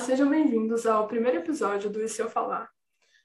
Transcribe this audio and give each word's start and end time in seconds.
Sejam 0.00 0.28
bem-vindos 0.28 0.86
ao 0.86 1.06
primeiro 1.06 1.38
episódio 1.38 1.90
do 1.90 2.06
Se 2.08 2.22
Eu 2.22 2.28
Falar. 2.28 2.68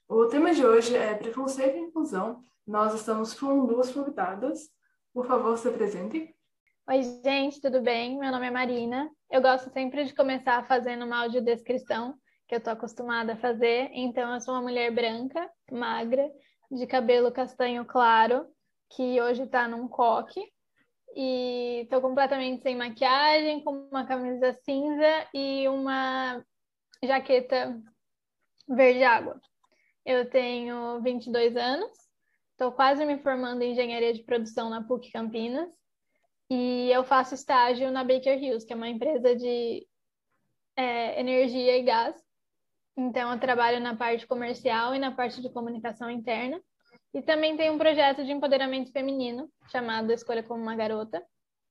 O 0.06 0.26
tema 0.26 0.52
de 0.52 0.64
hoje 0.64 0.94
é 0.94 1.14
preconceito 1.14 1.76
e 1.76 1.80
inclusão. 1.80 2.44
Nós 2.66 2.94
estamos 2.94 3.32
com 3.32 3.66
duas 3.66 3.90
convidadas. 3.90 4.68
Por 5.12 5.26
favor, 5.26 5.56
se 5.56 5.66
apresentem. 5.66 6.34
Oi, 6.88 7.02
gente, 7.24 7.60
tudo 7.60 7.80
bem? 7.80 8.18
Meu 8.18 8.30
nome 8.30 8.46
é 8.46 8.50
Marina. 8.50 9.10
Eu 9.30 9.40
gosto 9.40 9.70
sempre 9.72 10.04
de 10.04 10.14
começar 10.14 10.66
fazendo 10.66 11.06
uma 11.06 11.22
audiodescrição, 11.22 12.14
que 12.46 12.54
eu 12.54 12.60
tô 12.60 12.70
acostumada 12.70 13.32
a 13.32 13.38
fazer. 13.38 13.90
Então, 13.92 14.34
eu 14.34 14.40
sou 14.40 14.54
uma 14.54 14.62
mulher 14.62 14.92
branca, 14.92 15.50
magra, 15.72 16.30
de 16.70 16.86
cabelo 16.86 17.32
castanho 17.32 17.84
claro, 17.86 18.46
que 18.90 19.20
hoje 19.22 19.46
tá 19.46 19.66
num 19.66 19.88
coque. 19.88 20.42
E 21.16 21.88
tô 21.90 22.00
completamente 22.00 22.62
sem 22.62 22.76
maquiagem, 22.76 23.64
com 23.64 23.88
uma 23.90 24.06
camisa 24.06 24.52
cinza 24.52 25.26
e 25.34 25.66
uma 25.66 26.44
jaqueta 27.04 27.80
verde 28.68 29.04
água. 29.04 29.40
Eu 30.04 30.28
tenho 30.28 31.00
22 31.02 31.56
anos, 31.56 31.90
estou 32.52 32.72
quase 32.72 33.04
me 33.04 33.18
formando 33.18 33.62
em 33.62 33.72
engenharia 33.72 34.12
de 34.12 34.22
produção 34.22 34.70
na 34.70 34.82
PUC 34.82 35.10
Campinas 35.12 35.70
e 36.50 36.90
eu 36.90 37.04
faço 37.04 37.34
estágio 37.34 37.90
na 37.90 38.02
Baker 38.02 38.38
Hughes, 38.38 38.64
que 38.64 38.72
é 38.72 38.76
uma 38.76 38.88
empresa 38.88 39.36
de 39.36 39.86
é, 40.76 41.20
energia 41.20 41.76
e 41.76 41.82
gás. 41.82 42.16
Então, 42.96 43.30
eu 43.32 43.38
trabalho 43.38 43.80
na 43.80 43.94
parte 43.94 44.26
comercial 44.26 44.94
e 44.94 44.98
na 44.98 45.12
parte 45.12 45.42
de 45.42 45.50
comunicação 45.50 46.10
interna. 46.10 46.60
E 47.12 47.22
também 47.22 47.56
tem 47.56 47.70
um 47.70 47.78
projeto 47.78 48.24
de 48.24 48.32
empoderamento 48.32 48.90
feminino 48.92 49.50
chamado 49.70 50.12
Escolha 50.12 50.42
como 50.42 50.62
uma 50.62 50.74
Garota, 50.74 51.22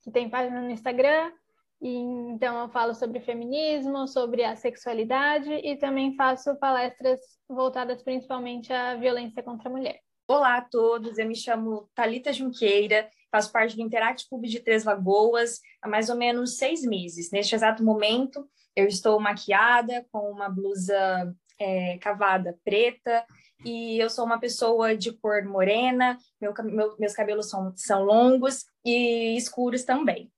que 0.02 0.12
tem 0.12 0.30
página 0.30 0.62
no 0.62 0.70
Instagram. 0.70 1.32
E, 1.82 1.90
então, 1.90 2.60
eu 2.60 2.70
falo 2.70 2.94
sobre 2.94 3.20
feminismo, 3.20 4.08
sobre 4.08 4.44
a 4.44 4.56
sexualidade 4.56 5.52
e 5.52 5.78
também 5.78 6.16
faço 6.16 6.56
palestras 6.56 7.20
voltadas 7.48 8.02
principalmente 8.02 8.74
à 8.74 8.96
violência 8.96 9.44
contra 9.44 9.70
a 9.70 9.72
mulher. 9.72 10.00
Olá 10.28 10.58
a 10.58 10.62
todos, 10.62 11.18
eu 11.18 11.28
me 11.28 11.36
chamo 11.36 11.90
Talita 11.96 12.34
Junqueira, 12.34 13.10
faço 13.32 13.52
parte 13.52 13.76
do 13.76 13.82
Interact 13.82 14.28
Clube 14.28 14.50
de 14.50 14.60
Três 14.60 14.84
Lagoas 14.84 15.60
há 15.82 15.88
mais 15.88 16.10
ou 16.10 16.18
menos 16.18 16.58
seis 16.58 16.82
meses. 16.82 17.32
Neste 17.32 17.56
exato 17.56 17.84
momento, 17.84 18.46
eu 18.76 18.88
estou 18.88 19.20
maquiada 19.20 20.06
com 20.12 20.30
uma 20.32 20.50
blusa 20.50 21.34
é, 21.60 21.98
cavada 22.00 22.58
preta 22.64 23.26
e 23.64 23.98
eu 24.00 24.10
sou 24.10 24.26
uma 24.26 24.40
pessoa 24.40 24.98
de 24.98 25.12
cor 25.14 25.44
morena, 25.46 26.18
meu, 26.42 26.54
meu, 26.66 26.98
meus 26.98 27.14
cabelos 27.14 27.50
são, 27.50 27.72
são 27.76 28.04
longos 28.04 28.66
e 28.84 29.38
escuros 29.38 29.84
também. 29.84 30.32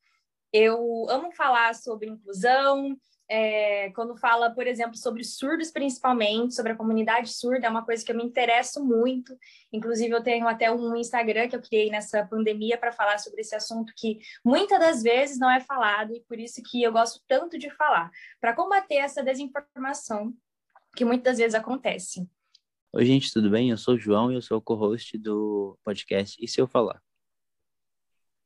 Eu 0.51 1.05
amo 1.09 1.31
falar 1.31 1.75
sobre 1.75 2.09
inclusão, 2.09 2.97
é, 3.31 3.91
quando 3.91 4.17
fala, 4.17 4.49
por 4.49 4.65
exemplo, 4.65 4.97
sobre 4.97 5.23
surdos, 5.23 5.69
principalmente, 5.69 6.55
sobre 6.55 6.71
a 6.71 6.75
comunidade 6.75 7.31
surda, 7.31 7.67
é 7.67 7.69
uma 7.69 7.85
coisa 7.85 8.03
que 8.03 8.11
eu 8.11 8.17
me 8.17 8.23
interesso 8.23 8.83
muito. 8.83 9.37
Inclusive, 9.71 10.11
eu 10.11 10.23
tenho 10.23 10.47
até 10.47 10.71
um 10.71 10.95
Instagram 10.95 11.47
que 11.47 11.55
eu 11.55 11.61
criei 11.61 11.91
nessa 11.91 12.25
pandemia 12.25 12.75
para 12.75 12.91
falar 12.91 13.19
sobre 13.19 13.41
esse 13.41 13.55
assunto 13.55 13.93
que 13.95 14.17
muitas 14.43 14.79
das 14.79 15.03
vezes 15.03 15.37
não 15.37 15.49
é 15.49 15.59
falado 15.59 16.15
e 16.15 16.21
por 16.21 16.39
isso 16.39 16.63
que 16.63 16.81
eu 16.81 16.91
gosto 16.91 17.21
tanto 17.27 17.59
de 17.59 17.69
falar, 17.69 18.09
para 18.41 18.55
combater 18.55 18.95
essa 18.95 19.23
desinformação 19.23 20.33
que 20.95 21.05
muitas 21.05 21.37
vezes 21.37 21.53
acontece. 21.53 22.27
Oi, 22.91 23.05
gente, 23.05 23.31
tudo 23.31 23.51
bem? 23.51 23.69
Eu 23.69 23.77
sou 23.77 23.93
o 23.93 23.99
João 23.99 24.31
e 24.31 24.35
eu 24.35 24.41
sou 24.41 24.57
o 24.57 24.61
co-host 24.61 25.15
do 25.19 25.77
podcast 25.83 26.43
E 26.43 26.47
Se 26.47 26.59
Eu 26.59 26.67
Falar? 26.67 26.99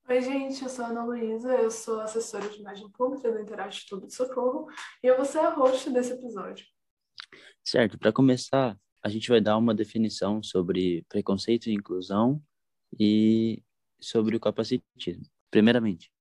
Oi, 0.09 0.21
gente, 0.21 0.61
eu 0.61 0.67
sou 0.67 0.83
a 0.83 0.89
Ana 0.89 1.05
Luísa, 1.05 1.55
eu 1.55 1.71
sou 1.71 2.01
assessora 2.01 2.49
de 2.49 2.59
imagem 2.59 2.89
pública 2.89 3.31
do 3.31 3.39
Interage 3.39 3.85
Tudo 3.87 4.05
de 4.05 4.13
Socorro 4.13 4.67
e 5.01 5.07
eu 5.07 5.15
vou 5.15 5.23
ser 5.23 5.39
a 5.39 5.49
host 5.49 5.89
desse 5.91 6.11
episódio. 6.11 6.65
Certo, 7.63 7.97
para 7.97 8.11
começar, 8.11 8.77
a 9.01 9.07
gente 9.07 9.29
vai 9.29 9.39
dar 9.39 9.57
uma 9.57 9.73
definição 9.73 10.43
sobre 10.43 11.05
preconceito 11.07 11.67
e 11.67 11.73
inclusão 11.73 12.43
e 12.99 13.63
sobre 13.97 14.35
o 14.35 14.41
capacitismo. 14.41 15.23
Primeiramente, 15.49 16.11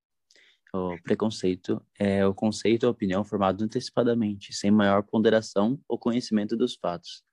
o 0.73 0.97
preconceito 1.03 1.85
é 1.99 2.25
o 2.25 2.33
conceito 2.33 2.85
ou 2.85 2.93
opinião 2.93 3.25
formado 3.25 3.65
antecipadamente, 3.65 4.55
sem 4.55 4.71
maior 4.71 5.03
ponderação 5.03 5.79
ou 5.89 5.99
conhecimento 5.99 6.57
dos 6.57 6.77
fatos. 6.77 7.25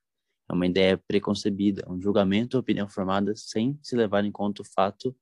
É 0.50 0.54
uma 0.54 0.66
ideia 0.66 0.98
preconcebida, 0.98 1.86
um 1.88 2.02
julgamento 2.02 2.58
ou 2.58 2.62
opinião 2.62 2.90
formada 2.90 3.36
sem 3.36 3.80
se 3.84 3.96
levar 3.96 4.26
em 4.26 4.32
conta 4.32 4.64
o 4.64 4.66
fato 4.66 5.16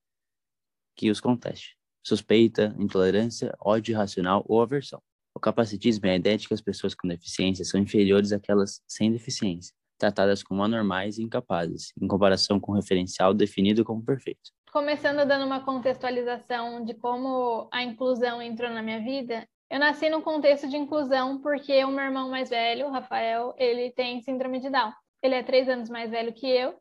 que 0.98 1.12
os 1.12 1.22
conteste. 1.22 1.78
Suspeita, 2.04 2.76
intolerância, 2.80 3.56
ódio 3.60 3.94
irracional 3.94 4.44
ou 4.48 4.62
aversão. 4.62 5.02
O 5.36 5.40
capacitismo 5.40 6.08
é 6.08 6.12
a 6.12 6.16
ideia 6.16 6.38
de 6.38 6.48
que 6.48 6.54
as 6.54 6.62
pessoas 6.62 6.96
com 6.96 7.08
deficiência 7.08 7.64
são 7.64 7.80
inferiores 7.80 8.32
àquelas 8.32 8.82
sem 8.88 9.12
deficiência, 9.12 9.76
tratadas 10.00 10.42
como 10.42 10.64
anormais 10.64 11.20
e 11.20 11.24
incapazes, 11.24 11.94
em 12.02 12.08
comparação 12.08 12.60
com 12.60 12.72
o 12.72 12.76
referencial 12.76 13.36
definido 13.36 13.86
como 13.86 14.04
perfeito. 14.04 14.52
Começando 14.72 15.28
dando 15.28 15.46
uma 15.46 15.64
contextualização 15.64 16.84
de 16.84 16.96
como 16.96 17.70
a 17.72 17.84
inclusão 17.84 18.42
entrou 18.42 18.72
na 18.72 18.82
minha 18.82 19.00
vida, 19.00 19.48
eu 19.70 19.80
nasci 19.80 20.10
num 20.10 20.22
contexto 20.22 20.68
de 20.68 20.78
inclusão 20.78 21.40
porque 21.40 21.84
o 21.84 21.92
meu 21.92 22.06
irmão 22.06 22.30
mais 22.30 22.50
velho, 22.50 22.90
Rafael, 22.90 23.54
ele 23.58 23.92
tem 23.92 24.22
síndrome 24.22 24.60
de 24.60 24.70
Down. 24.70 24.92
Ele 25.22 25.36
é 25.36 25.44
três 25.44 25.70
anos 25.70 25.90
mais 25.90 26.10
velho 26.10 26.34
que 26.34 26.48
eu, 26.48 26.74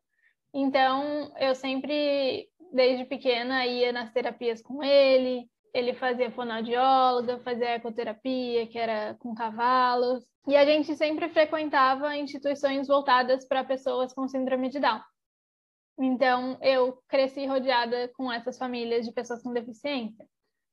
então 0.55 1.31
eu 1.39 1.55
sempre 1.55 2.49
desde 2.73 3.05
pequena 3.05 3.67
ia 3.67 3.93
nas 3.93 4.13
terapias 4.13 4.63
com 4.63 4.83
ele, 4.83 5.49
ele 5.75 5.95
fazia 5.95 6.31
fonoaudióloga, 6.31 7.39
fazia 7.41 7.75
ecoterapia, 7.75 8.67
que 8.67 8.79
era 8.79 9.15
com 9.19 9.35
cavalos, 9.35 10.25
e 10.47 10.57
a 10.57 10.65
gente 10.65 10.95
sempre 10.97 11.29
frequentava 11.29 12.17
instituições 12.17 12.87
voltadas 12.87 13.45
para 13.47 13.65
pessoas 13.65 14.13
com 14.13 14.29
síndrome 14.29 14.69
de 14.69 14.79
Down. 14.79 15.01
Então, 15.99 16.59
eu 16.63 17.03
cresci 17.09 17.47
rodeada 17.47 18.09
com 18.17 18.31
essas 18.31 18.57
famílias 18.57 19.05
de 19.05 19.13
pessoas 19.13 19.43
com 19.43 19.53
deficiência. 19.53 20.27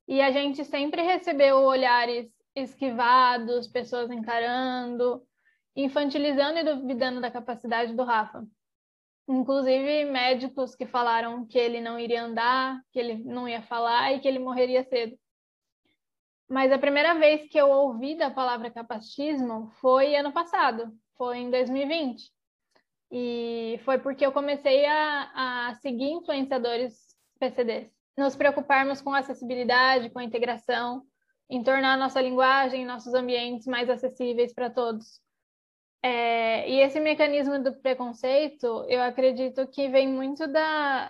E 0.07 0.21
a 0.21 0.31
gente 0.31 0.63
sempre 0.65 1.01
recebeu 1.01 1.57
olhares 1.57 2.29
esquivados, 2.55 3.67
pessoas 3.67 4.11
encarando, 4.11 5.23
infantilizando 5.75 6.59
e 6.59 6.63
duvidando 6.63 7.19
da 7.19 7.31
capacidade 7.31 7.95
do 7.95 8.03
Rafa. 8.03 8.45
Inclusive 9.27 10.05
médicos 10.05 10.75
que 10.75 10.85
falaram 10.85 11.45
que 11.45 11.57
ele 11.57 11.79
não 11.79 11.97
iria 11.97 12.23
andar, 12.23 12.81
que 12.91 12.99
ele 12.99 13.23
não 13.23 13.47
ia 13.47 13.61
falar 13.61 14.11
e 14.11 14.19
que 14.19 14.27
ele 14.27 14.39
morreria 14.39 14.83
cedo. 14.83 15.17
Mas 16.49 16.71
a 16.71 16.77
primeira 16.77 17.15
vez 17.15 17.47
que 17.49 17.57
eu 17.57 17.69
ouvi 17.69 18.15
da 18.15 18.29
palavra 18.29 18.69
capacitismo 18.69 19.71
foi 19.79 20.15
ano 20.15 20.31
passado, 20.31 20.93
foi 21.17 21.39
em 21.39 21.49
2020. 21.49 22.31
E 23.09 23.79
foi 23.85 23.97
porque 23.97 24.25
eu 24.25 24.31
comecei 24.31 24.85
a, 24.85 25.69
a 25.69 25.75
seguir 25.75 26.11
influenciadores 26.11 27.15
PCDs. 27.39 27.89
Nos 28.17 28.35
preocuparmos 28.35 29.01
com 29.01 29.13
acessibilidade, 29.13 30.09
com 30.09 30.19
integração, 30.19 31.03
em 31.49 31.63
tornar 31.63 31.97
nossa 31.97 32.21
linguagem, 32.21 32.85
nossos 32.85 33.13
ambientes 33.13 33.65
mais 33.67 33.89
acessíveis 33.89 34.53
para 34.53 34.69
todos. 34.69 35.22
É, 36.05 36.69
e 36.69 36.81
esse 36.81 36.99
mecanismo 36.99 37.63
do 37.63 37.73
preconceito, 37.79 38.85
eu 38.89 39.01
acredito 39.01 39.65
que 39.67 39.87
vem 39.87 40.05
muito 40.05 40.45
da, 40.47 41.09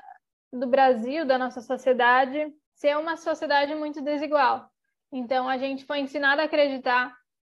do 0.52 0.68
Brasil, 0.68 1.26
da 1.26 1.36
nossa 1.36 1.62
sociedade, 1.62 2.54
ser 2.76 2.96
uma 2.96 3.18
sociedade 3.18 3.74
muito 3.74 4.02
desigual. 4.02 4.70
Então, 5.12 5.50
a 5.50 5.58
gente 5.58 5.84
foi 5.84 6.00
ensinado 6.00 6.42
a 6.42 6.46
acreditar 6.46 7.12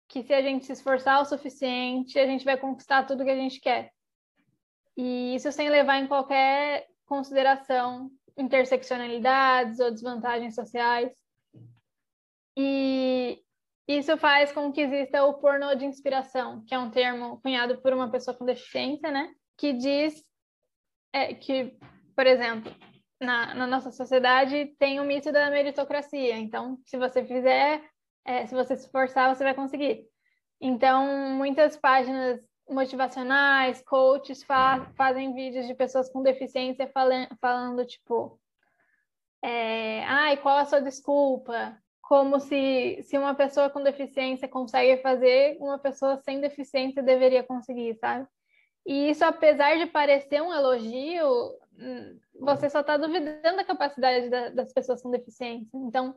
que 0.10 0.22
se 0.22 0.34
a 0.34 0.42
gente 0.42 0.66
se 0.66 0.74
esforçar 0.74 1.22
o 1.22 1.26
suficiente, 1.26 2.20
a 2.20 2.26
gente 2.26 2.44
vai 2.44 2.58
conquistar 2.58 3.06
tudo 3.06 3.24
que 3.24 3.32
a 3.32 3.36
gente 3.36 3.62
quer. 3.62 3.94
E 4.98 5.36
isso 5.36 5.50
sem 5.52 5.70
levar 5.70 5.98
em 5.98 6.08
qualquer 6.08 6.88
consideração 7.06 8.12
interseccionalidades 8.38 9.80
ou 9.80 9.92
desvantagens 9.92 10.56
sociais. 10.56 11.12
E 12.58 13.42
isso 13.90 14.16
faz 14.18 14.52
com 14.52 14.72
que 14.72 14.82
exista 14.82 15.26
o 15.26 15.34
pornô 15.34 15.74
de 15.74 15.84
inspiração, 15.84 16.64
que 16.68 16.76
é 16.76 16.80
um 16.80 16.92
termo 16.92 17.42
cunhado 17.42 17.82
por 17.82 17.92
uma 17.92 18.12
pessoa 18.12 18.38
com 18.38 18.46
deficiência, 18.46 19.10
né? 19.10 19.34
Que 19.58 19.74
diz 19.74 20.24
é, 21.12 21.34
que, 21.34 21.76
por 22.16 22.28
exemplo, 22.28 22.72
na, 23.20 23.56
na, 23.56 23.66
nossa 23.66 23.92
sociedade 23.92 24.76
tem 24.78 25.00
o 25.00 25.04
mito 25.04 25.32
da 25.32 25.50
meritocracia. 25.50 26.38
Então, 26.38 26.78
se 26.86 26.98
você 26.98 27.26
fizer, 27.26 27.84
é, 28.24 28.46
se 28.46 28.54
você 28.54 28.78
se 28.78 28.86
esforçar, 28.86 29.36
você 29.36 29.44
vai 29.44 29.56
conseguir. 29.56 30.06
Então, 30.62 31.32
muitas 31.32 31.76
páginas 31.76 32.40
motivacionais, 32.70 33.82
coaches 33.82 34.44
fa 34.44 34.86
fazem 34.96 35.34
vídeos 35.34 35.66
de 35.66 35.74
pessoas 35.74 36.12
com 36.12 36.22
deficiência 36.22 36.88
falando, 36.94 37.30
falando 37.42 37.86
tipo, 37.88 38.40
é, 39.44 40.04
ai, 40.04 40.38
qual 40.38 40.58
a 40.58 40.66
sua 40.66 40.80
desculpa? 40.80 41.76
Como 42.10 42.40
se, 42.40 43.04
se 43.04 43.20
uma 43.20 43.36
pessoa 43.36 43.70
com 43.70 43.84
deficiência 43.84 44.48
consegue 44.48 45.00
fazer, 45.00 45.58
uma 45.60 45.78
pessoa 45.78 46.18
sem 46.18 46.42
deficiência 46.42 47.04
deveria 47.04 47.44
conseguir, 47.44 47.96
sabe? 48.00 48.28
E 48.84 49.12
isso, 49.12 49.24
apesar 49.24 49.78
de 49.78 49.86
parecer 49.86 50.42
um 50.42 50.52
elogio, 50.52 51.28
hum, 51.78 52.20
você 52.40 52.68
só 52.68 52.80
está 52.80 52.98
duvidando 52.98 53.58
da 53.58 53.64
capacidade 53.64 54.28
da, 54.28 54.50
das 54.50 54.74
pessoas 54.74 55.04
com 55.04 55.12
deficiência. 55.12 55.70
Então, 55.76 56.16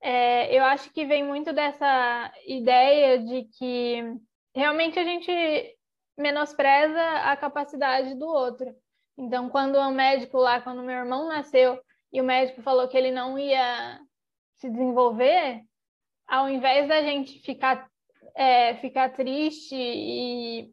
é, 0.00 0.56
eu 0.56 0.62
acho 0.62 0.92
que 0.92 1.04
vem 1.04 1.24
muito 1.24 1.52
dessa 1.52 2.32
ideia 2.46 3.18
de 3.18 3.48
que 3.58 4.04
realmente 4.54 5.00
a 5.00 5.04
gente 5.04 5.32
menospreza 6.16 7.02
a 7.24 7.36
capacidade 7.36 8.14
do 8.14 8.26
outro. 8.28 8.72
Então, 9.18 9.48
quando 9.48 9.74
o 9.78 9.90
médico 9.90 10.38
lá, 10.38 10.60
quando 10.60 10.80
meu 10.84 10.94
irmão 10.94 11.26
nasceu 11.26 11.82
e 12.12 12.20
o 12.20 12.24
médico 12.24 12.62
falou 12.62 12.86
que 12.86 12.96
ele 12.96 13.10
não 13.10 13.36
ia 13.36 13.98
se 14.64 14.70
desenvolver, 14.70 15.62
ao 16.26 16.48
invés 16.48 16.88
da 16.88 17.02
gente 17.02 17.38
ficar, 17.40 17.86
é, 18.34 18.74
ficar 18.76 19.10
triste 19.12 19.76
e 19.76 20.72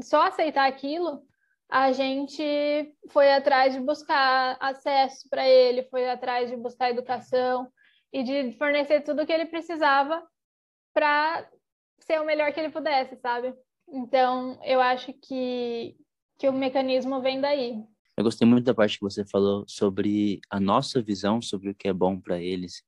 só 0.00 0.28
aceitar 0.28 0.68
aquilo, 0.68 1.26
a 1.68 1.90
gente 1.90 2.94
foi 3.10 3.32
atrás 3.32 3.74
de 3.74 3.80
buscar 3.80 4.56
acesso 4.60 5.28
para 5.28 5.48
ele, 5.48 5.88
foi 5.90 6.08
atrás 6.08 6.48
de 6.48 6.56
buscar 6.56 6.90
educação 6.90 7.68
e 8.12 8.22
de 8.22 8.52
fornecer 8.56 9.00
tudo 9.00 9.22
o 9.22 9.26
que 9.26 9.32
ele 9.32 9.46
precisava 9.46 10.24
para 10.94 11.50
ser 11.98 12.20
o 12.20 12.24
melhor 12.24 12.52
que 12.52 12.60
ele 12.60 12.70
pudesse, 12.70 13.16
sabe? 13.16 13.52
Então, 13.88 14.60
eu 14.62 14.80
acho 14.80 15.12
que, 15.12 15.96
que 16.38 16.48
o 16.48 16.52
mecanismo 16.52 17.20
vem 17.20 17.40
daí. 17.40 17.82
Eu 18.16 18.24
gostei 18.24 18.48
muito 18.48 18.64
da 18.64 18.74
parte 18.74 18.96
que 18.98 19.04
você 19.04 19.24
falou 19.26 19.64
sobre 19.68 20.40
a 20.48 20.58
nossa 20.58 21.02
visão 21.02 21.42
sobre 21.42 21.68
o 21.70 21.74
que 21.74 21.86
é 21.86 21.92
bom 21.92 22.18
para 22.18 22.40
eles. 22.40 22.82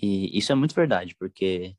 E 0.00 0.38
isso 0.38 0.52
é 0.52 0.54
muito 0.54 0.74
verdade, 0.74 1.16
porque 1.16 1.76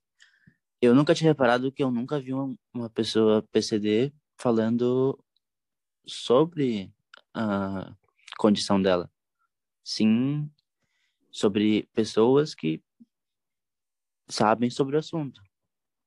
eu 0.81 0.93
nunca 0.93 1.15
tinha 1.15 1.29
reparado 1.31 1.71
que 1.71 1.81
eu 1.81 1.89
nunca 1.89 2.19
vi 2.19 2.33
uma 2.33 2.89
pessoa 2.93 3.41
PCD 3.51 4.13
falando 4.37 5.17
sobre 6.05 6.91
a 7.33 7.95
condição 8.37 8.81
dela. 8.81 9.09
Sim, 9.83 10.51
sobre 11.31 11.87
pessoas 11.93 12.53
que 12.53 12.83
sabem 14.27 14.69
sobre 14.69 14.97
o 14.97 14.99
assunto. 14.99 15.41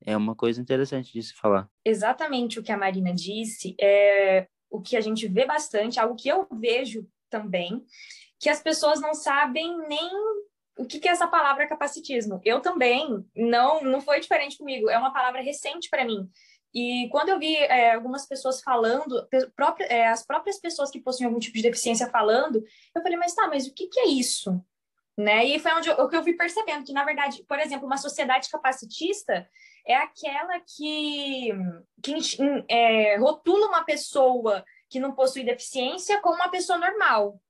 É 0.03 0.17
uma 0.17 0.35
coisa 0.35 0.61
interessante 0.61 1.13
de 1.13 1.23
se 1.23 1.35
falar. 1.35 1.71
Exatamente 1.85 2.59
o 2.59 2.63
que 2.63 2.73
a 2.73 2.77
Marina 2.77 3.15
disse 3.15 3.75
é 3.81 4.47
o 4.71 4.81
que 4.81 4.97
a 4.97 5.01
gente 5.01 5.27
vê 5.27 5.45
bastante, 5.45 5.99
algo 5.99 6.17
que 6.17 6.29
eu 6.29 6.47
vejo 6.51 7.07
também, 7.29 7.85
que 8.39 8.49
as 8.49 8.63
pessoas 8.63 9.01
não 9.01 9.15
sabem 9.15 9.77
nem 9.89 10.11
o 10.79 10.87
que, 10.87 10.99
que 10.99 11.09
é 11.09 11.13
essa 11.13 11.29
palavra 11.29 11.69
capacitismo. 11.69 12.41
Eu 12.45 12.61
também, 12.61 13.25
não, 13.37 13.83
não 13.83 14.01
foi 14.01 14.21
diferente 14.21 14.57
comigo, 14.57 14.89
é 14.89 14.97
uma 14.97 15.13
palavra 15.13 15.43
recente 15.43 15.91
para 15.91 16.05
mim. 16.05 16.29
E 16.73 17.09
quando 17.11 17.31
eu 17.31 17.39
vi 17.39 17.57
é, 17.57 17.95
algumas 17.95 18.27
pessoas 18.27 18.63
falando, 18.63 19.29
é, 19.89 20.07
as 20.07 20.25
próprias 20.25 20.59
pessoas 20.59 20.91
que 20.91 21.01
possuem 21.01 21.27
algum 21.27 21.41
tipo 21.41 21.57
de 21.57 21.63
deficiência 21.63 22.09
falando, 22.09 22.65
eu 22.95 23.03
falei, 23.03 23.19
mas 23.19 23.35
tá, 23.35 23.49
mas 23.49 23.67
o 23.67 23.75
que, 23.75 23.89
que 23.89 24.01
é 24.01 24.09
isso? 24.09 24.65
Né? 25.19 25.45
E 25.45 25.59
foi 25.59 25.73
onde 25.73 25.89
eu, 25.89 26.09
que 26.09 26.17
eu 26.17 26.23
fui 26.23 26.35
percebendo, 26.35 26.85
que 26.85 26.93
na 26.93 27.05
verdade, 27.05 27.45
por 27.47 27.59
exemplo, 27.59 27.87
uma 27.87 27.99
sociedade 27.99 28.49
capacitista 28.49 29.47
é 29.91 29.97
aquela 29.97 30.61
que, 30.61 31.51
que 32.03 32.15
é, 32.69 33.17
rotula 33.19 33.69
uma 33.69 33.85
pessoa 33.85 34.65
que 34.89 35.01
não 35.01 35.15
possui 35.15 35.45
deficiência 35.45 36.21
como 36.21 36.37
uma 36.37 36.51
pessoa 36.51 36.79
normal. 36.79 37.41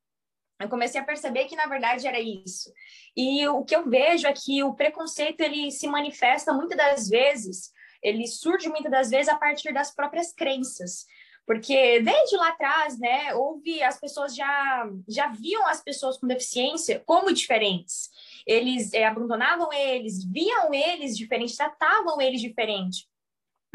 Eu 0.61 0.69
comecei 0.69 1.01
a 1.01 1.05
perceber 1.05 1.47
que 1.47 1.57
na 1.57 1.67
verdade 1.67 2.07
era 2.07 2.21
isso. 2.21 2.73
E 3.17 3.47
o 3.49 3.65
que 3.65 3.75
eu 3.75 3.89
vejo 3.89 4.27
é 4.27 4.33
que 4.33 4.63
o 4.63 4.75
preconceito 4.75 5.41
ele 5.41 5.71
se 5.71 5.87
manifesta 5.87 6.53
muitas 6.53 6.77
das 6.77 7.09
vezes 7.09 7.73
ele 8.03 8.27
surge 8.27 8.69
muitas 8.69 8.91
das 8.91 9.11
vezes 9.11 9.29
a 9.29 9.37
partir 9.37 9.73
das 9.73 9.95
próprias 9.95 10.33
crenças. 10.33 11.07
Porque 11.51 11.99
desde 11.99 12.37
lá 12.37 12.51
atrás, 12.51 12.97
né, 12.97 13.35
houve 13.35 13.83
as 13.83 13.99
pessoas 13.99 14.37
já 14.37 14.89
já 15.09 15.27
viam 15.33 15.67
as 15.67 15.83
pessoas 15.83 16.17
com 16.17 16.29
deficiência 16.29 17.03
como 17.05 17.33
diferentes. 17.33 18.09
Eles 18.47 18.93
é, 18.93 19.05
abandonavam 19.05 19.73
eles, 19.73 20.23
viam 20.25 20.73
eles 20.73 21.19
diferentes, 21.19 21.57
tratavam 21.57 22.21
eles 22.21 22.41
diferente. 22.41 23.09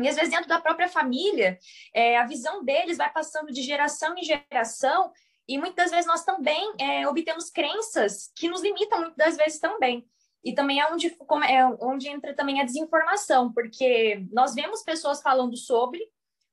E 0.02 0.08
às 0.08 0.16
vezes 0.16 0.32
dentro 0.32 0.48
da 0.48 0.62
própria 0.62 0.88
família, 0.88 1.60
é, 1.94 2.18
a 2.18 2.26
visão 2.26 2.64
deles 2.64 2.96
vai 2.96 3.12
passando 3.12 3.52
de 3.52 3.62
geração 3.62 4.18
em 4.18 4.24
geração 4.24 5.12
e 5.46 5.58
muitas 5.58 5.92
vezes 5.92 6.06
nós 6.06 6.24
também 6.24 6.74
é, 6.80 7.06
obtemos 7.10 7.50
crenças 7.50 8.32
que 8.38 8.48
nos 8.48 8.62
limitam 8.62 9.00
muitas 9.02 9.18
das 9.18 9.36
vezes 9.36 9.60
também. 9.60 10.08
E 10.42 10.54
também 10.54 10.80
é 10.80 10.90
onde, 10.94 11.08
é 11.50 11.66
onde 11.82 12.08
entra 12.08 12.34
também 12.34 12.62
a 12.62 12.64
desinformação, 12.64 13.52
porque 13.52 14.26
nós 14.32 14.56
vemos 14.56 14.82
pessoas 14.82 15.22
falando 15.22 15.58
sobre, 15.58 16.00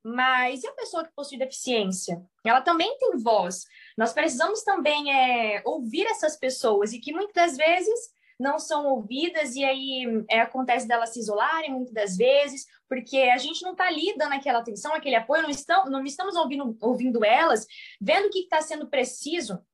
mas 0.05 0.63
e 0.63 0.67
a 0.67 0.73
pessoa 0.73 1.05
que 1.05 1.15
possui 1.15 1.39
deficiência? 1.39 2.23
Ela 2.45 2.61
também 2.61 2.97
tem 2.99 3.17
voz. 3.19 3.65
Nós 3.97 4.13
precisamos 4.13 4.63
também 4.63 5.13
é, 5.13 5.63
ouvir 5.65 6.07
essas 6.07 6.37
pessoas 6.37 6.93
e 6.93 6.99
que 6.99 7.13
muitas 7.13 7.57
vezes 7.57 8.11
não 8.39 8.59
são 8.59 8.87
ouvidas 8.87 9.55
e 9.55 9.65
aí 9.65 10.25
é, 10.29 10.41
acontece 10.41 10.89
delas 10.89 11.11
se 11.11 11.21
isolarem 11.21 11.71
muitas 11.71 11.95
das 11.95 12.17
vezes, 12.17 12.67
porque 12.89 13.19
a 13.19 13.39
gente 13.39 13.63
não 13.63 13.73
está 13.73 13.87
ali 13.87 14.15
dando 14.17 14.33
aquela 14.33 14.59
atenção, 14.59 14.95
aquele 14.95 15.15
apoio, 15.15 15.43
não, 15.43 15.51
estão, 15.51 15.85
não 15.87 16.05
estamos 16.05 16.35
ouvindo, 16.35 16.77
ouvindo 16.81 17.25
elas, 17.25 17.67
vendo 18.01 18.27
o 18.27 18.31
que 18.31 18.41
está 18.41 18.61
sendo 18.61 18.89
preciso 18.89 19.65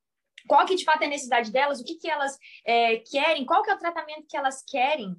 qual 0.49 0.65
que 0.67 0.75
de 0.75 0.85
fato 0.85 1.03
é 1.03 1.07
a 1.07 1.11
necessidade 1.11 1.53
delas, 1.53 1.79
o 1.79 1.85
que, 1.85 1.97
que 1.97 2.09
elas 2.09 2.39
é, 2.65 2.97
querem, 2.97 3.45
qual 3.45 3.63
que 3.63 3.71
é 3.71 3.75
o 3.75 3.79
tratamento 3.79 4.27
que 4.27 4.37
elas 4.37 4.65
querem. 4.67 5.15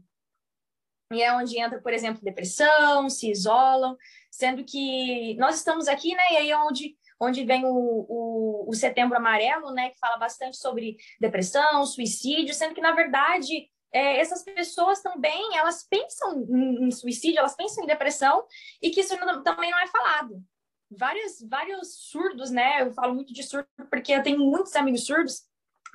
E 1.14 1.22
é 1.22 1.32
onde 1.34 1.60
entra, 1.60 1.82
por 1.82 1.94
exemplo, 1.94 2.22
depressão, 2.22 3.10
se 3.10 3.32
isolam, 3.32 3.96
sendo 4.30 4.64
que 4.64 5.36
nós 5.36 5.56
estamos 5.56 5.88
aqui, 5.88 6.16
né? 6.16 6.24
E 6.32 6.38
aí 6.38 6.52
é 6.52 6.58
onde, 6.58 6.96
onde 7.20 7.44
vem 7.44 7.66
o, 7.66 7.70
o, 7.70 8.66
o 8.70 8.74
setembro 8.74 9.18
amarelo, 9.18 9.72
né? 9.72 9.90
Que 9.90 10.00
fala 10.00 10.18
bastante 10.18 10.58
sobre 10.58 10.98
depressão, 11.20 11.86
suicídio, 11.86 12.54
sendo 12.54 12.74
que, 12.74 12.82
na 12.82 12.92
verdade, 12.92 13.70
é, 13.92 14.20
essas 14.20 14.44
pessoas 14.44 15.02
também, 15.02 15.58
elas 15.58 15.88
pensam 15.90 16.46
em, 16.50 16.92
suicídio, 16.92 17.40
elas 17.40 17.56
pensam 17.56 17.84
em 17.84 17.88
depressão, 17.88 18.46
e 18.82 18.90
que 18.90 19.02
isso 19.02 19.18
não, 19.18 19.44
também 19.44 19.72
não 19.72 19.80
é 19.80 19.88
falado 19.88 20.44
vários, 20.90 21.42
vários 21.48 22.10
surdos, 22.10 22.50
né? 22.50 22.82
Eu 22.82 22.92
falo 22.94 23.14
muito 23.14 23.34
de 23.34 23.44
surdo 23.44 23.68
porque 23.90 24.14
eu 24.14 24.24
tenho 24.24 24.40
muitos 24.40 24.76
amigos 24.76 25.06
surdos, 25.06 25.44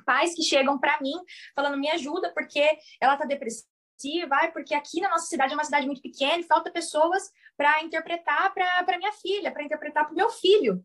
pais 0.05 0.33
que 0.35 0.43
chegam 0.43 0.79
para 0.79 0.99
mim 1.01 1.13
falando 1.55 1.77
me 1.77 1.89
ajuda 1.89 2.31
porque 2.33 2.77
ela 3.01 3.17
tá 3.17 3.25
depressiva, 3.25 3.67
vai 4.27 4.51
porque 4.51 4.73
aqui 4.73 5.01
na 5.01 5.09
nossa 5.09 5.27
cidade 5.27 5.53
é 5.53 5.55
uma 5.55 5.63
cidade 5.63 5.85
muito 5.85 6.01
pequena 6.01 6.39
e 6.39 6.43
falta 6.43 6.71
pessoas 6.71 7.23
para 7.57 7.83
interpretar 7.83 8.53
para 8.53 8.97
minha 8.97 9.13
filha, 9.13 9.51
para 9.51 9.63
interpretar 9.63 10.05
para 10.05 10.13
o 10.13 10.15
meu 10.15 10.29
filho. 10.29 10.83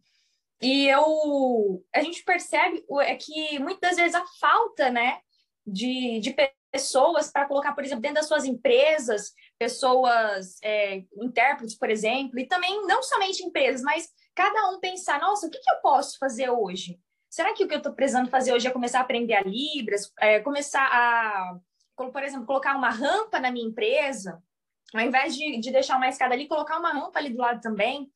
E 0.63 0.87
eu, 0.89 1.83
a 1.95 2.03
gente 2.03 2.23
percebe 2.23 2.85
é 3.01 3.17
que 3.17 3.59
muitas 3.59 3.97
vezes 3.97 4.15
a 4.15 4.25
falta, 4.39 4.91
né, 4.91 5.19
de, 5.67 6.21
de 6.21 6.35
pessoas 6.71 7.31
para 7.33 7.47
colocar, 7.47 7.75
por 7.75 7.83
exemplo, 7.83 8.03
dentro 8.03 8.17
das 8.17 8.29
suas 8.29 8.45
empresas, 8.45 9.33
pessoas, 9.59 10.59
é, 10.63 11.03
intérpretes, 11.17 11.77
por 11.77 11.91
exemplo, 11.91 12.39
e 12.39 12.47
também 12.47 12.87
não 12.87 13.03
somente 13.03 13.43
empresas, 13.43 13.83
mas 13.83 14.09
cada 14.35 14.71
um 14.71 14.81
pensar, 14.81 15.21
nossa, 15.21 15.47
o 15.47 15.51
que, 15.51 15.59
que 15.59 15.71
eu 15.71 15.81
posso 15.81 16.19
fazer 16.19 16.51
hoje? 16.51 16.99
Será 17.29 17.55
que 17.55 17.65
o 17.65 17.69
que 17.69 17.75
eu 17.75 17.79
estou 17.79 17.93
precisando 17.93 18.29
fazer 18.29 18.53
hoje 18.53 18.67
é 18.67 18.71
começar 18.71 18.99
a 18.99 19.03
aprender 19.03 19.35
a 19.35 19.43
Libras, 19.43 20.13
é, 20.21 20.41
começar 20.41 20.83
a, 20.83 21.59
por 22.09 22.23
exemplo, 22.23 22.47
colocar 22.47 22.77
uma 22.77 22.91
rampa 22.91 23.39
na 23.39 23.51
minha 23.51 23.67
empresa, 23.67 24.43
ao 24.95 25.01
invés 25.01 25.35
de, 25.35 25.61
de 25.61 25.71
deixar 25.71 25.97
uma 25.97 26.09
escada 26.09 26.35
ali, 26.35 26.49
colocar 26.49 26.79
uma 26.79 26.93
rampa 26.93 27.19
ali 27.19 27.31
do 27.31 27.39
lado 27.39 27.61
também. 27.61 28.11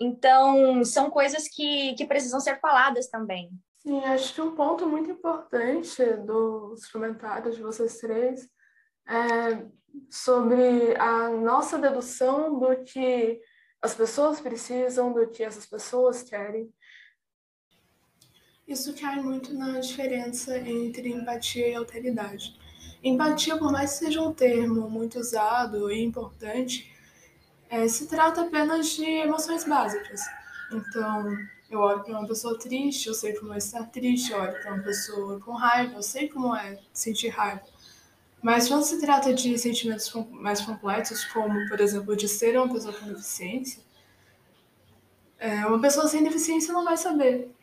Então, 0.00 0.84
são 0.84 1.10
coisas 1.10 1.48
que, 1.48 1.94
que 1.94 2.06
precisam 2.06 2.40
ser 2.40 2.60
faladas 2.60 3.08
também. 3.08 3.50
Sim, 3.78 4.04
acho 4.04 4.34
que 4.34 4.40
um 4.40 4.54
ponto 4.54 4.86
muito 4.86 5.10
importante 5.10 6.02
dos 6.24 6.86
comentários 6.86 7.56
de 7.56 7.62
vocês 7.62 7.98
três 7.98 8.48
é 9.08 9.66
sobre 10.10 10.96
a 10.96 11.30
nossa 11.30 11.78
dedução 11.78 12.58
do 12.58 12.82
que 12.84 13.40
as 13.80 13.94
pessoas 13.94 14.40
precisam, 14.40 15.12
do 15.12 15.28
que 15.28 15.42
essas 15.42 15.66
pessoas 15.66 16.22
querem. 16.22 16.72
Isso 18.66 18.92
cai 19.00 19.22
muito 19.22 19.54
na 19.54 19.78
diferença 19.78 20.58
entre 20.58 21.10
empatia 21.10 21.68
e 21.68 21.74
alteridade. 21.74 22.58
Empatia, 23.06 23.56
por 23.56 23.70
mais 23.70 23.92
que 23.92 24.06
seja 24.06 24.20
um 24.20 24.32
termo 24.32 24.90
muito 24.90 25.20
usado 25.20 25.92
e 25.92 26.02
importante, 26.02 26.92
é, 27.70 27.86
se 27.86 28.08
trata 28.08 28.42
apenas 28.42 28.88
de 28.96 29.04
emoções 29.04 29.62
básicas. 29.62 30.20
Então, 30.72 31.24
eu 31.70 31.78
olho 31.78 32.02
para 32.02 32.18
uma 32.18 32.26
pessoa 32.26 32.58
triste, 32.58 33.06
eu 33.06 33.14
sei 33.14 33.32
como 33.34 33.54
é 33.54 33.58
estar 33.58 33.84
triste, 33.84 34.32
eu 34.32 34.38
olho 34.40 34.60
para 34.60 34.74
uma 34.74 34.82
pessoa 34.82 35.38
com 35.38 35.52
raiva, 35.52 35.94
eu 35.94 36.02
sei 36.02 36.28
como 36.28 36.56
é 36.56 36.80
sentir 36.92 37.28
raiva. 37.28 37.62
Mas 38.42 38.66
quando 38.66 38.82
se 38.82 39.00
trata 39.00 39.32
de 39.32 39.56
sentimentos 39.56 40.12
mais 40.30 40.60
complexos, 40.60 41.24
como, 41.26 41.68
por 41.68 41.80
exemplo, 41.80 42.16
de 42.16 42.26
ser 42.26 42.58
uma 42.58 42.72
pessoa 42.72 42.92
com 42.92 43.06
deficiência, 43.06 43.82
é, 45.38 45.64
uma 45.64 45.80
pessoa 45.80 46.08
sem 46.08 46.24
deficiência 46.24 46.74
não 46.74 46.84
vai 46.84 46.96
saber 46.96 47.54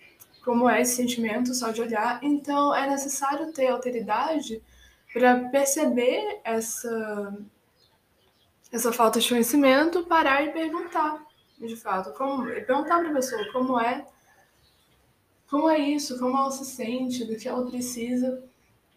como 0.41 0.69
é 0.69 0.81
esse 0.81 0.95
sentimento 0.95 1.53
só 1.53 1.71
de 1.71 1.81
olhar. 1.81 2.23
Então, 2.23 2.73
é 2.73 2.89
necessário 2.89 3.51
ter 3.51 3.67
alteridade 3.67 4.61
para 5.13 5.47
perceber 5.49 6.41
essa, 6.43 7.37
essa 8.71 8.91
falta 8.91 9.19
de 9.19 9.29
conhecimento, 9.29 10.05
parar 10.05 10.43
e 10.43 10.51
perguntar, 10.51 11.23
de 11.59 11.75
fato, 11.75 12.11
como, 12.13 12.43
perguntar 12.45 12.99
para 12.99 13.09
a 13.09 13.13
pessoa 13.13 13.51
como 13.53 13.79
é, 13.79 14.05
como 15.47 15.69
é 15.69 15.77
isso, 15.77 16.17
como 16.17 16.35
ela 16.35 16.49
se 16.49 16.65
sente, 16.65 17.23
do 17.25 17.37
que 17.37 17.47
ela 17.47 17.69
precisa. 17.69 18.43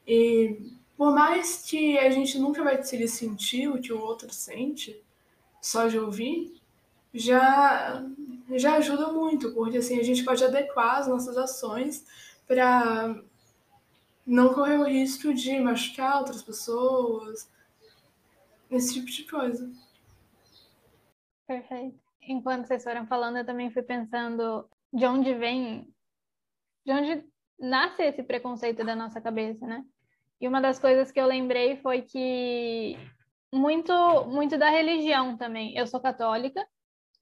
E 0.08 0.72
por 0.96 1.12
mais 1.12 1.62
que 1.68 1.98
a 1.98 2.08
gente 2.08 2.38
nunca 2.38 2.64
vai 2.64 2.78
conseguir 2.78 3.08
sentir 3.08 3.68
o 3.68 3.78
que 3.78 3.92
o 3.92 4.00
outro 4.00 4.32
sente, 4.32 4.98
só 5.60 5.86
de 5.86 5.98
ouvir, 5.98 6.58
já, 7.12 8.02
já 8.52 8.76
ajuda 8.76 9.12
muito, 9.12 9.52
porque 9.52 9.78
assim 9.78 10.00
a 10.00 10.02
gente 10.02 10.24
pode 10.24 10.42
adequar 10.42 10.98
as 10.98 11.08
nossas 11.08 11.36
ações 11.36 12.06
para 12.46 13.20
não 14.26 14.52
correr 14.52 14.78
o 14.78 14.84
risco 14.84 15.32
de 15.32 15.58
machucar 15.60 16.18
outras 16.18 16.42
pessoas, 16.42 17.48
esse 18.70 18.94
tipo 18.94 19.06
de 19.06 19.24
coisa. 19.24 19.70
Perfeito. 21.46 21.98
Enquanto 22.22 22.66
vocês 22.66 22.82
foram 22.82 23.06
falando, 23.06 23.36
eu 23.36 23.46
também 23.46 23.70
fui 23.70 23.82
pensando 23.82 24.68
de 24.92 25.06
onde 25.06 25.32
vem, 25.34 25.88
de 26.84 26.92
onde 26.92 27.24
nasce 27.58 28.02
esse 28.02 28.22
preconceito 28.22 28.84
da 28.84 28.96
nossa 28.96 29.20
cabeça, 29.20 29.64
né? 29.64 29.84
E 30.40 30.48
uma 30.48 30.60
das 30.60 30.78
coisas 30.78 31.12
que 31.12 31.20
eu 31.20 31.26
lembrei 31.26 31.76
foi 31.76 32.02
que 32.02 32.98
muito, 33.52 33.92
muito 34.26 34.58
da 34.58 34.68
religião 34.68 35.36
também. 35.36 35.76
Eu 35.76 35.86
sou 35.86 36.00
católica 36.00 36.66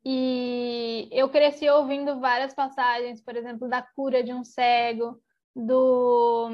e 0.04 1.08
eu 1.12 1.28
cresci 1.28 1.68
ouvindo 1.68 2.18
várias 2.18 2.54
passagens, 2.54 3.20
por 3.20 3.36
exemplo, 3.36 3.68
da 3.68 3.82
cura 3.82 4.22
de 4.22 4.32
um 4.32 4.42
cego, 4.42 5.20
do 5.54 6.50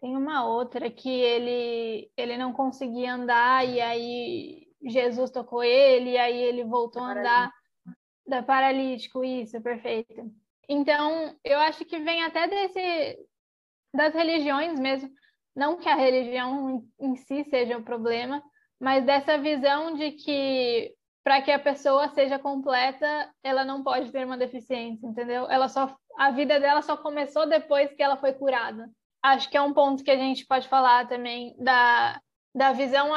tem 0.00 0.16
uma 0.16 0.46
outra 0.46 0.90
que 0.90 1.08
ele 1.08 2.10
ele 2.16 2.36
não 2.36 2.52
conseguia 2.52 3.14
andar 3.14 3.66
e 3.66 3.80
aí 3.80 4.66
Jesus 4.84 5.30
tocou 5.30 5.62
ele 5.62 6.10
e 6.10 6.18
aí 6.18 6.36
ele 6.36 6.64
voltou 6.64 7.02
a 7.02 7.12
andar 7.12 7.52
da 8.26 8.42
paralítico, 8.42 9.24
isso, 9.24 9.60
perfeito. 9.62 10.30
Então, 10.68 11.36
eu 11.44 11.58
acho 11.60 11.84
que 11.84 11.98
vem 11.98 12.24
até 12.24 12.48
desse 12.48 13.18
das 13.94 14.12
religiões 14.12 14.78
mesmo, 14.78 15.08
não 15.54 15.76
que 15.78 15.88
a 15.88 15.94
religião 15.94 16.84
em 17.00 17.16
si 17.16 17.44
seja 17.44 17.78
o 17.78 17.82
problema, 17.82 18.42
mas 18.78 19.06
dessa 19.06 19.38
visão 19.38 19.94
de 19.94 20.12
que 20.12 20.94
para 21.24 21.40
que 21.40 21.50
a 21.50 21.58
pessoa 21.58 22.08
seja 22.10 22.38
completa, 22.38 23.32
ela 23.42 23.64
não 23.64 23.82
pode 23.82 24.12
ter 24.12 24.24
uma 24.24 24.36
deficiência, 24.36 25.06
entendeu? 25.06 25.50
Ela 25.50 25.68
só 25.68 25.96
a 26.18 26.30
vida 26.30 26.60
dela 26.60 26.82
só 26.82 26.96
começou 26.96 27.48
depois 27.48 27.92
que 27.94 28.02
ela 28.02 28.16
foi 28.16 28.32
curada. 28.32 28.88
Acho 29.22 29.50
que 29.50 29.56
é 29.56 29.62
um 29.62 29.72
ponto 29.72 30.04
que 30.04 30.10
a 30.10 30.16
gente 30.16 30.46
pode 30.46 30.68
falar 30.68 31.08
também 31.08 31.56
da, 31.58 32.20
da 32.54 32.72
visão 32.72 33.12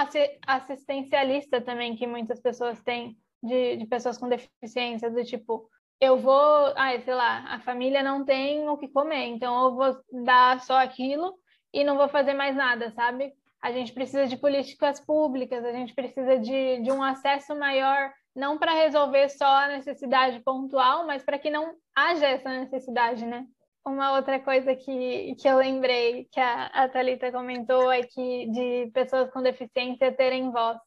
assistencialista 0.45 1.61
também 1.61 1.95
que 1.95 2.07
muitas 2.07 2.39
pessoas 2.41 2.81
têm 2.81 3.17
de, 3.41 3.77
de 3.77 3.85
pessoas 3.85 4.17
com 4.17 4.27
deficiência, 4.27 5.09
do 5.09 5.23
tipo, 5.23 5.69
eu 5.99 6.17
vou, 6.17 6.73
ai, 6.75 7.01
sei 7.01 7.13
lá, 7.13 7.45
a 7.53 7.59
família 7.59 8.03
não 8.03 8.23
tem 8.23 8.67
o 8.69 8.77
que 8.77 8.87
comer, 8.87 9.25
então 9.27 9.65
eu 9.65 9.75
vou 9.75 9.97
dar 10.23 10.59
só 10.61 10.77
aquilo 10.77 11.35
e 11.73 11.83
não 11.83 11.97
vou 11.97 12.07
fazer 12.07 12.33
mais 12.33 12.55
nada, 12.55 12.91
sabe? 12.91 13.33
A 13.61 13.71
gente 13.71 13.93
precisa 13.93 14.25
de 14.25 14.37
políticas 14.37 14.99
públicas, 14.99 15.63
a 15.65 15.71
gente 15.71 15.93
precisa 15.93 16.39
de, 16.39 16.81
de 16.81 16.91
um 16.91 17.03
acesso 17.03 17.55
maior, 17.55 18.11
não 18.35 18.57
para 18.57 18.73
resolver 18.73 19.27
só 19.29 19.45
a 19.45 19.67
necessidade 19.67 20.39
pontual, 20.39 21.05
mas 21.05 21.23
para 21.23 21.37
que 21.37 21.49
não 21.49 21.75
haja 21.93 22.27
essa 22.27 22.49
necessidade, 22.49 23.25
né? 23.25 23.45
Uma 23.89 24.15
outra 24.15 24.39
coisa 24.39 24.75
que, 24.75 25.34
que 25.34 25.48
eu 25.48 25.58
lembrei 25.58 26.25
que 26.31 26.39
a, 26.39 26.67
a 26.67 26.88
Thalita 26.88 27.31
comentou 27.31 27.91
é 27.91 28.03
que 28.03 28.46
de 28.51 28.91
pessoas 28.93 29.31
com 29.31 29.41
deficiência 29.41 30.15
terem 30.15 30.51
voz. 30.51 30.77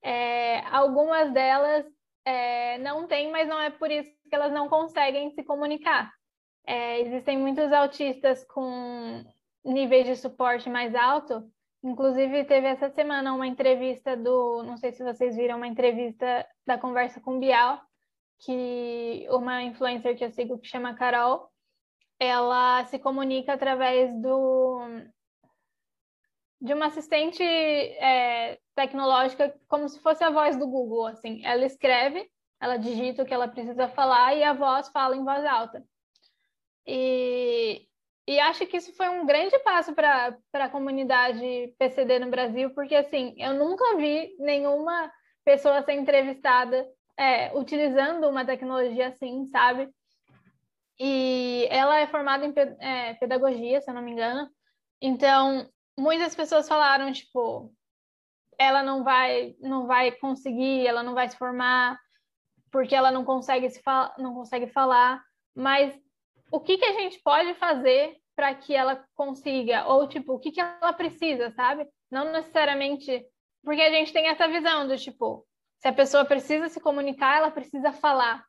É, 0.00 0.60
algumas 0.66 1.32
delas 1.32 1.84
é, 2.24 2.78
não 2.78 3.08
têm, 3.08 3.32
mas 3.32 3.48
não 3.48 3.60
é 3.60 3.70
por 3.70 3.90
isso 3.90 4.08
que 4.30 4.34
elas 4.34 4.52
não 4.52 4.68
conseguem 4.68 5.32
se 5.32 5.42
comunicar. 5.42 6.12
É, 6.64 7.00
existem 7.00 7.36
muitos 7.36 7.72
autistas 7.72 8.44
com 8.44 9.24
níveis 9.64 10.06
de 10.06 10.14
suporte 10.14 10.70
mais 10.70 10.94
alto. 10.94 11.50
Inclusive, 11.82 12.44
teve 12.44 12.68
essa 12.68 12.88
semana 12.90 13.34
uma 13.34 13.48
entrevista 13.48 14.16
do. 14.16 14.62
Não 14.62 14.76
sei 14.76 14.92
se 14.92 15.02
vocês 15.02 15.34
viram, 15.34 15.56
uma 15.56 15.66
entrevista 15.66 16.46
da 16.64 16.78
Conversa 16.78 17.20
com 17.20 17.40
Bial, 17.40 17.80
que 18.38 19.26
uma 19.30 19.64
influencer 19.64 20.16
que 20.16 20.24
eu 20.24 20.30
sigo 20.30 20.58
que 20.58 20.68
chama 20.68 20.94
Carol, 20.94 21.50
ela 22.18 22.84
se 22.86 22.98
comunica 22.98 23.52
através 23.52 24.12
do 24.20 24.80
de 26.60 26.72
uma 26.72 26.86
assistente 26.86 27.42
é, 27.42 28.58
tecnológica 28.74 29.54
como 29.68 29.88
se 29.88 30.00
fosse 30.00 30.24
a 30.24 30.30
voz 30.30 30.56
do 30.56 30.66
Google, 30.66 31.06
assim. 31.06 31.44
Ela 31.44 31.66
escreve, 31.66 32.28
ela 32.60 32.76
digita 32.76 33.22
o 33.22 33.26
que 33.26 33.34
ela 33.34 33.48
precisa 33.48 33.88
falar 33.88 34.34
e 34.34 34.42
a 34.42 34.52
voz 34.52 34.88
fala 34.88 35.16
em 35.16 35.24
voz 35.24 35.44
alta. 35.44 35.84
E, 36.86 37.86
e 38.26 38.40
acho 38.40 38.66
que 38.66 38.76
isso 38.78 38.94
foi 38.96 39.08
um 39.08 39.26
grande 39.26 39.58
passo 39.60 39.94
para 39.94 40.36
a 40.54 40.68
comunidade 40.68 41.74
PCD 41.78 42.18
no 42.18 42.30
Brasil, 42.30 42.70
porque, 42.70 42.94
assim, 42.94 43.34
eu 43.38 43.54
nunca 43.54 43.96
vi 43.96 44.34
nenhuma 44.38 45.12
pessoa 45.44 45.82
ser 45.82 45.92
entrevistada 45.92 46.88
é, 47.16 47.56
utilizando 47.56 48.28
uma 48.28 48.44
tecnologia 48.44 49.08
assim, 49.08 49.46
sabe? 49.46 49.88
E 50.98 51.66
ela 51.70 52.00
é 52.00 52.06
formada 52.06 52.44
em 52.46 52.54
é, 52.80 53.14
pedagogia, 53.14 53.80
se 53.80 53.90
eu 53.90 53.94
não 53.94 54.02
me 54.02 54.12
engano. 54.12 54.48
Então, 55.00 55.68
muitas 55.98 56.34
pessoas 56.34 56.68
falaram, 56.68 57.12
tipo, 57.12 57.72
ela 58.58 58.82
não 58.82 59.04
vai, 59.04 59.54
não 59.60 59.86
vai 59.86 60.12
conseguir, 60.12 60.86
ela 60.86 61.02
não 61.02 61.14
vai 61.14 61.28
se 61.28 61.36
formar 61.36 61.98
porque 62.70 62.94
ela 62.94 63.10
não 63.10 63.24
consegue 63.24 63.70
se 63.70 63.80
não 64.18 64.34
consegue 64.34 64.66
falar, 64.66 65.22
mas 65.54 65.98
o 66.50 66.60
que 66.60 66.76
que 66.76 66.84
a 66.84 66.92
gente 66.92 67.18
pode 67.22 67.54
fazer 67.54 68.16
para 68.34 68.54
que 68.54 68.74
ela 68.74 69.02
consiga 69.14 69.86
ou 69.86 70.06
tipo, 70.06 70.34
o 70.34 70.38
que 70.38 70.52
que 70.52 70.60
ela 70.60 70.92
precisa, 70.92 71.50
sabe? 71.52 71.88
Não 72.10 72.30
necessariamente 72.32 73.24
porque 73.64 73.82
a 73.82 73.90
gente 73.90 74.12
tem 74.12 74.28
essa 74.28 74.46
visão 74.46 74.86
do 74.86 74.96
tipo, 74.96 75.46
se 75.78 75.88
a 75.88 75.92
pessoa 75.92 76.24
precisa 76.24 76.68
se 76.68 76.80
comunicar, 76.80 77.38
ela 77.38 77.50
precisa 77.50 77.92
falar. 77.92 78.44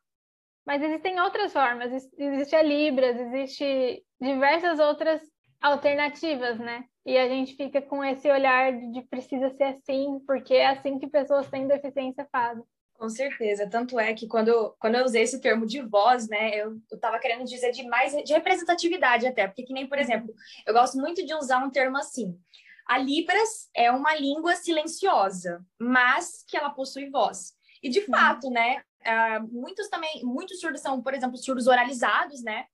Mas 0.68 0.82
existem 0.82 1.18
outras 1.18 1.50
formas, 1.50 1.90
existe 2.18 2.54
a 2.54 2.62
Libras, 2.62 3.18
existe 3.18 4.04
diversas 4.20 4.78
outras 4.78 5.22
alternativas, 5.62 6.58
né? 6.58 6.84
E 7.06 7.16
a 7.16 7.26
gente 7.26 7.56
fica 7.56 7.80
com 7.80 8.04
esse 8.04 8.30
olhar 8.30 8.70
de 8.74 9.00
precisa 9.08 9.48
ser 9.56 9.64
assim, 9.64 10.20
porque 10.26 10.52
é 10.52 10.66
assim 10.66 10.98
que 10.98 11.06
pessoas 11.06 11.48
têm 11.48 11.66
deficiência 11.66 12.28
fazem. 12.30 12.62
Com 12.92 13.08
certeza, 13.08 13.66
tanto 13.66 13.98
é 13.98 14.12
que 14.12 14.28
quando, 14.28 14.76
quando 14.78 14.96
eu 14.96 15.06
usei 15.06 15.22
esse 15.22 15.40
termo 15.40 15.64
de 15.64 15.80
voz, 15.80 16.28
né, 16.28 16.54
eu, 16.60 16.76
estava 16.92 17.18
querendo 17.18 17.44
dizer 17.44 17.70
de 17.70 17.84
mais 17.84 18.12
de 18.22 18.34
representatividade 18.34 19.26
até, 19.26 19.46
porque 19.46 19.62
que 19.62 19.72
nem, 19.72 19.86
por 19.86 19.98
exemplo, 19.98 20.34
eu 20.66 20.74
gosto 20.74 20.98
muito 20.98 21.24
de 21.24 21.32
usar 21.32 21.64
um 21.64 21.70
termo 21.70 21.96
assim, 21.96 22.38
a 22.86 22.98
Libras 22.98 23.70
é 23.74 23.90
uma 23.90 24.14
língua 24.14 24.54
silenciosa, 24.54 25.64
mas 25.80 26.44
que 26.46 26.58
ela 26.58 26.68
possui 26.68 27.08
voz. 27.08 27.56
E 27.82 27.88
de 27.88 28.02
fato, 28.02 28.50
né, 28.50 28.82
uh, 29.08 29.48
muitos 29.50 29.88
também, 29.88 30.22
muitos 30.24 30.60
surdos 30.60 30.80
são, 30.80 31.02
por 31.02 31.14
exemplo, 31.14 31.36
surdos 31.36 31.66
oralizados, 31.66 32.42
né, 32.42 32.66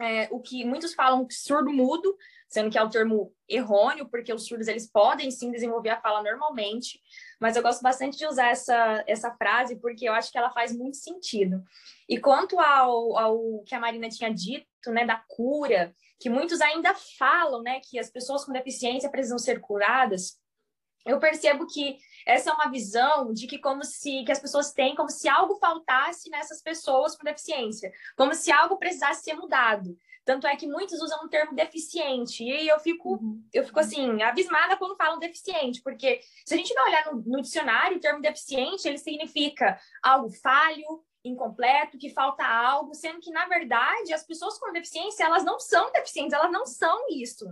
é, 0.00 0.28
o 0.30 0.40
que 0.40 0.64
muitos 0.64 0.94
falam 0.94 1.26
surdo 1.30 1.72
mudo, 1.72 2.16
sendo 2.48 2.70
que 2.70 2.78
é 2.78 2.82
o 2.82 2.88
termo 2.88 3.32
errôneo, 3.48 4.08
porque 4.08 4.32
os 4.32 4.46
surdos 4.46 4.68
eles 4.68 4.90
podem 4.90 5.30
sim 5.30 5.50
desenvolver 5.50 5.90
a 5.90 6.00
fala 6.00 6.22
normalmente, 6.22 7.00
mas 7.40 7.56
eu 7.56 7.62
gosto 7.62 7.82
bastante 7.82 8.18
de 8.18 8.26
usar 8.26 8.48
essa, 8.48 9.04
essa 9.06 9.32
frase 9.32 9.76
porque 9.76 10.08
eu 10.08 10.12
acho 10.12 10.30
que 10.30 10.38
ela 10.38 10.50
faz 10.50 10.76
muito 10.76 10.96
sentido. 10.96 11.62
E 12.08 12.18
quanto 12.20 12.60
ao, 12.60 13.18
ao 13.18 13.62
que 13.64 13.74
a 13.74 13.80
Marina 13.80 14.08
tinha 14.08 14.32
dito, 14.32 14.66
né, 14.88 15.04
da 15.04 15.22
cura, 15.28 15.94
que 16.20 16.28
muitos 16.28 16.60
ainda 16.60 16.94
falam, 17.18 17.62
né, 17.62 17.80
que 17.82 17.98
as 17.98 18.10
pessoas 18.10 18.44
com 18.44 18.52
deficiência 18.52 19.10
precisam 19.10 19.38
ser 19.38 19.60
curadas, 19.60 20.38
eu 21.06 21.18
percebo 21.20 21.66
que 21.66 21.98
essa 22.26 22.50
é 22.50 22.52
uma 22.52 22.70
visão 22.70 23.32
de 23.32 23.46
que 23.46 23.58
como 23.58 23.84
se 23.84 24.24
que 24.24 24.32
as 24.32 24.40
pessoas 24.40 24.72
têm 24.72 24.96
como 24.96 25.08
se 25.08 25.28
algo 25.28 25.56
faltasse 25.56 26.28
nessas 26.28 26.60
pessoas 26.60 27.16
com 27.16 27.24
deficiência, 27.24 27.92
como 28.16 28.34
se 28.34 28.50
algo 28.50 28.76
precisasse 28.76 29.22
ser 29.22 29.34
mudado. 29.34 29.96
Tanto 30.24 30.44
é 30.44 30.56
que 30.56 30.66
muitos 30.66 31.00
usam 31.00 31.24
o 31.24 31.28
termo 31.28 31.54
deficiente. 31.54 32.42
E 32.42 32.66
eu 32.66 32.80
fico, 32.80 33.14
uhum. 33.14 33.40
eu 33.54 33.64
fico 33.64 33.78
assim, 33.78 34.20
abismada 34.22 34.76
quando 34.76 34.96
falam 34.96 35.20
deficiente, 35.20 35.80
porque 35.80 36.20
se 36.44 36.52
a 36.52 36.56
gente 36.56 36.74
vai 36.74 36.88
olhar 36.88 37.06
no, 37.06 37.22
no 37.24 37.40
dicionário, 37.40 37.96
o 37.96 38.00
termo 38.00 38.20
deficiente, 38.20 38.88
ele 38.88 38.98
significa 38.98 39.78
algo 40.02 40.28
falho, 40.28 41.04
incompleto, 41.24 41.96
que 41.96 42.10
falta 42.10 42.44
algo, 42.44 42.92
sendo 42.92 43.20
que, 43.20 43.30
na 43.30 43.46
verdade, 43.46 44.12
as 44.12 44.24
pessoas 44.24 44.58
com 44.58 44.72
deficiência, 44.72 45.22
elas 45.22 45.44
não 45.44 45.60
são 45.60 45.92
deficientes, 45.92 46.32
elas 46.32 46.50
não 46.50 46.66
são 46.66 47.06
isso. 47.10 47.46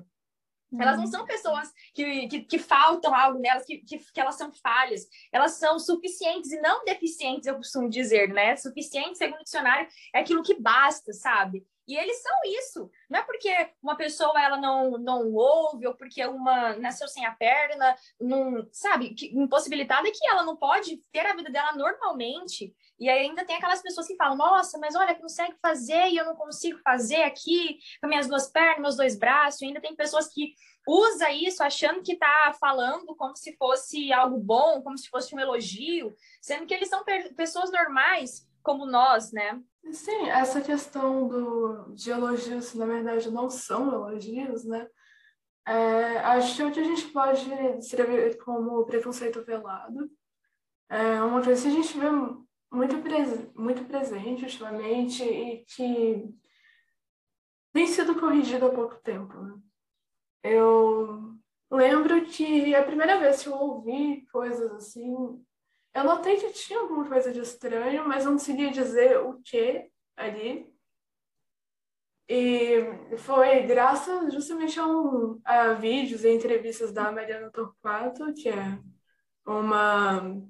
Elas 0.80 0.96
não 0.96 1.04
uhum. 1.04 1.10
são 1.10 1.24
pessoas 1.24 1.72
que, 1.92 2.28
que, 2.28 2.40
que 2.40 2.58
faltam 2.58 3.14
algo 3.14 3.38
nelas, 3.38 3.64
que, 3.64 3.78
que, 3.78 3.98
que, 3.98 4.20
elas 4.20 4.34
são 4.36 4.52
falhas. 4.52 5.06
Elas 5.32 5.52
são 5.52 5.78
suficientes 5.78 6.52
e 6.52 6.60
não 6.60 6.84
deficientes, 6.84 7.46
eu 7.46 7.56
costumo 7.56 7.88
dizer, 7.88 8.28
né? 8.28 8.56
Suficiente, 8.56 9.18
segundo 9.18 9.40
o 9.40 9.44
dicionário, 9.44 9.88
é 10.14 10.20
aquilo 10.20 10.42
que 10.42 10.60
basta, 10.60 11.12
sabe? 11.12 11.66
E 11.86 11.96
eles 11.96 12.22
são 12.22 12.32
isso. 12.46 12.90
Não 13.10 13.20
é 13.20 13.22
porque 13.22 13.50
uma 13.82 13.96
pessoa 13.96 14.40
ela 14.42 14.56
não, 14.56 14.92
não 14.92 15.32
ouve, 15.32 15.86
ou 15.86 15.94
porque 15.94 16.24
uma 16.24 16.76
nasceu 16.76 17.06
sem 17.06 17.26
a 17.26 17.32
perna, 17.32 17.94
não, 18.18 18.66
sabe, 18.72 19.14
que, 19.14 19.26
impossibilitada 19.36 20.10
que 20.10 20.26
ela 20.26 20.42
não 20.44 20.56
pode 20.56 20.96
ter 21.12 21.26
a 21.26 21.34
vida 21.34 21.50
dela 21.50 21.72
normalmente. 21.72 22.74
E 22.98 23.08
ainda 23.08 23.44
tem 23.44 23.56
aquelas 23.56 23.82
pessoas 23.82 24.06
que 24.06 24.16
falam: 24.16 24.36
nossa, 24.36 24.78
mas 24.78 24.94
olha, 24.94 25.14
consegue 25.14 25.56
fazer 25.60 26.08
e 26.08 26.16
eu 26.16 26.24
não 26.24 26.36
consigo 26.36 26.78
fazer 26.78 27.22
aqui 27.22 27.78
com 28.00 28.08
minhas 28.08 28.26
duas 28.26 28.50
pernas, 28.50 28.80
meus 28.80 28.96
dois 28.96 29.16
braços. 29.16 29.62
E 29.62 29.66
ainda 29.66 29.80
tem 29.80 29.96
pessoas 29.96 30.28
que 30.28 30.54
usa 30.86 31.30
isso 31.30 31.62
achando 31.62 32.02
que 32.02 32.12
está 32.12 32.54
falando 32.60 33.14
como 33.16 33.34
se 33.36 33.56
fosse 33.56 34.12
algo 34.12 34.38
bom, 34.38 34.82
como 34.82 34.96
se 34.98 35.08
fosse 35.08 35.34
um 35.34 35.40
elogio, 35.40 36.14
sendo 36.40 36.66
que 36.66 36.74
eles 36.74 36.88
são 36.88 37.02
pessoas 37.36 37.70
normais 37.70 38.46
como 38.62 38.86
nós, 38.86 39.32
né? 39.32 39.60
Sim, 39.92 40.30
essa 40.30 40.60
questão 40.60 41.28
do, 41.28 41.94
de 41.94 42.10
elogios, 42.10 42.74
na 42.74 42.86
verdade, 42.86 43.30
não 43.30 43.50
são 43.50 43.92
elogios, 43.92 44.64
né? 44.64 44.88
É, 45.66 46.18
acho 46.18 46.70
que 46.72 46.80
a 46.80 46.84
gente 46.84 47.08
pode 47.08 47.44
descrever 47.78 48.36
como 48.38 48.84
preconceito 48.84 49.42
velado 49.42 50.10
é 50.88 51.22
uma 51.22 51.42
coisa 51.42 51.62
que 51.62 51.68
a 51.68 51.70
gente 51.70 51.98
vê 51.98 52.06
muito, 52.74 53.00
pres 53.02 53.54
muito 53.54 53.84
presente 53.84 54.44
ultimamente 54.44 55.22
e 55.22 55.64
que 55.64 56.34
tem 57.72 57.86
sido 57.86 58.18
corrigido 58.18 58.66
há 58.66 58.70
pouco 58.70 58.96
tempo. 58.96 59.34
Né? 59.40 59.58
Eu 60.42 61.34
lembro 61.70 62.24
que 62.26 62.74
a 62.74 62.84
primeira 62.84 63.18
vez 63.18 63.42
que 63.42 63.48
eu 63.48 63.54
ouvi 63.54 64.26
coisas 64.32 64.70
assim, 64.72 65.44
eu 65.94 66.04
notei 66.04 66.36
que 66.36 66.52
tinha 66.52 66.80
alguma 66.80 67.08
coisa 67.08 67.32
de 67.32 67.40
estranho, 67.40 68.06
mas 68.06 68.24
não 68.24 68.32
conseguia 68.32 68.70
dizer 68.70 69.18
o 69.18 69.40
que 69.42 69.90
ali. 70.16 70.72
E 72.28 73.16
foi 73.18 73.62
graças 73.62 74.32
justamente 74.32 74.80
a, 74.80 74.86
um, 74.86 75.40
a 75.44 75.74
vídeos 75.74 76.24
e 76.24 76.30
entrevistas 76.30 76.92
da 76.92 77.12
Mariana 77.12 77.50
Torquato, 77.50 78.32
que 78.34 78.48
é 78.48 78.78
uma 79.46 80.42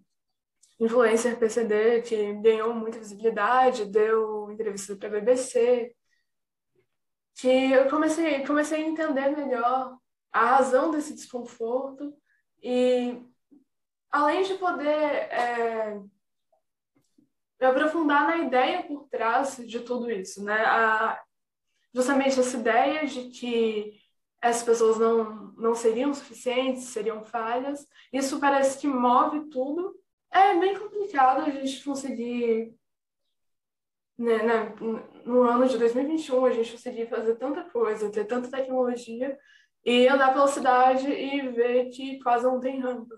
influencer 0.78 1.38
PCD 1.38 2.02
que 2.02 2.34
ganhou 2.34 2.74
muita 2.74 2.98
visibilidade, 2.98 3.84
deu 3.86 4.50
entrevista 4.50 4.96
para 4.96 5.08
a 5.08 5.10
BBC, 5.12 5.94
que 7.36 7.72
eu 7.72 7.88
comecei, 7.88 8.44
comecei 8.46 8.82
a 8.82 8.86
entender 8.86 9.28
melhor 9.30 9.98
a 10.32 10.46
razão 10.56 10.90
desse 10.90 11.14
desconforto 11.14 12.16
e 12.62 13.22
além 14.10 14.42
de 14.42 14.54
poder 14.54 14.88
é, 14.88 16.00
aprofundar 17.60 18.26
na 18.26 18.38
ideia 18.38 18.82
por 18.84 19.08
trás 19.08 19.56
de 19.56 19.80
tudo 19.80 20.10
isso, 20.10 20.42
né? 20.44 20.64
A, 20.64 21.22
justamente 21.92 22.38
essa 22.38 22.56
ideia 22.56 23.06
de 23.06 23.28
que 23.30 24.00
essas 24.42 24.62
pessoas 24.62 24.98
não, 24.98 25.52
não 25.56 25.74
seriam 25.74 26.12
suficientes, 26.12 26.84
seriam 26.84 27.24
falhas, 27.24 27.86
isso 28.12 28.38
parece 28.38 28.78
que 28.78 28.86
move 28.86 29.48
tudo. 29.48 29.94
É 30.34 30.58
bem 30.58 30.76
complicado 30.76 31.42
a 31.42 31.50
gente 31.50 31.84
conseguir, 31.84 32.74
né, 34.18 34.42
né, 34.42 34.74
no 35.24 35.42
ano 35.42 35.68
de 35.68 35.78
2021, 35.78 36.44
a 36.44 36.50
gente 36.50 36.72
conseguir 36.72 37.06
fazer 37.06 37.36
tanta 37.36 37.62
coisa, 37.70 38.10
ter 38.10 38.24
tanta 38.24 38.50
tecnologia 38.50 39.38
e 39.84 40.08
andar 40.08 40.32
pela 40.32 40.48
cidade 40.48 41.08
e 41.08 41.48
ver 41.50 41.90
que 41.90 42.18
quase 42.20 42.44
não 42.44 42.58
tem 42.58 42.80
rampa. 42.80 43.16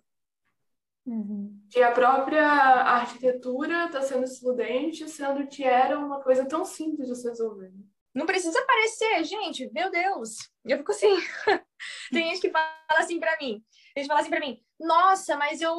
Uhum. 1.06 1.58
Que 1.70 1.82
a 1.82 1.92
própria 1.92 2.44
arquitetura 2.44 3.86
está 3.86 4.02
sendo 4.02 4.24
excludente, 4.24 5.08
sendo 5.08 5.46
que 5.46 5.64
era 5.64 5.98
uma 5.98 6.20
coisa 6.20 6.44
tão 6.44 6.64
simples 6.66 7.08
de 7.08 7.14
se 7.14 7.28
resolver. 7.28 7.72
Não 8.12 8.26
precisa 8.26 8.58
aparecer, 8.60 9.24
gente, 9.24 9.70
meu 9.72 9.90
Deus. 9.90 10.36
Eu 10.64 10.78
fico 10.78 10.90
assim. 10.90 11.14
Tem 12.10 12.30
gente 12.30 12.40
que 12.40 12.50
fala 12.50 12.66
assim 12.98 13.20
para 13.20 13.36
mim. 13.40 13.62
A 13.94 14.00
gente 14.00 14.08
fala 14.08 14.20
assim 14.20 14.30
para 14.30 14.40
mim: 14.40 14.60
"Nossa, 14.78 15.36
mas 15.36 15.60
eu, 15.60 15.74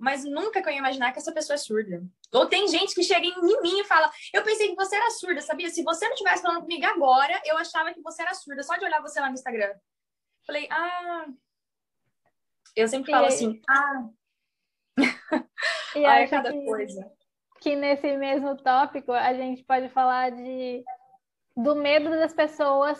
mas 0.00 0.24
nunca 0.24 0.62
que 0.62 0.68
eu 0.68 0.72
ia 0.72 0.78
imaginar 0.78 1.12
que 1.12 1.18
essa 1.18 1.32
pessoa 1.32 1.54
é 1.54 1.58
surda". 1.58 2.02
Ou 2.32 2.46
tem 2.46 2.66
gente 2.68 2.94
que 2.94 3.02
chega 3.02 3.26
em 3.26 3.62
mim 3.62 3.80
e 3.80 3.84
fala: 3.84 4.10
"Eu 4.32 4.42
pensei 4.42 4.68
que 4.68 4.76
você 4.76 4.96
era 4.96 5.10
surda, 5.10 5.40
sabia? 5.40 5.70
Se 5.70 5.82
você 5.82 6.06
não 6.06 6.14
estivesse 6.14 6.42
falando 6.42 6.62
comigo 6.62 6.84
agora, 6.86 7.40
eu 7.44 7.56
achava 7.58 7.92
que 7.92 8.00
você 8.00 8.22
era 8.22 8.34
surda 8.34 8.62
só 8.62 8.76
de 8.76 8.84
olhar 8.84 9.00
você 9.00 9.20
lá 9.20 9.28
no 9.28 9.34
Instagram". 9.34 9.74
Falei: 10.46 10.66
"Ah, 10.70 11.26
eu 12.74 12.88
sempre 12.88 13.12
falo 13.12 13.26
assim: 13.26 13.60
"Ah, 13.68 14.08
e 15.96 16.04
Ai, 16.06 16.28
cada 16.28 16.52
que, 16.52 16.64
coisa. 16.64 17.12
Que 17.60 17.76
nesse 17.76 18.16
mesmo 18.16 18.56
tópico 18.56 19.12
a 19.12 19.32
gente 19.34 19.62
pode 19.64 19.88
falar 19.90 20.30
de 20.30 20.82
do 21.56 21.74
medo 21.74 22.10
das 22.10 22.32
pessoas 22.32 22.98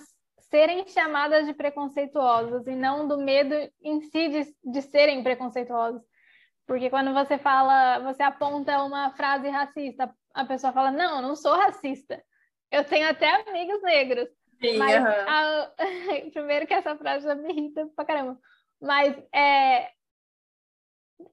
serem 0.53 0.87
chamadas 0.87 1.47
de 1.47 1.55
preconceituosas 1.55 2.67
e 2.67 2.77
não 2.77 3.09
do 3.09 3.17
medo 3.17 3.55
em 3.81 4.03
si 4.03 4.29
de, 4.29 4.55
de 4.63 4.83
serem 4.83 5.23
preconceituosas. 5.23 6.03
Porque 6.67 6.91
quando 6.91 7.15
você 7.15 7.39
fala, 7.39 8.01
você 8.01 8.23
aponta 8.23 8.83
uma 8.83 9.11
frase 9.13 9.49
racista, 9.49 10.15
a 10.35 10.45
pessoa 10.45 10.71
fala: 10.73 10.91
Não, 10.91 11.17
eu 11.17 11.23
não 11.23 11.35
sou 11.35 11.57
racista. 11.57 12.23
Eu 12.71 12.85
tenho 12.85 13.09
até 13.09 13.29
amigos 13.49 13.83
negros. 13.83 14.29
Sim, 14.61 14.77
mas, 14.77 14.95
a... 15.05 15.73
primeiro 16.33 16.67
que 16.67 16.75
essa 16.75 16.97
frase 16.97 17.25
já 17.25 17.35
me 17.35 17.51
irrita 17.51 17.89
pra 17.97 18.05
caramba. 18.05 18.39
Mas 18.81 19.17
é, 19.35 19.91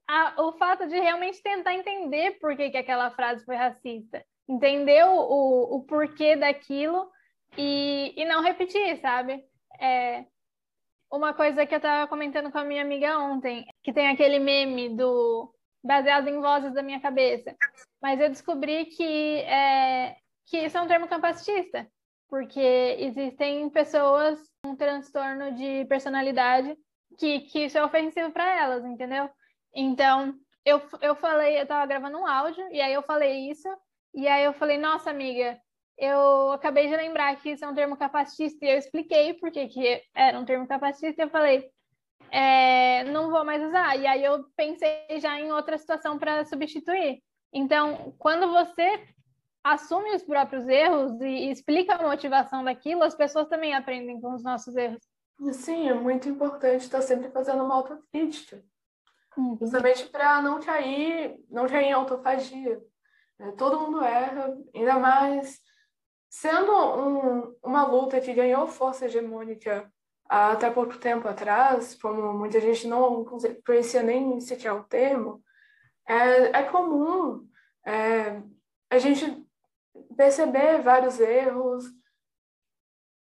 a, 0.08 0.41
o 0.43 0.53
fato 0.53 0.88
de 0.88 0.97
realmente 0.97 1.43
tentar 1.43 1.73
entender 1.73 2.39
por 2.39 2.55
que, 2.55 2.69
que 2.69 2.77
aquela 2.77 3.12
frase 3.12 3.43
foi 3.43 3.55
racista, 3.55 4.23
entender 4.47 5.05
o, 5.05 5.13
o, 5.13 5.75
o 5.75 5.84
porquê 5.84 6.36
daquilo 6.36 7.10
e, 7.58 8.14
e 8.16 8.26
não 8.26 8.42
repetir, 8.42 8.98
sabe? 9.00 9.44
É, 9.80 10.26
uma 11.12 11.34
coisa 11.34 11.66
que 11.66 11.74
eu 11.74 11.78
estava 11.78 12.08
comentando 12.08 12.52
com 12.52 12.58
a 12.58 12.64
minha 12.64 12.82
amiga 12.82 13.18
ontem, 13.18 13.66
que 13.84 13.92
tem 13.92 14.08
aquele 14.10 14.40
meme 14.40 14.90
do 14.90 15.54
baseado 15.84 16.28
em 16.28 16.40
vozes 16.40 16.74
da 16.74 16.84
minha 16.84 17.00
cabeça, 17.00 17.56
mas 18.02 18.20
eu 18.20 18.30
descobri 18.30 18.86
que 18.86 19.40
é, 19.42 20.18
que 20.46 20.58
isso 20.58 20.78
é 20.78 20.82
um 20.82 20.88
termo 20.88 21.08
capacitista, 21.08 21.88
porque 22.28 22.96
existem 23.00 23.70
pessoas 23.70 24.40
com 24.64 24.76
transtorno 24.76 25.54
de 25.54 25.86
personalidade 25.86 26.78
que, 27.18 27.42
que 27.42 27.66
isso 27.66 27.78
é 27.78 27.84
ofensivo 27.84 28.32
para 28.32 28.62
elas, 28.62 28.86
entendeu? 28.86 29.30
Então, 29.74 30.36
eu, 30.66 30.82
eu 31.02 31.16
falei, 31.16 31.60
eu 31.60 31.68
tava 31.68 31.86
gravando 31.86 32.18
um 32.18 32.28
áudio, 32.28 32.68
e 32.72 32.82
aí 32.82 32.94
eu 32.94 33.02
falei 33.04 33.50
isso, 33.50 33.68
e 34.14 34.28
aí 34.28 34.44
eu 34.44 34.54
falei, 34.54 34.78
nossa, 34.78 35.10
amiga, 35.10 35.60
eu 36.00 36.54
acabei 36.54 36.88
de 36.88 36.96
lembrar 36.96 37.36
que 37.36 37.52
isso 37.52 37.66
é 37.66 37.68
um 37.68 37.76
termo 37.76 37.98
capacitista, 37.98 38.66
e 38.66 38.72
eu 38.72 38.78
expliquei 38.78 39.34
por 39.34 39.52
que 39.52 40.02
era 40.16 40.40
um 40.40 40.46
termo 40.46 40.66
capacitista, 40.68 41.22
e 41.22 41.26
eu 41.26 41.30
falei, 41.30 41.70
é, 42.32 43.04
não 43.06 43.30
vou 43.30 43.44
mais 43.44 43.62
usar. 43.62 43.96
E 43.98 44.08
aí 44.08 44.24
eu 44.24 44.46
pensei 44.56 45.06
já 45.20 45.40
em 45.40 45.52
outra 45.52 45.78
situação 45.78 46.18
para 46.18 46.46
substituir. 46.46 47.22
Então, 47.54 48.16
quando 48.18 48.52
você 48.52 49.04
assume 49.64 50.16
os 50.16 50.24
próprios 50.24 50.68
erros 50.68 51.20
e 51.22 51.52
explica 51.52 51.96
a 51.96 52.08
motivação 52.08 52.64
daquilo, 52.64 53.04
as 53.04 53.16
pessoas 53.16 53.48
também 53.48 53.74
aprendem 53.74 54.22
com 54.22 54.34
os 54.34 54.44
nossos 54.44 54.76
erros. 54.76 55.02
Sim, 55.52 55.90
é 55.90 55.94
muito 55.94 56.30
importante 56.30 56.82
estar 56.82 57.02
sempre 57.02 57.30
fazendo 57.30 57.64
uma 57.64 57.76
autocrítica. 57.76 58.64
Uhum. 59.38 59.58
Justamente 59.60 60.06
para 60.08 60.42
não 60.42 60.60
cair, 60.60 61.40
não 61.50 61.68
cair 61.68 61.86
em 61.86 61.94
autofagia. 61.94 62.80
É, 63.40 63.52
todo 63.52 63.80
mundo 63.80 64.04
erra, 64.04 64.56
ainda 64.76 65.00
mais 65.00 65.62
sendo 66.30 66.72
um, 66.72 67.56
uma 67.63 67.86
luta 67.86 68.22
que 68.22 68.34
ganhou 68.34 68.68
força 68.68 69.06
hegemônica 69.06 69.92
até 70.30 70.70
pouco 70.70 70.98
tempo 70.98 71.28
atrás, 71.28 71.96
como 71.96 72.34
muita 72.34 72.62
gente 72.62 72.88
não 72.88 73.26
conhecia 73.65 74.04
nem 74.04 74.39
sequer 74.39 74.72
o 74.72 74.84
termo, 74.84 75.44
é, 76.08 76.60
é 76.60 76.63
comum 76.63 77.48
é, 77.86 78.42
a 78.92 79.00
gente 79.00 79.44
perceber 80.15 80.82
vários 80.82 81.20
erros 81.20 81.86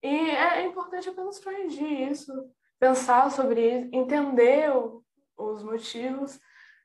e 0.04 0.30
é 0.30 0.66
importante 0.66 1.10
apenas 1.10 1.40
corrigir 1.40 2.12
isso, 2.12 2.32
pensar 2.78 3.32
sobre 3.32 3.80
isso, 3.80 3.90
entender 3.94 4.70
o, 4.76 5.04
os 5.38 5.64
motivos, 5.64 6.40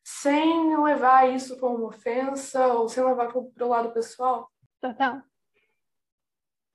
sem 0.04 0.76
levar 0.82 1.28
isso 1.30 1.58
como 1.58 1.86
ofensa 1.86 2.68
ou 2.68 2.88
sem 2.88 3.04
levar 3.04 3.32
para 3.32 3.66
o 3.66 3.68
lado 3.68 3.92
pessoal. 3.92 4.50
Total. 4.80 5.22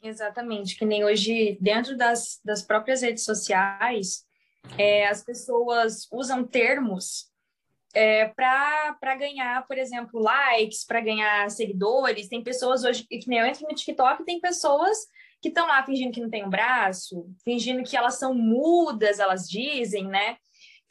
Exatamente, 0.01 0.77
que 0.77 0.85
nem 0.85 1.03
hoje, 1.03 1.57
dentro 1.59 1.97
das, 1.97 2.39
das 2.43 2.61
próprias 2.61 3.01
redes 3.01 3.23
sociais, 3.23 4.25
é, 4.77 5.07
as 5.07 5.23
pessoas 5.23 6.07
usam 6.11 6.43
termos 6.45 7.31
é, 7.93 8.27
para 8.27 9.15
ganhar, 9.17 9.65
por 9.65 9.77
exemplo, 9.77 10.21
likes, 10.21 10.85
para 10.85 11.01
ganhar 11.01 11.49
seguidores. 11.49 12.27
Tem 12.27 12.43
pessoas 12.43 12.83
hoje, 12.83 13.05
que 13.07 13.27
nem 13.27 13.39
eu 13.39 13.45
entro 13.45 13.67
no 13.67 13.75
TikTok, 13.75 14.23
tem 14.23 14.39
pessoas 14.39 14.97
que 15.41 15.49
estão 15.49 15.67
lá 15.67 15.83
fingindo 15.83 16.11
que 16.11 16.21
não 16.21 16.29
tem 16.29 16.45
um 16.45 16.49
braço, 16.49 17.27
fingindo 17.43 17.83
que 17.83 17.95
elas 17.95 18.15
são 18.15 18.33
mudas, 18.33 19.19
elas 19.19 19.47
dizem, 19.47 20.07
né? 20.07 20.37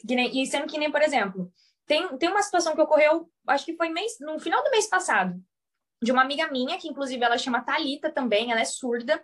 Nem, 0.04 0.40
e 0.40 0.46
sendo 0.46 0.66
que 0.66 0.78
nem, 0.78 0.90
por 0.90 1.02
exemplo, 1.02 1.50
tem, 1.86 2.16
tem 2.18 2.28
uma 2.28 2.42
situação 2.42 2.74
que 2.74 2.80
ocorreu, 2.80 3.28
acho 3.46 3.64
que 3.64 3.76
foi 3.76 3.88
mês, 3.88 4.16
no 4.20 4.38
final 4.38 4.62
do 4.62 4.70
mês 4.70 4.88
passado, 4.88 5.34
de 6.02 6.12
uma 6.12 6.22
amiga 6.22 6.50
minha, 6.50 6.78
que 6.78 6.88
inclusive 6.88 7.22
ela 7.24 7.38
chama 7.38 7.64
Talita 7.64 8.10
também, 8.10 8.50
ela 8.50 8.60
é 8.60 8.64
surda, 8.64 9.22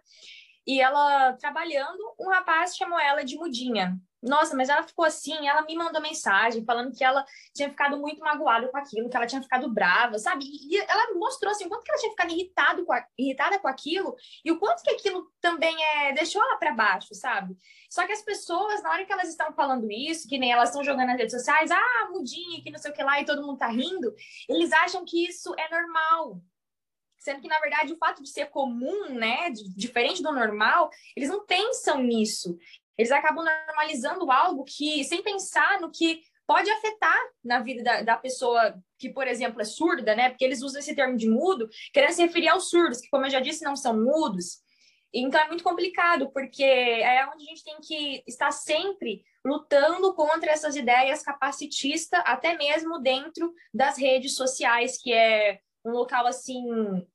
e 0.67 0.81
ela 0.81 1.33
trabalhando, 1.35 1.99
um 2.19 2.29
rapaz 2.29 2.77
chamou 2.77 2.99
ela 2.99 3.25
de 3.25 3.37
mudinha. 3.37 3.99
Nossa, 4.23 4.57
mas 4.57 4.69
ela 4.69 4.85
ficou 4.85 5.05
assim, 5.05 5.49
ela 5.49 5.63
me 5.63 5.75
mandou 5.75 6.01
mensagem 6.01 6.65
falando 6.65 6.97
que 6.97 7.03
ela 7.03 7.25
tinha 7.53 7.69
ficado 7.69 7.99
muito 7.99 8.21
magoada 8.21 8.69
com 8.69 8.77
aquilo, 8.77 9.11
que 9.11 9.17
ela 9.17 9.27
tinha 9.27 9.43
ficado 9.43 9.69
brava, 9.69 10.17
sabe? 10.17 10.45
E 10.45 10.77
ela 10.77 11.13
mostrou 11.15 11.51
assim, 11.51 11.67
o 11.67 11.69
quanto 11.69 11.83
que 11.83 11.91
ela 11.91 12.01
tinha 12.01 12.11
ficado 12.13 12.31
irritado 12.31 12.85
com 12.87 12.93
a, 12.93 13.05
irritada 13.19 13.59
com 13.59 13.67
aquilo 13.67 14.15
e 14.45 14.53
o 14.53 14.61
quanto 14.61 14.85
que 14.85 14.93
aquilo 14.93 15.27
também 15.41 15.75
é, 15.97 16.13
deixou 16.13 16.41
ela 16.41 16.57
para 16.57 16.73
baixo, 16.73 17.13
sabe? 17.17 17.57
Só 17.91 18.07
que 18.07 18.13
as 18.13 18.23
pessoas, 18.23 18.81
na 18.85 18.91
hora 18.91 19.05
que 19.05 19.13
elas 19.13 19.29
estão 19.29 19.53
falando 19.55 19.91
isso, 19.91 20.29
que 20.29 20.39
nem 20.39 20.53
elas 20.53 20.69
estão 20.69 20.85
jogando 20.85 21.09
nas 21.09 21.19
redes 21.19 21.35
sociais, 21.35 21.73
ah, 21.73 22.09
mudinha, 22.13 22.63
que 22.63 22.71
não 22.71 22.79
sei 22.79 22.93
o 22.93 22.95
que 22.95 23.03
lá, 23.03 23.21
e 23.21 23.25
todo 23.25 23.45
mundo 23.45 23.59
tá 23.59 23.67
rindo, 23.67 24.15
eles 24.49 24.73
acham 24.73 25.05
que 25.05 25.27
isso 25.27 25.53
é 25.59 25.69
normal, 25.69 26.41
sendo 27.23 27.41
que 27.41 27.49
na 27.49 27.61
verdade 27.61 27.93
o 27.93 27.99
fato 27.99 28.23
de 28.23 28.29
ser 28.29 28.47
comum, 28.47 29.11
né, 29.11 29.51
diferente 29.77 30.23
do 30.23 30.33
normal, 30.33 30.91
eles 31.17 31.29
não 31.29 31.47
pensam 31.47 32.03
nisso. 32.03 32.59
Eles 32.99 33.13
acabam 33.13 33.45
normalizando 33.45 34.31
algo 34.31 34.65
que, 34.65 35.03
sem 35.05 35.23
pensar 35.23 35.81
no 35.81 35.91
que 35.91 36.21
pode 36.47 36.71
afetar 36.71 37.19
na 37.43 37.61
vida 37.61 37.83
da, 37.83 38.03
da, 38.03 38.17
pessoa 38.17 38.75
que, 38.99 39.09
por 39.09 39.27
exemplo, 39.27 39.63
é 39.63 39.65
surda, 39.65 40.15
né? 40.15 40.29
Porque 40.29 40.45
eles 40.45 40.63
usam 40.63 40.81
esse 40.81 40.95
termo 40.95 41.17
de 41.17 41.29
mudo, 41.29 41.69
querendo 41.93 42.13
se 42.13 42.23
referir 42.23 42.49
aos 42.49 42.69
surdos, 42.69 43.01
que, 43.01 43.09
como 43.09 43.25
eu 43.25 43.31
já 43.31 43.41
disse, 43.41 43.65
não 43.65 43.77
são 43.77 43.99
mudos. 43.99 44.61
Então 45.15 45.41
é 45.41 45.49
muito 45.49 45.65
complicado, 45.65 46.31
porque 46.31 46.65
é 46.65 47.27
onde 47.27 47.45
a 47.45 47.47
gente 47.47 47.65
tem 47.65 47.77
que 47.81 48.23
estar 48.27 48.51
sempre 48.51 49.25
lutando 49.45 50.15
contra 50.15 50.51
essas 50.51 50.77
ideias 50.77 51.23
capacitistas, 51.23 52.23
até 52.25 52.57
mesmo 52.57 52.99
dentro 52.99 53.53
das 53.73 53.97
redes 53.97 54.35
sociais, 54.35 55.01
que 55.01 55.13
é 55.13 55.61
um 55.85 55.91
local 55.91 56.27
assim 56.27 56.65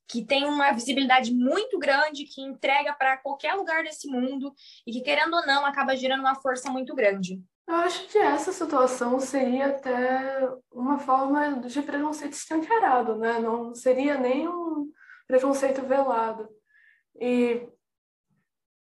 que 0.08 0.25
tem 0.25 0.45
uma 0.45 0.71
visibilidade 0.71 1.34
muito 1.34 1.80
grande, 1.80 2.25
que 2.25 2.41
entrega 2.41 2.93
para 2.93 3.17
qualquer 3.17 3.53
lugar 3.53 3.84
desse 3.84 4.08
mundo 4.08 4.53
e 4.86 4.91
que 4.91 5.01
querendo 5.01 5.34
ou 5.34 5.45
não 5.45 5.65
acaba 5.65 5.95
gerando 5.95 6.21
uma 6.21 6.36
força 6.36 6.69
muito 6.69 6.93
grande. 6.95 7.41
Eu 7.67 7.75
acho 7.75 8.08
que 8.08 8.17
essa 8.17 8.53
situação 8.53 9.19
seria 9.19 9.67
até 9.67 10.49
uma 10.71 10.97
forma 10.97 11.60
de 11.60 11.82
preconceito 11.82 12.34
escancarado, 12.34 13.17
né? 13.17 13.39
Não 13.39 13.75
seria 13.75 14.17
nem 14.17 14.47
um 14.47 14.89
preconceito 15.27 15.82
velado. 15.82 16.47
E 17.19 17.67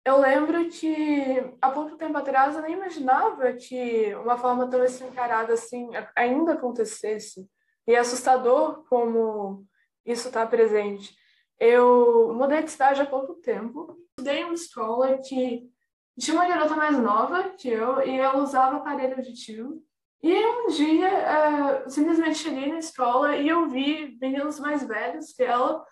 eu 0.05 0.19
lembro 0.19 0.69
que 0.69 1.43
há 1.59 1.71
pouco 1.71 1.97
tempo 1.97 2.15
atrás 2.15 2.55
eu 2.55 2.61
nem 2.61 2.73
imaginava 2.73 3.53
que 3.53 4.13
uma 4.15 4.37
forma 4.37 4.69
tão 4.69 4.83
escancarada 4.83 5.53
assim 5.53 5.89
ainda 6.15 6.53
acontecesse. 6.53 7.49
E 7.87 7.95
é 7.95 7.97
assustador 7.97 8.83
como 8.87 9.65
isso 10.05 10.27
está 10.27 10.45
presente. 10.45 11.15
Eu 11.59 12.33
mudei 12.33 12.63
de 12.63 12.71
cidade 12.71 13.01
há 13.01 13.05
pouco 13.05 13.35
tempo. 13.35 13.97
Estudei 14.11 14.43
uma 14.43 14.53
escola 14.53 15.17
que 15.17 15.69
tinha 16.19 16.35
uma 16.35 16.47
garota 16.47 16.75
mais 16.75 16.97
nova 16.97 17.49
que 17.49 17.69
eu 17.69 18.01
e 18.05 18.17
ela 18.17 18.41
usava 18.41 18.77
aparelho 18.77 19.15
auditivo. 19.15 19.81
E 20.21 20.33
um 20.33 20.67
dia, 20.67 21.09
uh, 21.85 21.89
simplesmente 21.89 22.39
cheguei 22.39 22.71
na 22.71 22.79
escola 22.79 23.35
e 23.35 23.47
eu 23.47 23.67
vi 23.67 24.17
meninos 24.19 24.59
mais 24.59 24.83
velhos 24.83 25.33
que 25.33 25.43
ela 25.43 25.85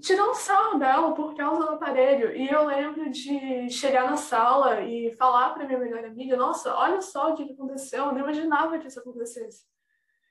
tirando 0.00 0.34
sarro 0.34 0.78
dela 0.78 1.14
por 1.14 1.34
causa 1.36 1.64
do 1.64 1.70
aparelho. 1.70 2.34
E 2.34 2.48
eu 2.48 2.64
lembro 2.66 3.10
de 3.10 3.70
chegar 3.70 4.10
na 4.10 4.16
sala 4.16 4.80
e 4.82 5.14
falar 5.16 5.50
para 5.50 5.64
minha 5.64 5.78
melhor 5.78 6.04
amiga: 6.04 6.36
Nossa, 6.36 6.74
olha 6.74 7.00
só 7.00 7.32
o 7.32 7.36
que 7.36 7.52
aconteceu. 7.52 8.06
Eu 8.06 8.12
não 8.12 8.20
imaginava 8.20 8.78
que 8.78 8.88
isso 8.88 9.00
acontecesse. 9.00 9.64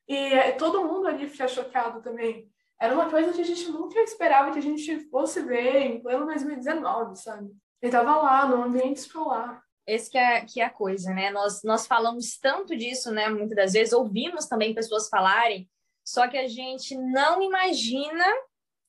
E 0.07 0.15
eh, 0.15 0.51
todo 0.51 0.83
mundo 0.83 1.07
ali 1.07 1.27
fica 1.27 1.47
chocado 1.47 2.01
também 2.01 2.51
era 2.79 2.93
uma 2.93 3.09
coisa 3.09 3.31
que 3.33 3.41
a 3.41 3.45
gente 3.45 3.69
nunca 3.69 3.99
esperava 4.01 4.51
que 4.51 4.59
a 4.59 4.61
gente 4.61 4.99
fosse 5.09 5.41
ver 5.41 5.77
em 5.77 6.01
pleno 6.01 6.25
2019, 6.25 7.15
sabe? 7.15 7.49
Ele 7.81 7.89
estava 7.89 8.17
lá, 8.17 8.47
no 8.47 8.63
ambiente 8.63 8.97
escolar. 8.97 9.61
Esse 9.87 10.09
que 10.09 10.17
é, 10.17 10.41
que 10.41 10.59
é 10.59 10.65
a 10.65 10.69
coisa, 10.69 11.13
né? 11.13 11.29
Nós, 11.29 11.61
nós 11.63 11.85
falamos 11.85 12.37
tanto 12.37 12.75
disso, 12.75 13.11
né? 13.11 13.29
Muitas 13.29 13.55
das 13.55 13.73
vezes 13.73 13.93
ouvimos 13.93 14.47
também 14.47 14.73
pessoas 14.73 15.07
falarem, 15.07 15.69
só 16.03 16.27
que 16.27 16.37
a 16.37 16.47
gente 16.47 16.95
não 16.95 17.41
imagina 17.41 18.25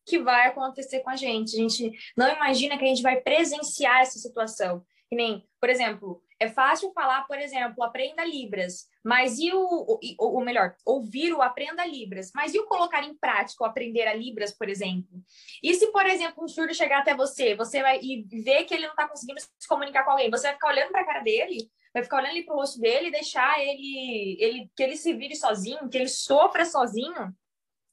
que 0.06 0.18
vai 0.18 0.48
acontecer 0.48 1.00
com 1.00 1.10
a 1.10 1.16
gente. 1.16 1.54
A 1.54 1.58
gente 1.58 1.92
não 2.16 2.28
imagina 2.28 2.78
que 2.78 2.84
a 2.84 2.88
gente 2.88 3.02
vai 3.02 3.20
presenciar 3.20 4.00
essa 4.00 4.18
situação. 4.18 4.84
Que 5.08 5.16
nem, 5.16 5.46
por 5.60 5.68
exemplo, 5.68 6.22
é 6.38 6.48
fácil 6.48 6.92
falar, 6.92 7.26
por 7.26 7.38
exemplo, 7.38 7.82
aprenda 7.82 8.24
Libras, 8.24 8.86
mas 9.02 9.38
e 9.38 9.52
o, 9.52 9.98
o, 10.18 10.40
melhor, 10.44 10.76
ouvir 10.84 11.32
o 11.32 11.40
aprenda 11.40 11.86
Libras, 11.86 12.30
mas 12.34 12.54
e 12.54 12.58
o 12.58 12.66
colocar 12.66 13.02
em 13.02 13.14
prática 13.16 13.64
o 13.64 13.66
aprender 13.66 14.06
a 14.06 14.14
Libras, 14.14 14.52
por 14.52 14.68
exemplo? 14.68 15.22
E 15.62 15.74
se, 15.74 15.90
por 15.92 16.04
exemplo, 16.06 16.44
um 16.44 16.48
surdo 16.48 16.74
chegar 16.74 17.00
até 17.00 17.14
você, 17.14 17.54
você 17.54 17.80
vai 17.80 18.00
e 18.02 18.22
ver 18.24 18.64
que 18.64 18.74
ele 18.74 18.84
não 18.84 18.90
está 18.90 19.08
conseguindo 19.08 19.40
se 19.40 19.68
comunicar 19.68 20.04
com 20.04 20.10
alguém, 20.10 20.30
você 20.30 20.48
vai 20.48 20.54
ficar 20.54 20.68
olhando 20.68 20.90
para 20.90 21.00
a 21.00 21.06
cara 21.06 21.20
dele, 21.20 21.70
vai 21.94 22.02
ficar 22.02 22.18
olhando 22.18 22.44
para 22.44 22.54
o 22.54 22.58
rosto 22.58 22.78
dele 22.78 23.10
deixar 23.10 23.58
ele, 23.58 24.36
ele, 24.38 24.70
que 24.76 24.82
ele 24.82 24.96
se 24.96 25.14
vire 25.14 25.34
sozinho, 25.34 25.88
que 25.88 25.96
ele 25.96 26.08
sofra 26.08 26.66
sozinho? 26.66 27.34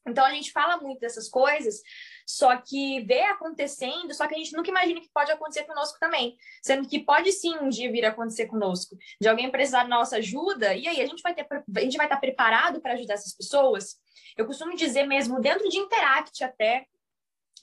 Então 0.06 0.25
a 0.25 0.32
gente 0.32 0.51
fala 0.51 0.77
muito 0.82 0.99
dessas 0.99 1.29
coisas, 1.29 1.82
só 2.25 2.55
que 2.57 3.01
vê 3.01 3.21
acontecendo, 3.21 4.13
só 4.13 4.27
que 4.27 4.36
a 4.36 4.38
gente 4.38 4.53
nunca 4.53 4.69
imagina 4.69 5.01
que 5.01 5.09
pode 5.13 5.31
acontecer 5.31 5.63
conosco 5.63 5.97
também, 5.99 6.36
sendo 6.62 6.88
que 6.88 6.99
pode 6.99 7.31
sim 7.31 7.57
um 7.57 7.69
dia 7.69 7.91
vir 7.91 8.05
a 8.05 8.09
acontecer 8.09 8.47
conosco, 8.47 8.97
de 9.19 9.27
alguém 9.27 9.49
precisar 9.49 9.83
da 9.83 9.89
nossa 9.89 10.17
ajuda, 10.17 10.73
e 10.75 10.88
aí 10.88 11.01
a 11.01 11.05
gente 11.05 11.21
vai 11.21 11.33
ter 11.33 11.45
a 11.51 11.79
gente 11.79 11.97
vai 11.97 12.05
estar 12.05 12.17
preparado 12.17 12.81
para 12.81 12.93
ajudar 12.93 13.15
essas 13.15 13.36
pessoas. 13.36 13.97
Eu 14.38 14.45
costumo 14.45 14.75
dizer 14.75 15.05
mesmo 15.05 15.39
dentro 15.39 15.67
de 15.69 15.77
Interact 15.77 16.43
até 16.43 16.86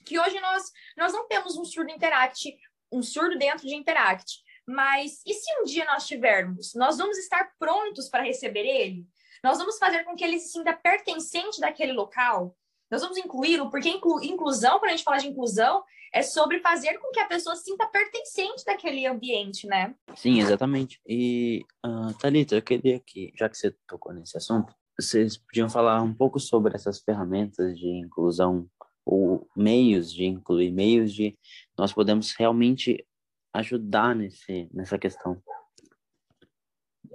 que 0.05 0.19
hoje 0.19 0.39
nós 0.39 0.71
nós 0.97 1.13
não 1.13 1.27
temos 1.27 1.57
um 1.57 1.65
surdo 1.65 1.91
Interact, 1.91 2.55
um 2.91 3.01
surdo 3.01 3.37
dentro 3.37 3.67
de 3.67 3.75
Interact, 3.75 4.41
mas 4.67 5.21
e 5.25 5.33
se 5.33 5.59
um 5.59 5.63
dia 5.63 5.85
nós 5.85 6.07
tivermos? 6.07 6.73
Nós 6.75 6.97
vamos 6.97 7.17
estar 7.17 7.51
prontos 7.57 8.09
para 8.09 8.23
receber 8.23 8.65
ele? 8.65 9.05
Nós 9.43 9.57
vamos 9.57 9.77
fazer 9.77 10.03
com 10.03 10.15
que 10.15 10.23
ele 10.23 10.39
se 10.39 10.51
sinta 10.51 10.73
pertencente 10.73 11.59
daquele 11.59 11.93
local? 11.93 12.55
Nós 12.91 13.01
vamos 13.01 13.17
incluí-lo, 13.17 13.69
porque 13.69 13.89
inclu 13.89 14.21
inclusão, 14.21 14.77
quando 14.79 14.89
a 14.91 14.95
gente 14.95 15.03
fala 15.03 15.17
de 15.17 15.27
inclusão, 15.27 15.81
é 16.13 16.21
sobre 16.21 16.59
fazer 16.59 16.97
com 16.97 17.09
que 17.11 17.21
a 17.21 17.25
pessoa 17.25 17.55
se 17.55 17.63
sinta 17.63 17.87
pertencente 17.87 18.65
daquele 18.65 19.05
ambiente, 19.07 19.65
né? 19.65 19.95
Sim, 20.13 20.39
exatamente. 20.39 20.99
E, 21.07 21.63
uh, 21.85 22.13
Thalita, 22.19 22.55
eu 22.55 22.61
queria 22.61 22.99
que, 22.99 23.31
já 23.35 23.47
que 23.47 23.57
você 23.57 23.73
tocou 23.87 24.13
nesse 24.13 24.35
assunto, 24.35 24.75
vocês 24.99 25.37
podiam 25.37 25.69
falar 25.69 26.01
um 26.01 26.13
pouco 26.13 26.37
sobre 26.37 26.75
essas 26.75 26.99
ferramentas 26.99 27.77
de 27.79 27.87
inclusão 27.87 28.67
ou 29.05 29.47
meios 29.55 30.13
de 30.13 30.25
incluir, 30.25 30.71
meios 30.71 31.13
de 31.13 31.37
nós 31.77 31.93
podemos 31.93 32.33
realmente 32.37 33.05
ajudar 33.53 34.15
nesse, 34.15 34.69
nessa 34.73 34.97
questão 34.97 35.41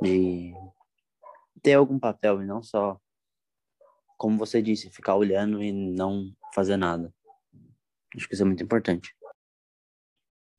de 0.02 0.52
ter 1.62 1.74
algum 1.74 1.98
papel 1.98 2.42
e 2.42 2.46
não 2.46 2.62
só 2.62 2.98
como 4.16 4.38
você 4.38 4.62
disse, 4.62 4.90
ficar 4.90 5.16
olhando 5.16 5.62
e 5.62 5.72
não 5.72 6.32
fazer 6.54 6.76
nada. 6.76 7.12
Acho 8.14 8.26
que 8.26 8.34
isso 8.34 8.42
é 8.42 8.46
muito 8.46 8.62
importante. 8.62 9.14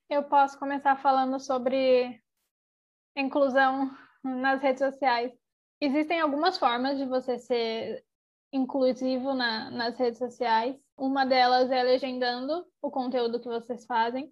Eu 0.09 0.23
posso 0.23 0.57
começar 0.57 0.95
falando 0.97 1.39
sobre 1.39 2.21
inclusão 3.15 3.91
nas 4.23 4.61
redes 4.61 4.79
sociais. 4.79 5.33
Existem 5.81 6.19
algumas 6.19 6.57
formas 6.57 6.97
de 6.97 7.05
você 7.05 7.37
ser 7.37 8.05
inclusivo 8.51 9.33
na, 9.33 9.69
nas 9.69 9.97
redes 9.97 10.17
sociais. 10.17 10.75
Uma 10.95 11.25
delas 11.25 11.69
é 11.71 11.83
legendando 11.83 12.65
o 12.81 12.89
conteúdo 12.89 13.39
que 13.39 13.47
vocês 13.47 13.85
fazem. 13.85 14.31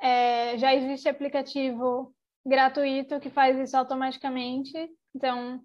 É, 0.00 0.56
já 0.58 0.74
existe 0.74 1.08
aplicativo 1.08 2.14
gratuito 2.44 3.20
que 3.20 3.28
faz 3.28 3.58
isso 3.58 3.76
automaticamente, 3.76 4.72
então 5.14 5.62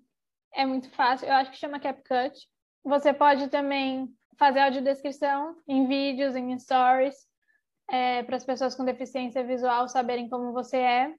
é 0.54 0.66
muito 0.66 0.90
fácil. 0.92 1.28
Eu 1.28 1.34
acho 1.34 1.52
que 1.52 1.58
chama 1.58 1.80
CapCut. 1.80 2.48
Você 2.86 3.12
pode 3.12 3.50
também 3.50 4.08
fazer 4.38 4.60
audiodescrição 4.60 5.56
em 5.68 5.88
vídeos, 5.88 6.36
em 6.36 6.58
stories, 6.60 7.16
é, 7.90 8.22
para 8.22 8.36
as 8.36 8.46
pessoas 8.46 8.76
com 8.76 8.86
deficiência 8.86 9.44
visual 9.44 9.90
saberem 9.90 10.30
como 10.30 10.54
você 10.54 10.78
é. 10.78 11.16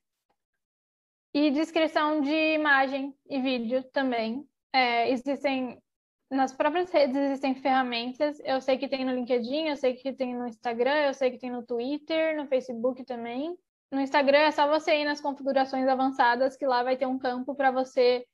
E 1.35 1.51
descrição 1.51 2.21
de 2.21 2.55
imagem 2.55 3.13
e 3.29 3.41
vídeo 3.41 3.83
também. 3.93 4.49
É, 4.73 5.11
existem, 5.11 5.83
nas 6.31 6.53
próprias 6.53 6.89
redes 6.93 7.17
existem 7.17 7.57
ferramentas. 7.57 8.39
Eu 8.45 8.61
sei 8.61 8.79
que 8.79 8.89
tem 8.89 9.05
no 9.05 9.13
LinkedIn, 9.13 9.67
eu 9.67 9.77
sei 9.77 9.95
que 9.95 10.13
tem 10.13 10.37
no 10.37 10.47
Instagram, 10.47 11.07
eu 11.07 11.15
sei 11.15 11.33
que 11.33 11.39
tem 11.39 11.51
no 11.51 11.67
Twitter, 11.67 12.37
no 12.37 12.47
Facebook 12.47 13.05
também. 13.05 13.59
No 13.91 14.01
Instagram 14.01 14.39
é 14.39 14.51
só 14.53 14.69
você 14.69 15.01
ir 15.01 15.05
nas 15.05 15.21
configurações 15.21 15.89
avançadas, 15.89 16.57
que 16.57 16.65
lá 16.67 16.85
vai 16.85 16.97
ter 16.97 17.07
um 17.07 17.19
campo 17.19 17.57
para 17.57 17.73
você 17.73 18.25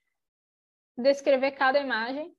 descrever 0.99 1.53
cada 1.53 1.81
imagem. 1.81 2.31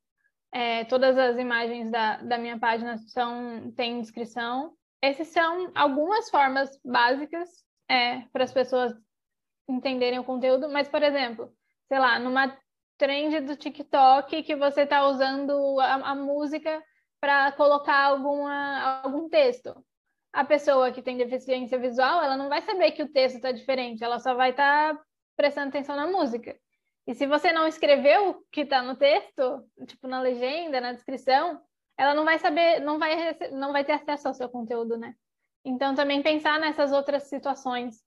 É, 0.54 0.86
todas 0.86 1.18
as 1.18 1.38
imagens 1.38 1.90
da, 1.90 2.18
da 2.18 2.38
minha 2.38 2.60
página 2.60 2.98
são, 2.98 3.72
têm 3.76 4.00
descrição. 4.00 4.74
Essas 5.02 5.28
são 5.30 5.72
algumas 5.74 6.30
formas 6.30 6.70
básicas 6.86 7.50
é, 7.90 8.22
para 8.32 8.44
as 8.44 8.54
pessoas 8.54 8.94
entenderem 9.68 10.20
o 10.20 10.24
conteúdo, 10.24 10.70
mas, 10.70 10.88
por 10.88 11.02
exemplo, 11.02 11.52
sei 11.88 11.98
lá, 11.98 12.20
numa 12.20 12.56
trend 12.98 13.42
do 13.42 13.56
TikTok 13.56 14.44
que 14.44 14.56
você 14.56 14.82
está 14.82 15.08
usando 15.08 15.80
a, 15.80 16.12
a 16.12 16.16
música 16.16 16.84
para 17.20 17.52
colocar 17.54 18.06
alguma, 18.06 19.02
algum 19.02 19.28
texto. 19.30 19.74
a 20.34 20.44
pessoa 20.44 20.92
que 20.92 21.02
tem 21.02 21.18
deficiência 21.18 21.78
visual, 21.78 22.24
ela 22.24 22.36
não 22.36 22.50
vai 22.50 22.62
saber 22.62 22.92
que 22.92 23.04
o 23.04 23.12
texto 23.12 23.36
está 23.38 23.52
diferente, 23.52 24.04
ela 24.04 24.20
só 24.20 24.34
vai 24.34 24.50
estar 24.52 24.96
tá 24.96 25.04
prestando 25.36 25.70
atenção 25.70 25.96
na 25.96 26.08
música. 26.08 26.58
E 27.06 27.14
se 27.14 27.28
você 27.28 27.52
não 27.52 27.68
escreveu 27.68 28.30
o 28.30 28.44
que 28.52 28.62
está 28.62 28.82
no 28.82 28.96
texto, 28.96 29.66
tipo 29.88 30.08
na 30.08 30.22
legenda, 30.22 30.80
na 30.80 30.94
descrição, 30.94 31.60
ela 31.98 32.14
não 32.14 32.24
vai 32.24 32.40
saber, 32.40 32.80
não 32.80 32.98
vai, 32.98 33.38
não 33.52 33.72
vai 33.74 33.84
ter 33.84 33.94
acesso 33.94 34.28
ao 34.28 34.34
seu 34.34 34.50
conteúdo, 34.50 34.98
né? 34.98 35.14
Então 35.66 35.94
também 35.94 36.22
pensar 36.22 36.60
nessas 36.60 36.92
outras 36.92 37.24
situações. 37.24 37.98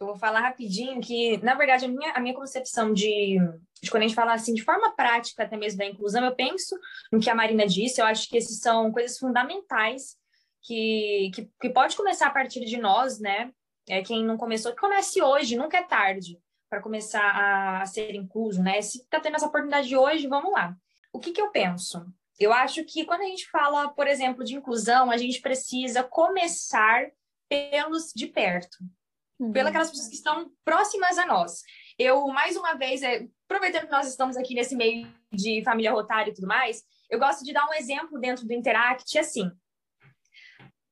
Eu 0.00 0.08
vou 0.08 0.16
falar 0.16 0.40
rapidinho 0.40 1.00
que, 1.00 1.38
na 1.38 1.54
verdade, 1.54 1.86
a 1.86 1.88
minha, 1.88 2.12
a 2.12 2.20
minha 2.20 2.34
concepção 2.34 2.92
de, 2.92 3.38
de 3.82 3.90
quando 3.90 4.02
a 4.02 4.06
gente 4.06 4.14
fala 4.14 4.34
assim, 4.34 4.52
de 4.52 4.62
forma 4.62 4.94
prática 4.94 5.42
até 5.42 5.56
mesmo 5.56 5.78
da 5.78 5.86
inclusão, 5.86 6.24
eu 6.24 6.34
penso 6.34 6.78
no 7.10 7.20
que 7.20 7.30
a 7.30 7.34
Marina 7.34 7.66
disse, 7.66 8.00
eu 8.00 8.06
acho 8.06 8.28
que 8.28 8.36
esses 8.36 8.60
são 8.60 8.92
coisas 8.92 9.18
fundamentais 9.18 10.16
que, 10.62 11.30
que, 11.34 11.50
que 11.60 11.70
pode 11.70 11.96
começar 11.96 12.26
a 12.26 12.32
partir 12.32 12.64
de 12.64 12.78
nós, 12.78 13.18
né? 13.20 13.50
É, 13.88 14.02
quem 14.02 14.24
não 14.24 14.36
começou, 14.36 14.72
que 14.72 14.80
comece 14.80 15.22
hoje, 15.22 15.56
nunca 15.56 15.78
é 15.78 15.82
tarde 15.82 16.38
para 16.76 16.82
começar 16.82 17.80
a, 17.80 17.86
ser 17.86 18.14
incluso, 18.14 18.62
né? 18.62 18.82
Se 18.82 18.98
está 18.98 19.18
tendo 19.18 19.36
essa 19.36 19.46
oportunidade 19.46 19.96
hoje, 19.96 20.26
vamos 20.26 20.52
lá. 20.52 20.76
O 21.10 21.18
que, 21.18 21.32
que 21.32 21.40
eu 21.40 21.50
penso? 21.50 22.06
Eu 22.38 22.52
acho 22.52 22.84
que 22.84 23.06
quando 23.06 23.22
a 23.22 23.26
gente 23.26 23.48
fala, 23.48 23.88
por 23.88 24.06
exemplo, 24.06 24.44
de 24.44 24.54
inclusão, 24.54 25.10
a 25.10 25.16
gente 25.16 25.40
precisa 25.40 26.02
começar 26.02 27.10
pelos 27.48 28.12
de 28.14 28.26
perto, 28.26 28.76
uhum. 29.40 29.52
pelas 29.52 29.70
aquelas 29.70 29.88
pessoas 29.88 30.08
que 30.08 30.16
estão 30.16 30.50
próximas 30.62 31.16
a 31.16 31.24
nós. 31.24 31.62
Eu, 31.98 32.26
mais 32.26 32.58
uma 32.58 32.74
vez, 32.74 33.02
é, 33.02 33.26
aproveitando 33.48 33.86
que 33.86 33.92
nós 33.92 34.06
estamos 34.06 34.36
aqui 34.36 34.52
nesse 34.52 34.76
meio 34.76 35.10
de 35.32 35.62
família 35.64 35.92
rotária 35.92 36.30
e 36.30 36.34
tudo 36.34 36.46
mais, 36.46 36.82
eu 37.08 37.18
gosto 37.18 37.42
de 37.42 37.54
dar 37.54 37.66
um 37.66 37.72
exemplo 37.72 38.20
dentro 38.20 38.46
do 38.46 38.52
Interact, 38.52 39.18
assim 39.18 39.50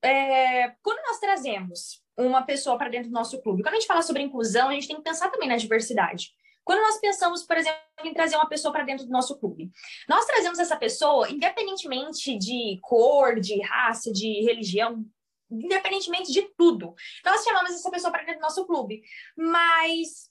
é, 0.05 0.68
quando 0.83 1.03
nós 1.07 1.18
trazemos 1.18 2.03
uma 2.16 2.42
pessoa 2.42 2.79
para 2.79 2.88
dentro 2.88 3.09
do 3.09 3.14
nosso 3.14 3.40
clube, 3.42 3.62
quando 3.62 3.74
a 3.74 3.79
gente 3.79 3.88
fala 3.88 4.03
sobre 4.03 4.22
inclusão, 4.22 4.68
a 4.68 4.72
gente 4.72 4.87
tem 4.87 4.96
que 4.96 5.03
pensar 5.03 5.31
também 5.31 5.48
na 5.48 5.57
diversidade. 5.57 6.31
Quando 6.64 6.81
nós 6.81 6.98
pensamos, 6.98 7.42
por 7.42 7.57
exemplo, 7.57 7.79
em 8.05 8.14
trazer 8.14 8.37
uma 8.37 8.48
pessoa 8.48 8.72
para 8.72 8.85
dentro 8.85 9.05
do 9.05 9.12
nosso 9.12 9.38
clube, 9.38 9.70
nós 10.09 10.24
trazemos 10.24 10.59
essa 10.59 10.77
pessoa 10.77 11.31
independentemente 11.31 12.38
de 12.38 12.79
cor, 12.83 13.38
de 13.38 13.61
raça, 13.62 14.11
de 14.11 14.42
religião, 14.42 15.05
independentemente 15.50 16.33
de 16.33 16.42
tudo. 16.57 16.94
Nós 17.24 17.44
chamamos 17.44 17.70
essa 17.72 17.90
pessoa 17.90 18.11
para 18.11 18.24
dentro 18.24 18.40
do 18.40 18.44
nosso 18.44 18.66
clube, 18.66 19.03
mas 19.37 20.31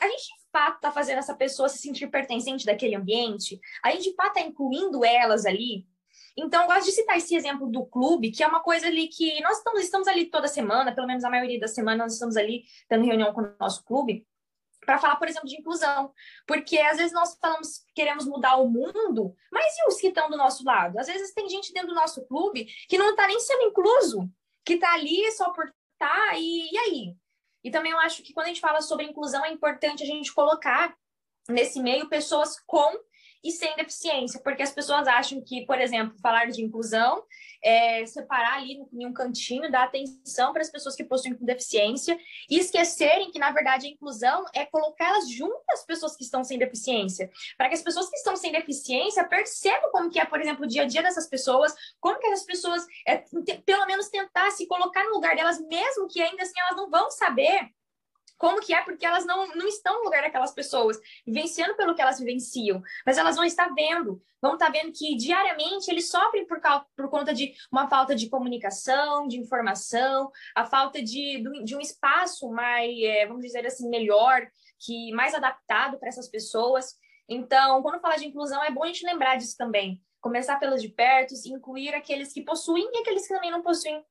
a 0.00 0.08
gente 0.08 0.22
de 0.22 0.50
fato 0.52 0.76
está 0.76 0.92
fazendo 0.92 1.18
essa 1.18 1.34
pessoa 1.34 1.68
se 1.68 1.78
sentir 1.78 2.08
pertencente 2.08 2.64
daquele 2.64 2.94
ambiente, 2.94 3.60
a 3.82 3.90
gente 3.90 4.10
de 4.10 4.14
fato 4.14 4.36
está 4.36 4.48
incluindo 4.48 5.04
elas 5.04 5.44
ali, 5.44 5.86
então, 6.36 6.62
eu 6.62 6.66
gosto 6.66 6.86
de 6.86 6.92
citar 6.92 7.16
esse 7.16 7.34
exemplo 7.36 7.68
do 7.68 7.86
clube, 7.86 8.30
que 8.30 8.42
é 8.42 8.46
uma 8.46 8.60
coisa 8.60 8.86
ali 8.86 9.08
que 9.08 9.40
nós 9.40 9.58
estamos, 9.58 9.82
estamos 9.82 10.08
ali 10.08 10.26
toda 10.26 10.48
semana, 10.48 10.94
pelo 10.94 11.06
menos 11.06 11.22
a 11.24 11.30
maioria 11.30 11.60
da 11.60 11.68
semana, 11.68 12.04
nós 12.04 12.14
estamos 12.14 12.36
ali 12.36 12.64
tendo 12.88 13.04
reunião 13.04 13.32
com 13.32 13.42
o 13.42 13.54
nosso 13.60 13.84
clube, 13.84 14.26
para 14.84 14.98
falar, 14.98 15.16
por 15.16 15.28
exemplo, 15.28 15.48
de 15.48 15.56
inclusão. 15.56 16.12
Porque 16.46 16.78
às 16.78 16.98
vezes 16.98 17.12
nós 17.12 17.36
falamos 17.40 17.84
queremos 17.94 18.26
mudar 18.26 18.56
o 18.56 18.68
mundo, 18.68 19.34
mas 19.50 19.74
e 19.78 19.88
os 19.88 19.96
que 19.96 20.08
estão 20.08 20.28
do 20.28 20.36
nosso 20.36 20.64
lado? 20.64 20.98
Às 20.98 21.06
vezes 21.06 21.32
tem 21.32 21.48
gente 21.48 21.72
dentro 21.72 21.88
do 21.88 21.94
nosso 21.94 22.24
clube 22.26 22.66
que 22.88 22.98
não 22.98 23.10
está 23.10 23.26
nem 23.26 23.40
sendo 23.40 23.62
incluso, 23.62 24.28
que 24.64 24.74
está 24.74 24.92
ali 24.92 25.30
só 25.32 25.50
por 25.50 25.64
estar, 25.64 26.30
tá, 26.30 26.38
e, 26.38 26.70
e 26.72 26.78
aí? 26.78 27.16
E 27.62 27.70
também 27.70 27.92
eu 27.92 27.98
acho 27.98 28.22
que 28.22 28.32
quando 28.32 28.46
a 28.46 28.48
gente 28.48 28.60
fala 28.60 28.82
sobre 28.82 29.06
inclusão, 29.06 29.44
é 29.44 29.50
importante 29.50 30.02
a 30.02 30.06
gente 30.06 30.34
colocar 30.34 30.94
nesse 31.48 31.80
meio 31.80 32.08
pessoas 32.08 32.60
com 32.66 32.94
e 33.44 33.52
sem 33.52 33.76
deficiência, 33.76 34.40
porque 34.42 34.62
as 34.62 34.72
pessoas 34.72 35.06
acham 35.06 35.40
que, 35.42 35.66
por 35.66 35.78
exemplo, 35.78 36.16
falar 36.22 36.46
de 36.46 36.62
inclusão 36.62 37.22
é 37.62 38.04
separar 38.06 38.58
ali 38.58 38.78
em 38.92 39.06
um 39.06 39.12
cantinho, 39.12 39.70
dar 39.70 39.84
atenção 39.84 40.52
para 40.52 40.62
as 40.62 40.70
pessoas 40.70 40.96
que 40.96 41.04
possuem 41.04 41.36
deficiência 41.40 42.18
e 42.48 42.58
esquecerem 42.58 43.30
que, 43.30 43.38
na 43.38 43.50
verdade, 43.50 43.86
a 43.86 43.90
inclusão 43.90 44.44
é 44.54 44.64
colocá-las 44.64 45.30
junto 45.30 45.62
às 45.70 45.84
pessoas 45.84 46.16
que 46.16 46.24
estão 46.24 46.42
sem 46.42 46.58
deficiência, 46.58 47.30
para 47.56 47.68
que 47.68 47.74
as 47.74 47.82
pessoas 47.82 48.08
que 48.08 48.16
estão 48.16 48.34
sem 48.36 48.52
deficiência 48.52 49.24
percebam 49.28 49.90
como 49.92 50.10
que 50.10 50.18
é, 50.18 50.24
por 50.24 50.40
exemplo, 50.40 50.64
o 50.64 50.68
dia 50.68 50.82
a 50.82 50.86
dia 50.86 51.02
dessas 51.02 51.26
pessoas, 51.26 51.74
como 52.00 52.18
que 52.18 52.26
as 52.26 52.44
pessoas, 52.44 52.86
é, 53.06 53.24
pelo 53.64 53.86
menos, 53.86 54.08
tentar 54.08 54.50
se 54.52 54.66
colocar 54.66 55.04
no 55.04 55.10
lugar 55.10 55.36
delas, 55.36 55.60
mesmo 55.60 56.08
que 56.08 56.22
ainda 56.22 56.42
assim 56.42 56.58
elas 56.58 56.76
não 56.76 56.90
vão 56.90 57.10
saber 57.10 57.70
como 58.36 58.60
que 58.60 58.74
é, 58.74 58.82
porque 58.82 59.06
elas 59.06 59.24
não, 59.24 59.48
não 59.54 59.66
estão 59.66 59.98
no 59.98 60.04
lugar 60.04 60.22
daquelas 60.22 60.52
pessoas, 60.52 60.98
vivenciando 61.26 61.76
pelo 61.76 61.94
que 61.94 62.02
elas 62.02 62.18
vivenciam, 62.18 62.82
mas 63.06 63.16
elas 63.16 63.36
vão 63.36 63.44
estar 63.44 63.72
vendo, 63.74 64.20
vão 64.40 64.54
estar 64.54 64.70
vendo 64.70 64.92
que 64.92 65.16
diariamente 65.16 65.90
eles 65.90 66.10
sofrem 66.10 66.46
por, 66.46 66.60
por 66.96 67.08
conta 67.08 67.32
de 67.32 67.54
uma 67.70 67.88
falta 67.88 68.14
de 68.14 68.28
comunicação, 68.28 69.26
de 69.26 69.38
informação, 69.38 70.30
a 70.54 70.64
falta 70.64 71.02
de, 71.02 71.42
de 71.64 71.76
um 71.76 71.80
espaço 71.80 72.50
mais, 72.50 72.92
é, 73.02 73.26
vamos 73.26 73.42
dizer 73.42 73.66
assim, 73.66 73.88
melhor, 73.88 74.46
que 74.84 75.12
mais 75.12 75.34
adaptado 75.34 75.98
para 75.98 76.08
essas 76.08 76.28
pessoas. 76.28 76.94
Então, 77.28 77.82
quando 77.82 78.00
fala 78.00 78.16
de 78.16 78.26
inclusão, 78.26 78.62
é 78.62 78.70
bom 78.70 78.84
a 78.84 78.86
gente 78.86 79.06
lembrar 79.06 79.36
disso 79.36 79.56
também. 79.56 80.02
Começar 80.20 80.58
pelos 80.58 80.82
de 80.82 80.88
perto, 80.88 81.34
incluir 81.46 81.94
aqueles 81.94 82.32
que 82.32 82.42
possuem 82.42 82.90
e 82.92 82.98
aqueles 82.98 83.26
que 83.26 83.34
também 83.34 83.50
não 83.50 83.62
possuem 83.62 84.04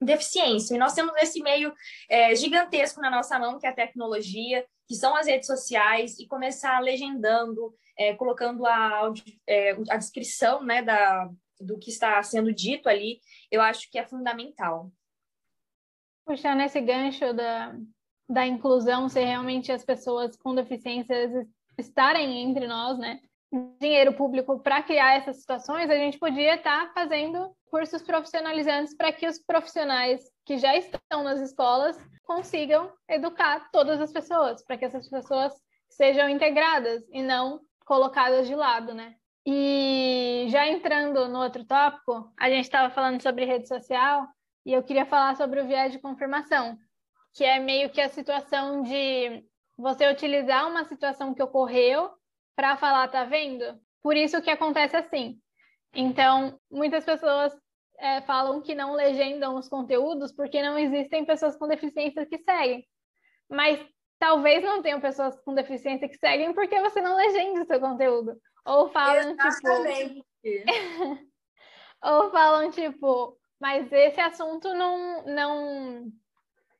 deficiência. 0.00 0.74
E 0.74 0.78
nós 0.78 0.94
temos 0.94 1.14
esse 1.16 1.42
meio 1.42 1.72
é, 2.08 2.34
gigantesco 2.34 3.00
na 3.00 3.10
nossa 3.10 3.38
mão, 3.38 3.58
que 3.58 3.66
é 3.66 3.70
a 3.70 3.74
tecnologia, 3.74 4.64
que 4.86 4.94
são 4.94 5.14
as 5.16 5.26
redes 5.26 5.46
sociais, 5.46 6.18
e 6.18 6.26
começar 6.26 6.80
legendando, 6.80 7.74
é, 7.96 8.14
colocando 8.14 8.64
a, 8.66 9.12
é, 9.46 9.72
a 9.90 9.96
descrição 9.96 10.62
né, 10.62 10.82
da, 10.82 11.28
do 11.60 11.78
que 11.78 11.90
está 11.90 12.22
sendo 12.22 12.52
dito 12.52 12.88
ali, 12.88 13.20
eu 13.50 13.60
acho 13.60 13.90
que 13.90 13.98
é 13.98 14.06
fundamental. 14.06 14.90
Puxando 16.24 16.60
esse 16.60 16.80
gancho 16.80 17.32
da, 17.32 17.74
da 18.28 18.46
inclusão, 18.46 19.08
se 19.08 19.22
realmente 19.22 19.72
as 19.72 19.84
pessoas 19.84 20.36
com 20.36 20.54
deficiências 20.54 21.32
estarem 21.76 22.42
entre 22.42 22.66
nós, 22.66 22.98
né? 22.98 23.20
Dinheiro 23.80 24.12
público 24.12 24.60
para 24.60 24.82
criar 24.82 25.14
essas 25.14 25.38
situações, 25.38 25.88
a 25.88 25.94
gente 25.94 26.18
podia 26.18 26.56
estar 26.56 26.86
tá 26.86 26.92
fazendo 26.92 27.50
cursos 27.70 28.02
profissionalizantes 28.02 28.94
para 28.94 29.12
que 29.12 29.26
os 29.26 29.38
profissionais 29.38 30.20
que 30.44 30.58
já 30.58 30.76
estão 30.76 31.22
nas 31.22 31.40
escolas 31.40 31.98
consigam 32.24 32.92
educar 33.08 33.70
todas 33.72 34.00
as 34.00 34.12
pessoas, 34.12 34.62
para 34.64 34.76
que 34.76 34.84
essas 34.84 35.08
pessoas 35.08 35.52
sejam 35.88 36.28
integradas 36.28 37.02
e 37.10 37.22
não 37.22 37.60
colocadas 37.86 38.46
de 38.46 38.54
lado, 38.54 38.92
né? 38.92 39.14
E 39.46 40.46
já 40.50 40.66
entrando 40.66 41.26
no 41.26 41.42
outro 41.42 41.64
tópico, 41.64 42.30
a 42.38 42.50
gente 42.50 42.64
estava 42.64 42.92
falando 42.92 43.22
sobre 43.22 43.46
rede 43.46 43.66
social 43.66 44.26
e 44.66 44.74
eu 44.74 44.82
queria 44.82 45.06
falar 45.06 45.36
sobre 45.36 45.60
o 45.60 45.66
viés 45.66 45.90
de 45.90 45.98
confirmação, 45.98 46.76
que 47.32 47.44
é 47.44 47.58
meio 47.58 47.88
que 47.88 48.00
a 48.00 48.10
situação 48.10 48.82
de 48.82 49.42
você 49.74 50.10
utilizar 50.10 50.68
uma 50.68 50.84
situação 50.84 51.32
que 51.32 51.42
ocorreu 51.42 52.10
para 52.58 52.76
falar, 52.76 53.06
tá 53.06 53.22
vendo? 53.22 53.80
Por 54.02 54.16
isso 54.16 54.42
que 54.42 54.50
acontece 54.50 54.96
assim. 54.96 55.40
Então, 55.94 56.58
muitas 56.68 57.04
pessoas 57.04 57.56
é, 58.00 58.20
falam 58.22 58.60
que 58.60 58.74
não 58.74 58.94
legendam 58.94 59.54
os 59.54 59.68
conteúdos 59.68 60.32
porque 60.32 60.60
não 60.60 60.76
existem 60.76 61.24
pessoas 61.24 61.56
com 61.56 61.68
deficiência 61.68 62.26
que 62.26 62.36
seguem. 62.38 62.84
Mas 63.48 63.78
talvez 64.18 64.64
não 64.64 64.82
tenham 64.82 65.00
pessoas 65.00 65.40
com 65.42 65.54
deficiência 65.54 66.08
que 66.08 66.18
seguem 66.18 66.52
porque 66.52 66.80
você 66.80 67.00
não 67.00 67.14
legenda 67.14 67.62
o 67.62 67.64
seu 67.64 67.78
conteúdo. 67.78 68.36
Ou 68.66 68.88
falam, 68.88 69.36
tipo, 69.36 69.46
Exatamente. 69.46 70.24
tipo. 70.42 70.66
Ou 72.02 72.30
falam, 72.32 72.72
tipo, 72.72 73.38
mas 73.60 73.92
esse 73.92 74.20
assunto 74.20 74.74
não, 74.74 75.24
não, 75.26 76.12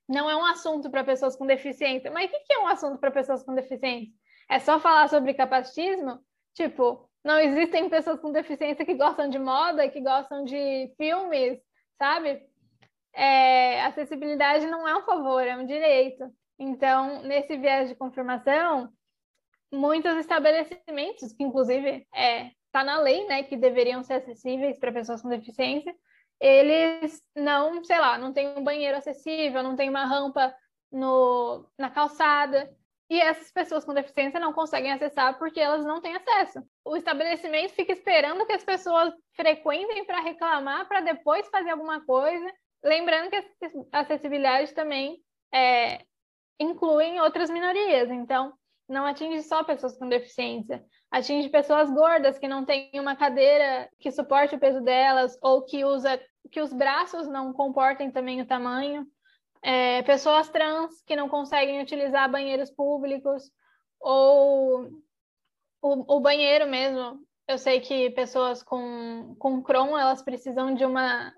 não 0.08 0.28
é 0.28 0.34
um 0.34 0.44
assunto 0.44 0.90
para 0.90 1.04
pessoas 1.04 1.36
com 1.36 1.46
deficiência. 1.46 2.10
Mas 2.10 2.32
o 2.32 2.44
que 2.44 2.52
é 2.52 2.58
um 2.58 2.66
assunto 2.66 2.98
para 2.98 3.12
pessoas 3.12 3.44
com 3.44 3.54
deficiência? 3.54 4.12
É 4.48 4.58
só 4.58 4.80
falar 4.80 5.08
sobre 5.08 5.34
capacitismo, 5.34 6.18
tipo, 6.54 7.08
não 7.24 7.38
existem 7.38 7.88
pessoas 7.88 8.20
com 8.20 8.32
deficiência 8.32 8.84
que 8.84 8.94
gostam 8.94 9.28
de 9.28 9.38
moda, 9.38 9.88
que 9.88 10.00
gostam 10.00 10.44
de 10.44 10.92
filmes, 10.96 11.58
sabe? 11.98 12.42
É, 13.12 13.82
acessibilidade 13.82 14.66
não 14.66 14.86
é 14.86 14.96
um 14.96 15.02
favor, 15.02 15.42
é 15.42 15.56
um 15.56 15.66
direito. 15.66 16.24
Então, 16.58 17.22
nesse 17.22 17.56
viés 17.56 17.88
de 17.88 17.94
confirmação, 17.94 18.90
muitos 19.72 20.16
estabelecimentos, 20.16 21.32
que 21.32 21.42
inclusive 21.42 22.06
é 22.14 22.50
tá 22.70 22.84
na 22.84 23.00
lei, 23.00 23.26
né, 23.26 23.42
que 23.42 23.56
deveriam 23.56 24.02
ser 24.02 24.14
acessíveis 24.14 24.78
para 24.78 24.92
pessoas 24.92 25.22
com 25.22 25.28
deficiência, 25.28 25.94
eles 26.40 27.20
não, 27.34 27.82
sei 27.82 27.98
lá, 27.98 28.18
não 28.18 28.32
tem 28.32 28.56
um 28.56 28.62
banheiro 28.62 28.96
acessível, 28.96 29.62
não 29.62 29.74
tem 29.74 29.88
uma 29.88 30.04
rampa 30.04 30.54
no, 30.92 31.66
na 31.78 31.90
calçada. 31.90 32.70
E 33.10 33.20
essas 33.20 33.50
pessoas 33.50 33.84
com 33.84 33.94
deficiência 33.94 34.38
não 34.38 34.52
conseguem 34.52 34.92
acessar 34.92 35.38
porque 35.38 35.58
elas 35.58 35.84
não 35.84 36.00
têm 36.00 36.14
acesso. 36.14 36.62
O 36.84 36.96
estabelecimento 36.96 37.72
fica 37.72 37.92
esperando 37.92 38.44
que 38.46 38.52
as 38.52 38.64
pessoas 38.64 39.14
frequentem 39.34 40.04
para 40.04 40.20
reclamar, 40.20 40.86
para 40.86 41.00
depois 41.00 41.48
fazer 41.48 41.70
alguma 41.70 42.04
coisa. 42.04 42.52
Lembrando 42.84 43.30
que 43.30 43.36
a 43.92 44.00
acessibilidade 44.00 44.74
também 44.74 45.18
é, 45.52 46.04
inclui 46.60 47.18
outras 47.20 47.48
minorias, 47.48 48.10
então 48.10 48.52
não 48.88 49.06
atinge 49.06 49.42
só 49.42 49.62
pessoas 49.64 49.96
com 49.98 50.08
deficiência, 50.08 50.84
atinge 51.10 51.48
pessoas 51.48 51.90
gordas 51.90 52.38
que 52.38 52.48
não 52.48 52.64
têm 52.64 52.90
uma 52.94 53.16
cadeira 53.16 53.88
que 53.98 54.10
suporte 54.10 54.54
o 54.54 54.58
peso 54.58 54.80
delas 54.80 55.38
ou 55.42 55.64
que 55.64 55.84
usa 55.84 56.20
que 56.50 56.60
os 56.60 56.72
braços 56.72 57.28
não 57.28 57.52
comportem 57.52 58.10
também 58.10 58.40
o 58.40 58.46
tamanho, 58.46 59.06
é, 59.62 60.02
pessoas 60.02 60.48
trans 60.48 61.02
que 61.06 61.16
não 61.16 61.28
conseguem 61.28 61.80
utilizar 61.82 62.30
banheiros 62.30 62.70
públicos, 62.70 63.50
ou 64.00 64.90
o, 65.82 66.16
o 66.16 66.20
banheiro 66.20 66.68
mesmo. 66.68 67.20
Eu 67.46 67.58
sei 67.58 67.80
que 67.80 68.10
pessoas 68.10 68.62
com, 68.62 69.34
com 69.38 69.62
Crohn, 69.62 69.98
elas 69.98 70.22
precisam 70.22 70.74
de 70.74 70.84
uma 70.84 71.32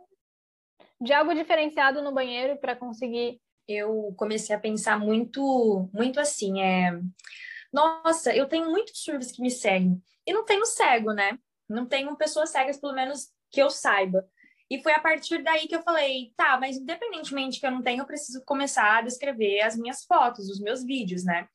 de 1.01 1.15
algo 1.15 1.35
diferenciado 1.35 2.03
no 2.03 2.13
banheiro 2.13 2.59
para 2.59 2.77
conseguir. 2.77 3.41
Eu 3.67 4.13
comecei 4.17 4.55
a 4.55 4.61
pensar 4.61 4.99
muito, 4.99 5.89
muito 5.95 6.21
assim, 6.21 6.61
é, 6.61 7.01
nossa, 7.73 8.35
eu 8.35 8.49
tenho 8.49 8.69
muitos 8.69 9.03
surdos 9.03 9.31
que 9.31 9.41
me 9.41 9.51
seguem 9.51 10.03
e 10.27 10.33
não 10.33 10.45
tenho 10.45 10.67
cego, 10.67 11.13
né? 11.13 11.39
Não 11.69 11.87
tenho 11.87 12.17
pessoas 12.17 12.51
cegas, 12.51 12.79
pelo 12.79 12.93
menos 12.93 13.29
que 13.51 13.63
eu 13.63 13.71
saiba. 13.71 14.29
E 14.71 14.81
foi 14.83 14.93
a 14.93 15.01
partir 15.01 15.43
daí 15.43 15.67
que 15.67 15.75
eu 15.75 15.83
falei, 15.83 16.33
tá, 16.37 16.57
mas 16.61 16.77
independentemente 16.77 17.59
que 17.59 17.67
eu 17.67 17.73
não 17.73 17.83
tenho, 17.83 18.03
eu 18.03 18.07
preciso 18.07 18.45
começar 18.45 18.99
a 18.99 19.03
descrever 19.03 19.63
as 19.63 19.77
minhas 19.77 20.05
fotos, 20.05 20.49
os 20.49 20.61
meus 20.61 20.85
vídeos, 20.85 21.25
né? 21.25 21.49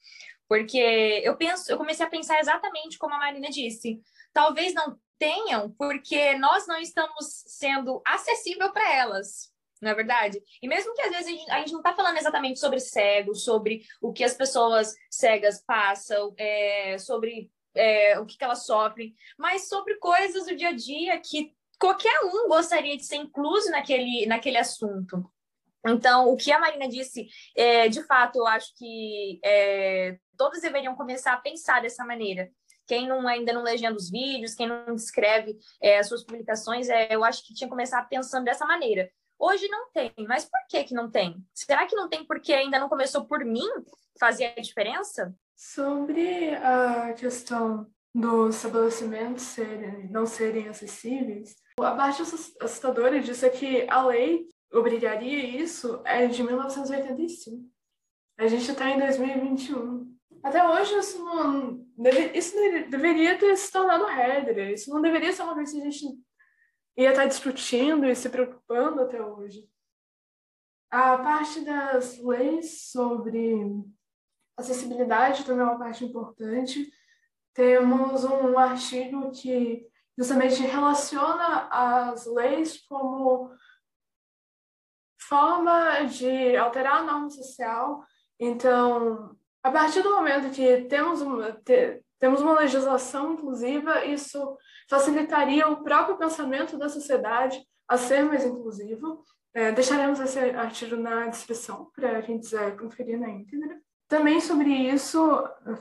Porque 0.49 1.21
eu 1.23 1.35
penso, 1.37 1.71
eu 1.71 1.77
comecei 1.77 2.05
a 2.05 2.09
pensar 2.09 2.39
exatamente 2.39 2.97
como 2.97 3.15
a 3.15 3.17
Marina 3.17 3.49
disse. 3.49 4.01
Talvez 4.33 4.73
não 4.73 4.99
tenham, 5.17 5.71
porque 5.71 6.37
nós 6.37 6.67
não 6.67 6.77
estamos 6.77 7.43
sendo 7.47 8.01
acessível 8.05 8.71
para 8.71 8.93
elas, 8.93 9.49
não 9.81 9.91
é 9.91 9.95
verdade? 9.95 10.41
E 10.61 10.67
mesmo 10.67 10.93
que 10.93 11.01
às 11.01 11.11
vezes 11.11 11.27
a 11.27 11.29
gente, 11.29 11.51
a 11.51 11.59
gente 11.59 11.71
não 11.71 11.79
está 11.79 11.93
falando 11.93 12.17
exatamente 12.17 12.59
sobre 12.59 12.79
cego, 12.79 13.33
sobre 13.33 13.81
o 14.01 14.11
que 14.11 14.23
as 14.23 14.33
pessoas 14.33 14.93
cegas 15.09 15.63
passam, 15.65 16.33
é, 16.37 16.97
sobre 16.97 17.49
é, 17.73 18.19
o 18.19 18.25
que, 18.25 18.37
que 18.37 18.43
elas 18.43 18.65
sofrem, 18.65 19.13
mas 19.37 19.67
sobre 19.67 19.95
coisas 19.95 20.45
do 20.45 20.55
dia 20.55 20.69
a 20.69 20.75
dia 20.75 21.19
que 21.19 21.53
qualquer 21.79 22.19
um 22.23 22.47
gostaria 22.47 22.97
de 22.97 23.05
ser 23.05 23.17
incluso 23.17 23.69
naquele, 23.71 24.25
naquele 24.25 24.57
assunto. 24.57 25.23
Então, 25.87 26.29
o 26.29 26.35
que 26.35 26.51
a 26.51 26.59
Marina 26.59 26.87
disse, 26.87 27.27
é, 27.55 27.87
de 27.87 28.03
fato, 28.03 28.37
eu 28.37 28.47
acho 28.47 28.73
que 28.75 29.39
é, 29.43 30.17
todos 30.35 30.61
deveriam 30.61 30.95
começar 30.95 31.33
a 31.33 31.37
pensar 31.37 31.81
dessa 31.81 32.03
maneira. 32.03 32.49
Quem 32.87 33.07
não, 33.07 33.27
ainda 33.27 33.53
não 33.53 33.63
legenda 33.63 33.95
os 33.95 34.09
vídeos, 34.09 34.55
quem 34.55 34.67
não 34.67 34.95
escreve 34.95 35.57
é, 35.81 35.99
as 35.99 36.07
suas 36.07 36.23
publicações, 36.23 36.89
é, 36.89 37.07
eu 37.13 37.23
acho 37.23 37.45
que 37.45 37.53
tinha 37.53 37.67
que 37.67 37.71
começar 37.71 38.03
pensando 38.09 38.45
dessa 38.45 38.65
maneira. 38.65 39.09
Hoje 39.37 39.67
não 39.67 39.91
tem, 39.91 40.13
mas 40.27 40.45
por 40.45 40.59
que, 40.69 40.83
que 40.85 40.93
não 40.93 41.09
tem? 41.09 41.35
Será 41.53 41.85
que 41.85 41.95
não 41.95 42.07
tem 42.07 42.25
porque 42.25 42.53
ainda 42.53 42.79
não 42.79 42.87
começou 42.87 43.25
por 43.25 43.43
mim 43.43 43.67
fazer 44.19 44.53
a 44.57 44.61
diferença? 44.61 45.35
Sobre 45.55 46.55
a 46.55 47.13
questão 47.13 47.87
dos 48.13 48.55
estabelecimentos 48.55 49.43
serem, 49.43 50.09
não 50.09 50.25
serem 50.25 50.69
acessíveis, 50.69 51.55
a 51.83 51.95
parte 51.95 52.21
assustadora 52.21 53.19
disso 53.19 53.45
é 53.45 53.49
que 53.49 53.85
a 53.89 54.05
lei 54.05 54.47
obrigaria 54.71 55.61
isso 55.61 56.01
é 56.05 56.25
de 56.27 56.41
1985. 56.41 57.63
A 58.37 58.47
gente 58.47 58.71
está 58.71 58.89
em 58.89 58.99
2021. 58.99 60.15
Até 60.43 60.67
hoje 60.67 60.97
isso 60.97 61.23
não 61.23 61.85
deve, 61.97 62.37
isso 62.37 62.55
deveria 62.89 63.37
ter 63.37 63.55
se 63.57 63.71
tornado 63.71 64.05
regra. 64.05 64.71
Isso 64.71 64.89
não 64.89 65.01
deveria 65.01 65.33
ser 65.33 65.43
uma 65.43 65.53
coisa 65.53 65.71
que 65.71 65.81
a 65.81 65.89
gente 65.89 66.05
ia 66.97 67.09
estar 67.09 67.25
discutindo 67.25 68.05
e 68.05 68.15
se 68.15 68.29
preocupando 68.29 69.01
até 69.01 69.21
hoje. 69.21 69.67
A 70.89 71.17
parte 71.17 71.61
das 71.61 72.17
leis 72.19 72.89
sobre 72.91 73.73
acessibilidade 74.57 75.43
também 75.43 75.61
é 75.61 75.69
uma 75.69 75.79
parte 75.79 76.05
importante. 76.05 76.89
Temos 77.53 78.23
um 78.23 78.57
artigo 78.57 79.31
que 79.31 79.85
justamente 80.17 80.61
relaciona 80.61 81.67
as 81.69 82.25
leis 82.25 82.85
como 82.87 83.51
forma 85.27 86.03
de 86.05 86.55
alterar 86.55 86.97
a 86.97 87.03
norma 87.03 87.29
social. 87.29 88.03
Então, 88.39 89.35
a 89.63 89.71
partir 89.71 90.01
do 90.01 90.11
momento 90.15 90.53
que 90.53 90.83
temos 90.83 91.21
uma, 91.21 91.51
te, 91.51 92.03
temos 92.19 92.41
uma 92.41 92.59
legislação 92.59 93.33
inclusiva, 93.33 94.05
isso 94.05 94.57
facilitaria 94.89 95.67
o 95.67 95.83
próprio 95.83 96.17
pensamento 96.17 96.77
da 96.77 96.87
sociedade 96.87 97.59
a 97.87 97.97
ser 97.97 98.23
mais 98.23 98.45
inclusivo. 98.45 99.23
É, 99.53 99.71
deixaremos 99.71 100.19
esse 100.19 100.37
artigo 100.37 100.95
na 100.95 101.27
descrição 101.27 101.89
para 101.95 102.21
quem 102.21 102.39
quiser 102.39 102.77
conferir 102.77 103.19
na 103.19 103.29
íntegra. 103.29 103.79
Também 104.07 104.39
sobre 104.39 104.69
isso, 104.69 105.17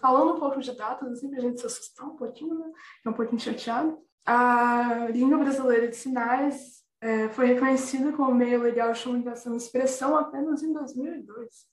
falando 0.00 0.34
um 0.34 0.40
pouco 0.40 0.60
de 0.60 0.74
dados, 0.74 1.06
assim, 1.12 1.28
para 1.28 1.38
a 1.38 1.42
gente 1.42 1.60
se 1.60 1.66
assustar 1.66 2.06
um 2.06 2.16
pouquinho, 2.16 2.58
né? 2.58 2.70
É 3.04 3.10
um 3.10 3.12
pouquinho 3.12 3.40
chateado. 3.40 3.98
A 4.26 5.08
língua 5.10 5.38
brasileira 5.38 5.88
de 5.88 5.96
sinais 5.96 6.82
é, 7.00 7.28
foi 7.28 7.46
reconhecida 7.46 8.12
como 8.12 8.34
meio 8.34 8.62
legal 8.62 8.92
de 8.92 9.02
comunicação 9.02 9.52
e 9.54 9.58
expressão 9.58 10.16
apenas 10.16 10.62
em 10.62 10.72
2002. 10.72 11.68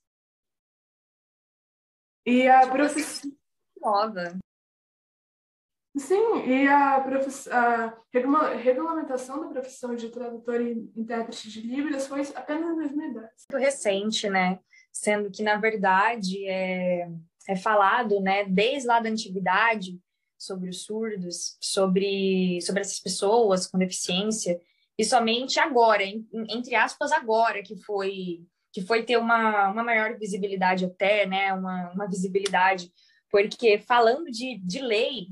E 2.26 2.46
a 2.48 2.68
profissão. 2.68 3.32
Nova. 3.80 4.38
Sim, 5.96 6.46
e 6.46 6.66
a, 6.68 7.00
profiss... 7.00 7.48
a 7.48 7.98
regula... 8.12 8.54
regulamentação 8.54 9.40
da 9.40 9.48
profissão 9.48 9.94
de 9.94 10.08
tradutor 10.08 10.60
e 10.60 10.90
intérprete 10.96 11.50
de 11.50 11.60
Libras 11.60 12.06
foi 12.06 12.22
apenas 12.34 12.70
em 12.70 12.76
2010. 12.76 13.30
Muito 13.50 13.62
recente, 13.62 14.30
né? 14.30 14.58
Sendo 14.90 15.30
que, 15.30 15.42
na 15.42 15.56
verdade, 15.56 16.46
é, 16.46 17.10
é 17.48 17.56
falado, 17.56 18.20
né, 18.20 18.44
desde 18.44 18.86
lá 18.86 19.00
da 19.00 19.10
antiguidade, 19.10 19.98
sobre 20.42 20.70
os 20.70 20.82
surdos, 20.82 21.56
sobre, 21.60 22.60
sobre 22.62 22.80
essas 22.80 22.98
pessoas 22.98 23.66
com 23.66 23.78
deficiência, 23.78 24.60
e 24.98 25.04
somente 25.04 25.60
agora, 25.60 26.02
entre 26.04 26.74
aspas, 26.74 27.12
agora 27.12 27.62
que 27.62 27.76
foi 27.76 28.44
que 28.74 28.80
foi 28.80 29.02
ter 29.04 29.18
uma, 29.18 29.68
uma 29.68 29.84
maior 29.84 30.16
visibilidade 30.18 30.86
até, 30.86 31.26
né, 31.26 31.52
uma, 31.52 31.90
uma 31.90 32.08
visibilidade, 32.08 32.90
porque 33.30 33.78
falando 33.78 34.30
de, 34.30 34.58
de 34.64 34.80
lei, 34.80 35.28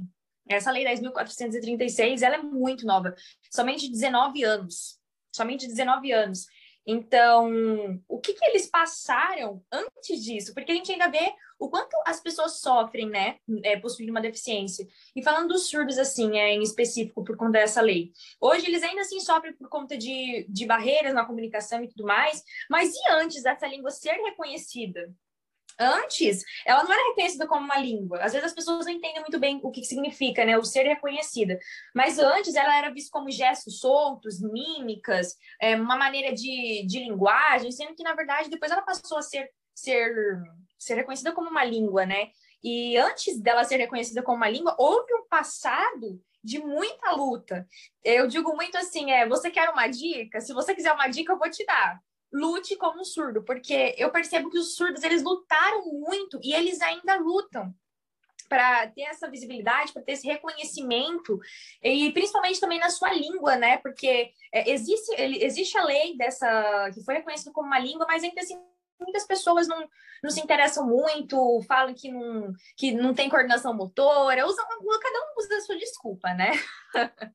essa 0.46 0.70
lei 0.70 0.84
10.436, 0.84 2.20
ela 2.20 2.36
é 2.36 2.42
muito 2.42 2.84
nova, 2.84 3.14
somente 3.50 3.90
19 3.90 4.44
anos, 4.44 4.98
somente 5.34 5.66
19 5.66 6.12
anos. 6.12 6.44
Então, 6.92 8.02
o 8.08 8.18
que, 8.18 8.34
que 8.34 8.44
eles 8.44 8.66
passaram 8.66 9.62
antes 9.70 10.24
disso? 10.24 10.52
Porque 10.52 10.72
a 10.72 10.74
gente 10.74 10.90
ainda 10.90 11.08
vê 11.08 11.32
o 11.56 11.68
quanto 11.68 11.96
as 12.04 12.20
pessoas 12.20 12.58
sofrem, 12.58 13.08
né, 13.08 13.36
é, 13.62 13.78
possuindo 13.78 14.10
uma 14.10 14.20
deficiência. 14.20 14.88
E 15.14 15.22
falando 15.22 15.50
dos 15.50 15.68
surdos, 15.68 15.98
assim, 15.98 16.36
é, 16.36 16.52
em 16.52 16.62
específico, 16.62 17.22
por 17.22 17.36
conta 17.36 17.60
dessa 17.60 17.80
lei. 17.80 18.10
Hoje, 18.40 18.66
eles 18.66 18.82
ainda 18.82 19.02
assim 19.02 19.20
sofrem 19.20 19.52
por 19.52 19.68
conta 19.68 19.96
de, 19.96 20.44
de 20.48 20.66
barreiras 20.66 21.14
na 21.14 21.24
comunicação 21.24 21.84
e 21.84 21.88
tudo 21.88 22.04
mais, 22.04 22.42
mas 22.68 22.92
e 22.92 23.12
antes 23.12 23.40
dessa 23.40 23.68
língua 23.68 23.92
ser 23.92 24.14
reconhecida? 24.14 25.14
Antes, 25.82 26.44
ela 26.66 26.84
não 26.84 26.92
era 26.92 27.08
reconhecida 27.08 27.46
como 27.46 27.64
uma 27.64 27.78
língua. 27.78 28.18
Às 28.18 28.34
vezes 28.34 28.48
as 28.48 28.52
pessoas 28.52 28.84
não 28.84 28.92
entendem 28.92 29.22
muito 29.22 29.38
bem 29.38 29.58
o 29.62 29.70
que 29.70 29.82
significa, 29.82 30.44
né, 30.44 30.58
o 30.58 30.62
ser 30.62 30.82
reconhecida. 30.82 31.58
Mas 31.94 32.18
antes 32.18 32.54
ela 32.54 32.76
era 32.76 32.92
vista 32.92 33.10
como 33.10 33.30
gestos 33.30 33.80
soltos, 33.80 34.42
mímicas, 34.42 35.38
é, 35.58 35.74
uma 35.74 35.96
maneira 35.96 36.34
de, 36.34 36.84
de 36.86 36.98
linguagem, 36.98 37.72
sendo 37.72 37.94
que, 37.94 38.02
na 38.02 38.14
verdade, 38.14 38.50
depois 38.50 38.70
ela 38.70 38.82
passou 38.82 39.16
a 39.16 39.22
ser, 39.22 39.50
ser, 39.74 40.12
ser 40.78 40.96
reconhecida 40.96 41.32
como 41.32 41.48
uma 41.48 41.64
língua, 41.64 42.04
né? 42.04 42.28
E 42.62 42.98
antes 42.98 43.40
dela 43.40 43.64
ser 43.64 43.76
reconhecida 43.78 44.22
como 44.22 44.36
uma 44.36 44.50
língua, 44.50 44.76
houve 44.78 45.14
um 45.14 45.26
passado 45.28 46.22
de 46.44 46.58
muita 46.58 47.12
luta. 47.12 47.66
Eu 48.04 48.26
digo 48.26 48.54
muito 48.54 48.76
assim, 48.76 49.10
é, 49.10 49.26
você 49.26 49.50
quer 49.50 49.70
uma 49.70 49.86
dica? 49.86 50.42
Se 50.42 50.52
você 50.52 50.74
quiser 50.74 50.92
uma 50.92 51.08
dica, 51.08 51.32
eu 51.32 51.38
vou 51.38 51.50
te 51.50 51.64
dar 51.64 51.98
lute 52.32 52.76
como 52.76 53.00
um 53.00 53.04
surdo, 53.04 53.42
porque 53.42 53.94
eu 53.98 54.10
percebo 54.10 54.50
que 54.50 54.58
os 54.58 54.74
surdos 54.74 55.02
eles 55.02 55.22
lutaram 55.22 55.84
muito 55.92 56.38
e 56.42 56.52
eles 56.52 56.80
ainda 56.80 57.16
lutam 57.16 57.74
para 58.48 58.88
ter 58.88 59.02
essa 59.02 59.30
visibilidade, 59.30 59.92
para 59.92 60.02
ter 60.02 60.12
esse 60.12 60.26
reconhecimento 60.26 61.38
e 61.82 62.12
principalmente 62.12 62.60
também 62.60 62.80
na 62.80 62.90
sua 62.90 63.12
língua, 63.12 63.56
né? 63.56 63.78
Porque 63.78 64.32
é, 64.52 64.70
existe 64.70 65.14
existe 65.14 65.78
a 65.78 65.84
lei 65.84 66.16
dessa 66.16 66.90
que 66.92 67.04
foi 67.04 67.14
reconhecida 67.14 67.52
como 67.52 67.68
uma 67.68 67.78
língua, 67.78 68.06
mas 68.08 68.24
ainda 68.24 68.40
assim 68.40 68.60
muitas 68.98 69.24
pessoas 69.26 69.66
não, 69.66 69.88
não 70.22 70.30
se 70.30 70.40
interessam 70.40 70.86
muito, 70.86 71.62
falam 71.66 71.94
que 71.94 72.10
não, 72.10 72.52
que 72.76 72.92
não 72.92 73.14
tem 73.14 73.30
coordenação 73.30 73.72
motora, 73.72 74.46
usam, 74.46 74.66
cada 74.66 75.18
um 75.20 75.34
usa 75.38 75.56
a 75.56 75.60
sua 75.60 75.78
desculpa, 75.78 76.34
né? 76.34 76.50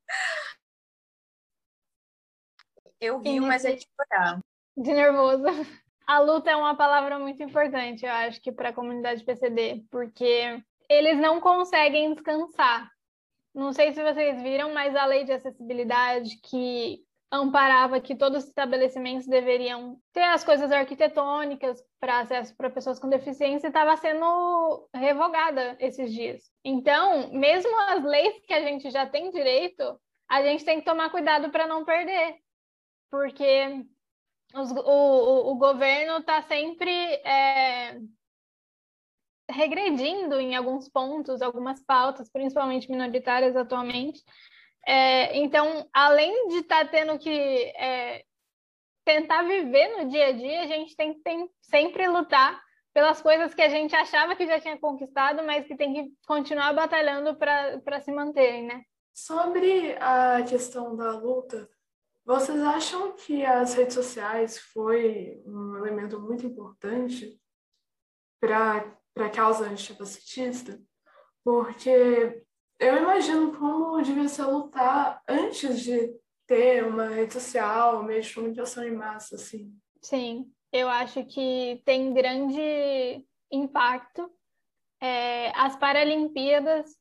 eu 3.02 3.20
rio, 3.20 3.44
mas 3.44 3.66
é 3.66 3.74
de 3.74 3.88
chorar 3.96 4.40
de 4.76 4.94
nervoso. 4.94 5.44
A 6.08 6.20
luta 6.20 6.52
é 6.52 6.56
uma 6.56 6.76
palavra 6.76 7.18
muito 7.18 7.42
importante, 7.42 8.06
eu 8.06 8.12
acho 8.12 8.40
que 8.40 8.52
para 8.52 8.70
a 8.70 8.74
comunidade 8.74 9.24
PCD, 9.24 9.84
porque 9.90 10.62
eles 10.88 11.18
não 11.18 11.42
conseguem 11.42 12.14
descansar. 12.14 12.92
Não 13.56 13.74
sei 13.74 13.92
se 13.92 14.04
vocês 14.04 14.40
viram, 14.44 14.72
mas 14.72 14.96
a 14.96 15.06
lei 15.06 15.24
de 15.24 15.32
acessibilidade 15.32 16.40
que 16.44 17.00
amparava 17.32 18.00
que 18.00 18.16
todos 18.16 18.44
os 18.44 18.50
estabelecimentos 18.50 19.26
deveriam 19.28 19.98
ter 20.14 20.24
as 20.24 20.44
coisas 20.44 20.72
arquitetônicas 20.72 21.84
para 22.00 22.20
acesso 22.20 22.56
para 22.56 22.70
pessoas 22.70 23.00
com 23.00 23.10
deficiência 23.10 23.68
estava 23.68 23.98
sendo 23.98 24.88
revogada 24.94 25.76
esses 25.80 26.14
dias. 26.14 26.44
Então, 26.64 27.32
mesmo 27.34 27.76
as 27.90 28.04
leis 28.04 28.46
que 28.46 28.54
a 28.54 28.62
gente 28.62 28.92
já 28.92 29.06
tem 29.06 29.32
direito, 29.32 30.00
a 30.30 30.44
gente 30.44 30.64
tem 30.64 30.80
que 30.80 30.86
tomar 30.86 31.10
cuidado 31.10 31.50
para 31.50 31.68
não 31.68 31.84
perder, 31.84 32.36
porque 33.10 33.86
os, 34.56 34.72
o, 34.72 35.52
o, 35.52 35.56
governo 35.56 36.20
está 36.20 36.42
sempre 36.44 36.90
é, 36.90 38.00
regredindo 39.50 40.40
em 40.40 40.56
alguns 40.56 40.88
pontos, 40.90 41.42
algumas 41.42 41.84
pautas, 41.84 42.30
principalmente 42.30 42.90
minoritárias 42.90 43.56
atualmente. 43.56 44.24
É, 44.88 45.38
então, 45.38 45.88
além 45.94 46.48
de 46.50 46.58
estar 46.58 46.86
tá 46.86 46.92
tendo 46.92 47.18
que 47.20 47.30
é, 47.30 48.24
tentar 49.04 49.44
viver 49.44 49.98
no 49.98 50.10
dia 50.10 50.28
a 50.28 50.32
dia, 50.32 50.62
a 50.62 50.68
gente 50.68 50.96
tem 50.96 51.14
que 51.14 51.52
sempre 51.62 52.08
lutar 52.08 52.64
pelas 52.94 53.22
coisas 53.22 53.54
que 53.54 53.62
a 53.62 53.70
gente 53.70 53.94
achava 53.94 54.36
que 54.36 54.48
já 54.48 54.60
tinha 54.60 54.80
conquistado, 54.80 55.44
mas 55.44 55.68
que 55.68 55.76
tem 55.76 55.94
que 55.94 56.14
continuar 56.26 56.74
batalhando 56.74 57.36
para 57.36 58.00
se 58.02 58.12
manterem, 58.12 58.66
né? 58.66 58.84
Sobre 59.14 59.98
a 60.00 60.42
questão 60.44 60.96
da 60.96 61.12
luta, 61.12 61.70
vocês 62.26 62.60
acham 62.60 63.14
que 63.14 63.46
as 63.46 63.76
redes 63.76 63.94
sociais 63.94 64.58
foi 64.58 65.42
um 65.46 65.78
elemento 65.78 66.20
muito 66.20 66.46
importante 66.46 67.40
para 68.42 68.98
a 69.18 69.30
causa 69.30 69.66
anticapacitista? 69.70 70.82
Porque 71.44 72.44
eu 72.80 72.98
imagino 72.98 73.56
como 73.56 74.02
devia 74.02 74.28
ser 74.28 74.46
lutar 74.46 75.22
antes 75.30 75.82
de 75.82 76.20
ter 76.48 76.84
uma 76.84 77.08
rede 77.08 77.34
social, 77.34 78.04
meio 78.04 78.22
de 78.22 78.34
comunicação 78.34 78.84
em 78.84 78.96
massa, 78.96 79.36
assim. 79.36 79.72
Sim, 80.02 80.52
eu 80.72 80.90
acho 80.90 81.24
que 81.26 81.82
tem 81.86 82.14
grande 82.14 83.24
impacto. 83.52 84.32
É, 85.00 85.52
as 85.52 85.76
Paralimpíadas 85.76 86.98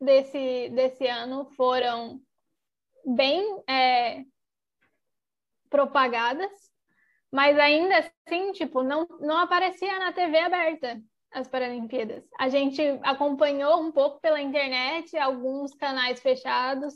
desse, 0.00 0.68
desse 0.70 1.06
ano 1.06 1.46
foram 1.56 2.20
bem 3.04 3.62
é, 3.68 4.24
propagadas, 5.72 6.52
mas 7.32 7.58
ainda 7.58 7.96
assim, 8.28 8.52
tipo, 8.52 8.82
não, 8.82 9.08
não 9.20 9.38
aparecia 9.38 9.98
na 9.98 10.12
TV 10.12 10.38
aberta 10.38 11.00
as 11.32 11.48
Paralimpíadas. 11.48 12.22
A 12.38 12.50
gente 12.50 12.82
acompanhou 13.02 13.80
um 13.80 13.90
pouco 13.90 14.20
pela 14.20 14.40
internet, 14.40 15.16
alguns 15.16 15.74
canais 15.74 16.20
fechados 16.20 16.92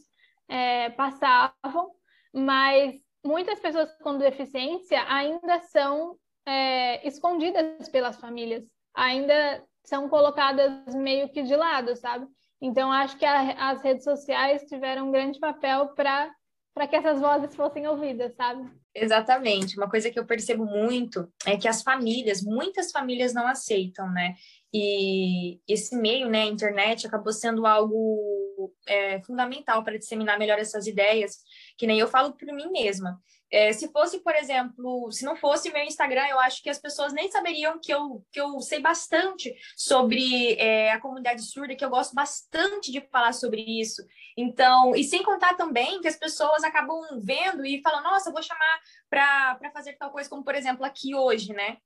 é, 0.47 0.91
passavam, 0.91 1.91
mas 2.35 2.95
muitas 3.25 3.59
pessoas 3.59 3.91
com 4.03 4.19
deficiência 4.19 5.03
ainda 5.09 5.59
são 5.61 6.19
é, 6.45 7.07
escondidas 7.09 7.89
pelas 7.89 8.21
famílias, 8.21 8.63
ainda 8.95 9.65
são 9.85 10.07
colocadas 10.07 10.95
meio 10.95 11.31
que 11.31 11.43
de 11.43 11.57
lado, 11.57 11.97
sabe? 11.97 12.27
Então, 12.61 12.93
acho 12.93 13.17
que 13.17 13.25
a, 13.25 13.71
as 13.71 13.83
redes 13.83 14.05
sociais 14.05 14.65
tiveram 14.65 15.09
um 15.09 15.11
grande 15.11 15.39
papel 15.39 15.95
para 15.95 16.31
para 16.77 16.87
que 16.87 16.95
essas 16.95 17.19
vozes 17.19 17.57
fossem 17.57 17.89
ouvidas, 17.89 18.35
sabe? 18.37 18.71
Exatamente. 18.95 19.79
Uma 19.79 19.89
coisa 19.89 20.11
que 20.11 20.21
eu 20.21 20.27
percebo 20.27 20.67
muito 20.67 21.27
é 21.47 21.57
que 21.57 21.67
as 21.67 21.83
famílias, 21.83 22.43
muitas 22.43 22.93
famílias 22.93 23.33
não 23.33 23.49
aceitam, 23.49 24.13
né? 24.13 24.35
E 24.75 25.59
esse 25.67 25.97
meio, 25.97 26.29
né, 26.29 26.43
a 26.43 26.47
internet, 26.47 27.07
acabou 27.07 27.33
sendo 27.33 27.65
algo 27.65 28.71
é, 28.87 29.23
fundamental 29.23 29.83
para 29.83 29.97
disseminar 29.97 30.39
melhor 30.39 30.59
essas 30.59 30.87
ideias, 30.87 31.39
que 31.79 31.87
nem 31.87 31.99
eu 31.99 32.09
falo 32.09 32.35
por 32.35 32.47
mim 32.53 32.71
mesma. 32.71 33.19
É, 33.51 33.73
se 33.73 33.91
fosse, 33.93 34.21
por 34.21 34.35
exemplo, 34.35 35.11
se 35.13 35.25
não 35.25 35.37
fosse 35.37 35.73
meu 35.73 35.83
Instagram, 35.85 36.27
eu 36.29 36.41
acho 36.41 36.63
que 36.63 36.71
as 36.71 36.79
pessoas 36.79 37.13
nem 37.13 37.31
saberiam 37.31 37.79
que 37.81 37.93
eu, 37.93 38.25
que 38.33 38.41
eu 38.41 38.61
sei 38.61 38.81
bastante 38.81 39.55
sobre 39.77 40.55
é, 40.55 40.91
a 40.93 41.01
comunidade 41.01 41.43
surda, 41.43 41.77
que 41.77 41.85
eu 41.85 41.91
gosto 41.91 42.15
bastante 42.15 42.91
de 42.91 43.01
falar 43.01 43.33
sobre 43.33 43.61
isso. 43.63 44.03
Então, 44.37 44.95
e 44.95 45.05
sem 45.05 45.23
contar 45.23 45.55
também 45.55 46.01
que 46.01 46.09
as 46.09 46.17
pessoas 46.17 46.65
acabam 46.65 47.01
vendo 47.21 47.65
e 47.65 47.81
falam, 47.83 48.03
nossa, 48.03 48.33
vou 48.33 48.43
chamar 48.43 48.81
para 49.09 49.71
fazer 49.73 49.95
tal 49.95 50.11
coisa, 50.11 50.29
como 50.29 50.45
por 50.45 50.55
exemplo 50.55 50.85
aqui 50.85 51.15
hoje, 51.15 51.53
né? 51.53 51.79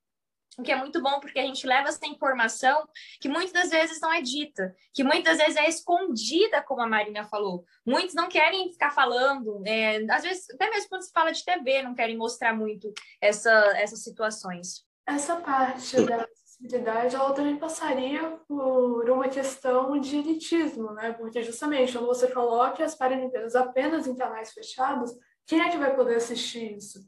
O 0.59 0.62
que 0.62 0.72
é 0.72 0.76
muito 0.76 1.01
bom 1.03 1.20
porque 1.20 1.38
a 1.38 1.46
gente 1.46 1.66
leva 1.66 1.88
essa 1.88 2.07
informação 2.07 2.86
que 3.20 3.28
muitas 3.28 3.53
das 3.53 3.70
vezes 3.70 4.01
não 4.01 4.12
é 4.12 4.20
dita, 4.20 4.74
que 4.92 5.05
muitas 5.05 5.38
vezes 5.38 5.57
é 5.57 5.68
escondida, 5.68 6.62
como 6.62 6.82
a 6.82 6.88
Marina 6.88 7.24
falou. 7.24 7.64
Muitos 7.86 8.14
não 8.14 8.28
querem 8.28 8.70
ficar 8.72 8.90
falando, 8.90 9.62
é, 9.66 10.05
às 10.11 10.22
vezes, 10.22 10.51
até 10.51 10.68
mesmo 10.70 10.88
quando 10.88 11.03
se 11.03 11.12
fala 11.12 11.32
de 11.32 11.44
TV, 11.44 11.82
não 11.82 11.94
querem 11.94 12.16
mostrar 12.16 12.55
muito 12.55 12.92
essa, 13.20 13.51
essas 13.76 14.03
situações. 14.03 14.84
Essa 15.07 15.36
parte 15.36 16.01
da 16.05 16.24
acessibilidade, 16.61 17.16
ela 17.16 17.32
também 17.32 17.57
passaria 17.57 18.38
por 18.46 19.09
uma 19.11 19.28
questão 19.28 19.98
de 19.98 20.18
elitismo, 20.18 20.92
né? 20.92 21.12
Porque 21.12 21.42
justamente 21.42 21.92
quando 21.92 22.07
você 22.07 22.30
coloca 22.30 22.84
as 22.84 22.94
Paralimpíadas 22.94 23.57
apenas 23.57 24.07
em 24.07 24.14
canais 24.14 24.53
fechados, 24.53 25.11
quem 25.46 25.61
é 25.61 25.70
que 25.70 25.78
vai 25.78 25.94
poder 25.96 26.16
assistir 26.16 26.76
isso? 26.76 27.01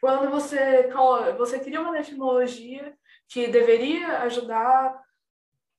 Quando 0.00 0.30
você, 0.30 0.88
você 1.36 1.58
cria 1.58 1.80
uma 1.80 1.92
tecnologia 1.92 2.96
que 3.28 3.48
deveria 3.48 4.20
ajudar 4.22 4.98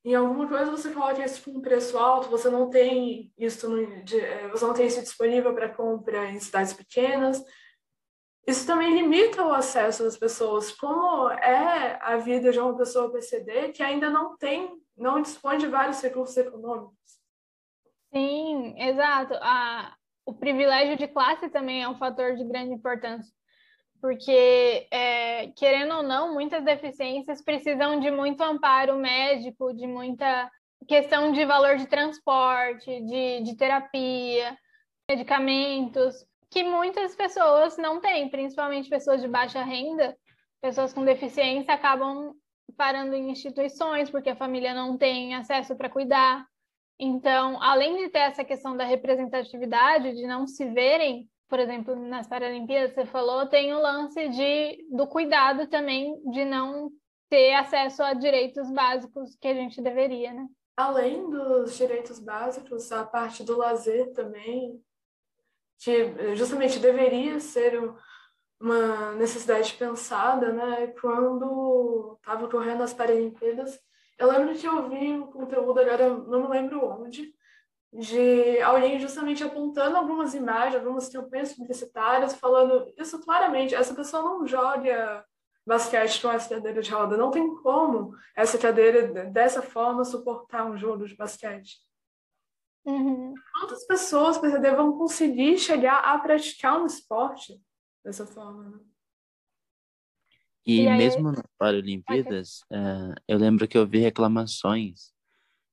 em 0.06 0.16
alguma 0.16 0.48
coisa, 0.48 0.72
você 0.72 0.92
coloca 0.92 1.24
isso 1.24 1.44
com 1.44 1.58
um 1.58 1.62
preço 1.62 1.98
alto, 1.98 2.30
você 2.30 2.50
não 2.50 2.70
tem 2.70 3.32
isso, 3.38 3.70
no, 3.70 3.82
é, 3.84 4.48
você 4.48 4.66
não 4.66 4.74
tem 4.74 4.88
isso 4.88 5.02
disponível 5.02 5.54
para 5.54 5.70
compra 5.70 6.30
em 6.30 6.40
cidades 6.40 6.74
pequenas. 6.74 7.44
Isso 8.48 8.66
também 8.66 8.96
limita 8.96 9.44
o 9.44 9.54
acesso 9.54 10.04
das 10.04 10.18
pessoas, 10.18 10.72
como 10.72 11.30
é 11.30 12.00
a 12.02 12.18
vida 12.18 12.52
de 12.52 12.60
uma 12.60 12.76
pessoa 12.76 13.12
PCD 13.12 13.70
que 13.70 13.84
ainda 13.84 14.10
não 14.10 14.36
tem, 14.38 14.76
não 14.98 15.22
dispõe 15.22 15.58
de 15.58 15.68
vários 15.68 16.02
recursos 16.02 16.36
econômicos. 16.38 16.98
Sim, 18.12 18.76
exato. 18.82 19.36
A, 19.36 19.96
o 20.26 20.34
privilégio 20.34 20.98
de 20.98 21.08
classe 21.08 21.50
também 21.50 21.84
é 21.84 21.88
um 21.88 21.98
fator 21.98 22.36
de 22.36 22.44
grande 22.44 22.74
importância 22.74 23.32
porque, 24.02 24.88
é, 24.90 25.48
querendo 25.56 25.98
ou 25.98 26.04
não, 26.04 26.34
muitas 26.34 26.64
deficiências 26.64 27.42
precisam 27.44 28.00
de 28.00 28.10
muito 28.10 28.42
amparo 28.42 28.98
médico, 28.98 29.74
de 29.74 29.86
muita 29.86 30.50
questão 30.88 31.32
de 31.32 31.46
valor 31.46 31.78
de 31.78 31.86
transporte, 31.86 33.02
de, 33.02 33.42
de 33.42 33.56
terapia, 33.56 34.58
medicamentos, 35.10 36.26
que 36.50 36.64
muitas 36.64 37.16
pessoas 37.16 37.78
não 37.78 38.02
têm, 38.02 38.30
principalmente 38.30 38.90
pessoas 38.90 39.22
de 39.22 39.28
baixa 39.28 39.64
renda, 39.64 40.18
pessoas 40.60 40.92
com 40.92 41.06
deficiência 41.06 41.74
acabam 41.74 42.34
parando 42.76 43.14
em 43.14 43.30
instituições 43.30 44.10
porque 44.10 44.32
a 44.32 44.36
família 44.36 44.74
não 44.74 44.98
tem 44.98 45.36
acesso 45.36 45.76
para 45.76 45.90
cuidar. 45.90 46.46
Então, 47.00 47.62
além 47.62 47.98
de 47.98 48.10
ter 48.10 48.20
essa 48.20 48.44
questão 48.44 48.76
da 48.76 48.84
representatividade, 48.84 50.16
de 50.16 50.26
não 50.26 50.48
se 50.48 50.66
verem 50.70 51.30
por 51.52 51.60
exemplo, 51.60 51.94
nas 51.98 52.28
Paralimpíadas, 52.28 52.94
você 52.94 53.06
falou, 53.06 53.46
tem 53.46 53.74
o 53.74 53.82
lance 53.82 54.30
de, 54.30 54.88
do 54.90 55.06
cuidado 55.06 55.68
também 55.68 56.18
de 56.32 56.46
não 56.46 56.90
ter 57.30 57.54
acesso 57.56 58.02
a 58.02 58.14
direitos 58.14 58.72
básicos 58.72 59.36
que 59.36 59.50
a 59.50 59.54
gente 59.54 59.82
deveria, 59.82 60.32
né? 60.32 60.48
Além 60.78 61.30
dos 61.30 61.76
direitos 61.76 62.20
básicos, 62.20 62.90
a 62.94 63.04
parte 63.04 63.44
do 63.44 63.58
lazer 63.58 64.14
também, 64.14 64.82
que 65.78 66.36
justamente 66.38 66.80
deveria 66.80 67.38
ser 67.42 67.78
uma 68.58 69.12
necessidade 69.16 69.74
pensada, 69.74 70.54
né? 70.54 70.88
Quando 71.02 72.16
estava 72.16 72.46
ocorrendo 72.46 72.82
as 72.82 72.94
Paralimpíadas, 72.94 73.78
eu 74.18 74.32
lembro 74.32 74.56
que 74.56 74.66
eu 74.66 74.88
vi 74.88 75.12
um 75.12 75.28
conteúdo, 75.28 75.82
agora 75.82 76.16
não 76.16 76.44
me 76.44 76.48
lembro 76.48 76.86
onde, 76.86 77.36
de 77.94 78.62
alguém 78.62 79.00
justamente 79.00 79.44
apontando 79.44 79.98
algumas 79.98 80.34
imagens, 80.34 80.76
algumas 80.76 81.10
campanhas 81.10 81.54
publicitárias, 81.54 82.36
falando 82.36 82.92
isso 82.98 83.20
claramente, 83.20 83.76
essa 83.76 83.94
pessoa 83.94 84.24
não 84.24 84.48
joga 84.48 85.26
basquete 85.66 86.22
com 86.22 86.32
essa 86.32 86.50
cadeira 86.50 86.82
de 86.82 86.90
roda, 86.90 87.18
não 87.18 87.32
tem 87.32 87.54
como 87.58 88.16
essa 88.36 88.58
cadeira 88.58 89.26
dessa 89.26 89.62
forma 89.62 90.06
suportar 90.06 90.66
um 90.66 90.78
jogo 90.78 91.06
de 91.06 91.16
basquete. 91.16 91.80
Uhum. 92.86 93.34
Quantas 93.54 93.86
pessoas 93.86 94.38
perceber, 94.38 94.76
vão 94.76 94.98
conseguir 94.98 95.58
chegar 95.60 96.00
a 96.00 96.18
praticar 96.18 96.82
um 96.82 96.86
esporte 96.86 97.62
dessa 98.04 98.26
forma? 98.26 98.70
Né? 98.70 98.80
E, 100.66 100.84
e 100.84 100.88
aí... 100.88 100.98
mesmo 100.98 101.32
nas 101.32 101.44
Paralimpíadas, 101.58 102.62
okay. 102.66 102.78
uh, 102.80 103.16
eu 103.28 103.38
lembro 103.38 103.68
que 103.68 103.78
eu 103.78 103.86
vi 103.86 104.00
reclamações 104.00 105.12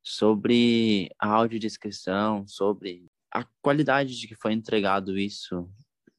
sobre 0.09 1.11
a 1.19 1.29
audiodescrição, 1.29 2.47
sobre 2.47 3.07
a 3.31 3.45
qualidade 3.61 4.19
de 4.19 4.27
que 4.27 4.35
foi 4.35 4.53
entregado 4.53 5.19
isso, 5.19 5.69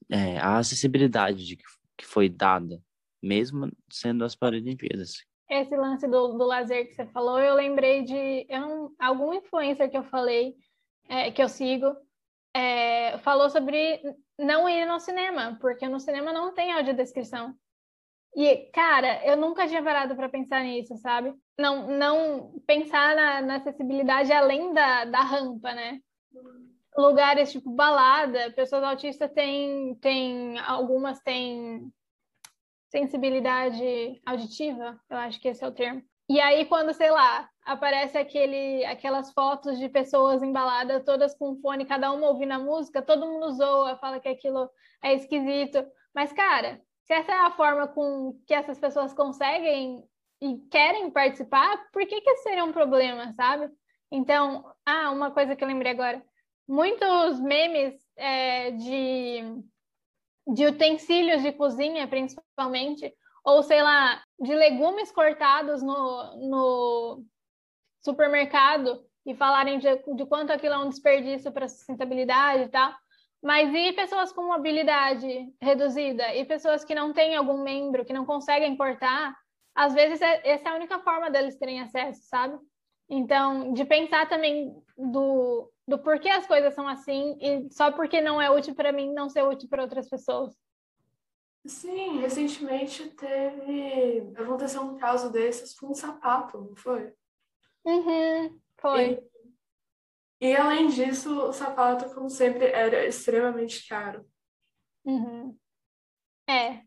é, 0.08 0.38
a 0.38 0.58
acessibilidade 0.58 1.44
de 1.44 1.56
que, 1.56 1.64
que 1.98 2.06
foi 2.06 2.28
dada, 2.28 2.80
mesmo 3.22 3.70
sendo 3.90 4.24
as 4.24 4.36
Paralimpíadas. 4.36 5.24
Esse 5.48 5.76
lance 5.76 6.06
do, 6.06 6.38
do 6.38 6.44
lazer 6.44 6.86
que 6.86 6.94
você 6.94 7.04
falou, 7.06 7.40
eu 7.40 7.54
lembrei 7.54 8.04
de 8.04 8.46
eu 8.48 8.94
algum 8.98 9.34
influencer 9.34 9.90
que 9.90 9.98
eu 9.98 10.04
falei, 10.04 10.54
é, 11.08 11.32
que 11.32 11.42
eu 11.42 11.48
sigo, 11.48 11.96
é, 12.54 13.18
falou 13.18 13.50
sobre 13.50 14.00
não 14.38 14.68
ir 14.68 14.86
no 14.86 15.00
cinema, 15.00 15.58
porque 15.60 15.88
no 15.88 15.98
cinema 15.98 16.32
não 16.32 16.54
tem 16.54 16.72
audiodescrição. 16.72 17.54
E, 18.34 18.70
cara, 18.72 19.24
eu 19.26 19.36
nunca 19.36 19.66
tinha 19.66 19.82
parado 19.82 20.14
para 20.14 20.28
pensar 20.28 20.62
nisso, 20.62 20.96
sabe? 20.98 21.34
Não, 21.58 21.88
não 21.88 22.52
pensar 22.66 23.14
na, 23.16 23.40
na 23.42 23.56
acessibilidade 23.56 24.32
além 24.32 24.72
da, 24.72 25.04
da 25.04 25.20
rampa, 25.20 25.72
né? 25.72 26.00
lugares 26.96 27.52
tipo 27.52 27.70
balada, 27.70 28.52
pessoas 28.52 28.82
autistas 28.82 29.30
têm, 29.32 29.94
têm 29.96 30.58
algumas 30.60 31.20
têm 31.20 31.90
sensibilidade 32.88 34.20
auditiva, 34.26 35.00
eu 35.08 35.16
acho 35.16 35.40
que 35.40 35.48
esse 35.48 35.62
é 35.62 35.68
o 35.68 35.72
termo. 35.72 36.02
E 36.28 36.40
aí 36.40 36.64
quando, 36.66 36.92
sei 36.92 37.10
lá, 37.10 37.48
aparece 37.64 38.18
aquele, 38.18 38.84
aquelas 38.84 39.32
fotos 39.32 39.78
de 39.78 39.88
pessoas 39.88 40.42
embaladas, 40.42 41.04
todas 41.04 41.36
com 41.36 41.56
fone, 41.60 41.86
cada 41.86 42.12
uma 42.12 42.28
ouvindo 42.28 42.52
a 42.52 42.58
música, 42.58 43.02
todo 43.02 43.26
mundo 43.26 43.52
zoa, 43.52 43.96
fala 43.98 44.20
que 44.20 44.28
aquilo 44.28 44.68
é 45.02 45.14
esquisito. 45.14 45.84
Mas, 46.14 46.32
cara, 46.32 46.80
se 47.10 47.14
essa 47.14 47.32
é 47.32 47.38
a 47.40 47.50
forma 47.50 47.88
com 47.88 48.40
que 48.46 48.54
essas 48.54 48.78
pessoas 48.78 49.12
conseguem 49.12 50.04
e 50.40 50.58
querem 50.70 51.10
participar, 51.10 51.90
por 51.92 52.06
que 52.06 52.20
que 52.20 52.36
seria 52.36 52.64
um 52.64 52.72
problema, 52.72 53.32
sabe? 53.32 53.68
Então, 54.12 54.72
ah, 54.86 55.10
uma 55.10 55.32
coisa 55.32 55.56
que 55.56 55.64
eu 55.64 55.66
lembrei 55.66 55.90
agora. 55.90 56.24
Muitos 56.68 57.40
memes 57.40 58.00
é, 58.14 58.70
de, 58.70 59.42
de 60.54 60.66
utensílios 60.66 61.42
de 61.42 61.50
cozinha, 61.50 62.06
principalmente, 62.06 63.12
ou 63.44 63.64
sei 63.64 63.82
lá, 63.82 64.22
de 64.38 64.54
legumes 64.54 65.10
cortados 65.10 65.82
no, 65.82 66.36
no 66.48 67.24
supermercado 68.04 69.04
e 69.26 69.34
falarem 69.34 69.80
de, 69.80 69.88
de 70.14 70.26
quanto 70.26 70.52
aquilo 70.52 70.74
é 70.74 70.78
um 70.78 70.88
desperdício 70.88 71.50
para 71.50 71.64
a 71.64 71.68
sustentabilidade 71.68 72.62
e 72.62 72.68
tal. 72.68 72.94
Mas 73.42 73.72
e 73.72 73.92
pessoas 73.92 74.32
com 74.32 74.46
mobilidade 74.46 75.52
reduzida? 75.60 76.34
E 76.34 76.44
pessoas 76.44 76.84
que 76.84 76.94
não 76.94 77.12
têm 77.12 77.34
algum 77.34 77.62
membro, 77.62 78.04
que 78.04 78.12
não 78.12 78.26
conseguem 78.26 78.76
cortar? 78.76 79.34
Às 79.74 79.94
vezes, 79.94 80.20
é, 80.20 80.48
essa 80.50 80.68
é 80.68 80.72
a 80.72 80.76
única 80.76 80.98
forma 80.98 81.30
deles 81.30 81.56
terem 81.56 81.80
acesso, 81.80 82.20
sabe? 82.24 82.58
Então, 83.08 83.72
de 83.72 83.84
pensar 83.84 84.28
também 84.28 84.74
do, 84.96 85.72
do 85.88 85.98
porquê 85.98 86.28
as 86.28 86.46
coisas 86.46 86.74
são 86.74 86.86
assim 86.86 87.36
e 87.40 87.72
só 87.72 87.90
porque 87.90 88.20
não 88.20 88.40
é 88.40 88.50
útil 88.50 88.74
para 88.74 88.92
mim, 88.92 89.12
não 89.12 89.28
ser 89.28 89.42
útil 89.42 89.68
para 89.68 89.82
outras 89.82 90.08
pessoas. 90.08 90.54
Sim, 91.66 92.20
recentemente 92.20 93.08
teve. 93.10 94.32
Aconteceu 94.36 94.82
um 94.82 94.96
caso 94.96 95.30
desses 95.30 95.78
com 95.78 95.88
um 95.88 95.94
sapato, 95.94 96.58
não 96.58 96.76
foi? 96.76 97.12
Uhum, 97.84 98.60
foi. 98.78 99.12
E, 99.12 99.29
e 100.40 100.56
além 100.56 100.88
disso, 100.88 101.48
o 101.48 101.52
sapato, 101.52 102.14
como 102.14 102.30
sempre, 102.30 102.66
era 102.66 103.06
extremamente 103.06 103.86
caro. 103.86 104.24
Uhum. 105.04 105.56
É. 106.48 106.82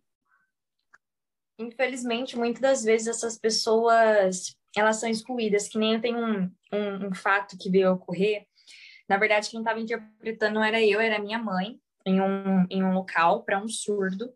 Infelizmente, 1.59 2.37
muitas 2.37 2.61
das 2.61 2.83
vezes 2.83 3.07
essas 3.07 3.37
pessoas 3.37 4.55
elas 4.75 4.97
são 4.97 5.09
excluídas, 5.09 5.67
que 5.67 5.77
nem 5.77 5.93
eu 5.93 6.01
tenho 6.01 6.17
um, 6.17 6.51
um, 6.71 7.07
um 7.07 7.13
fato 7.13 7.57
que 7.57 7.69
veio 7.69 7.93
ocorrer. 7.93 8.47
Na 9.07 9.17
verdade, 9.17 9.49
quem 9.49 9.59
estava 9.59 9.79
interpretando 9.79 10.55
não 10.55 10.63
era 10.63 10.81
eu, 10.81 10.99
era 10.99 11.21
minha 11.21 11.37
mãe, 11.37 11.79
em 12.05 12.19
um, 12.19 12.65
em 12.69 12.83
um 12.83 12.93
local 12.93 13.43
para 13.43 13.61
um 13.61 13.67
surdo. 13.67 14.33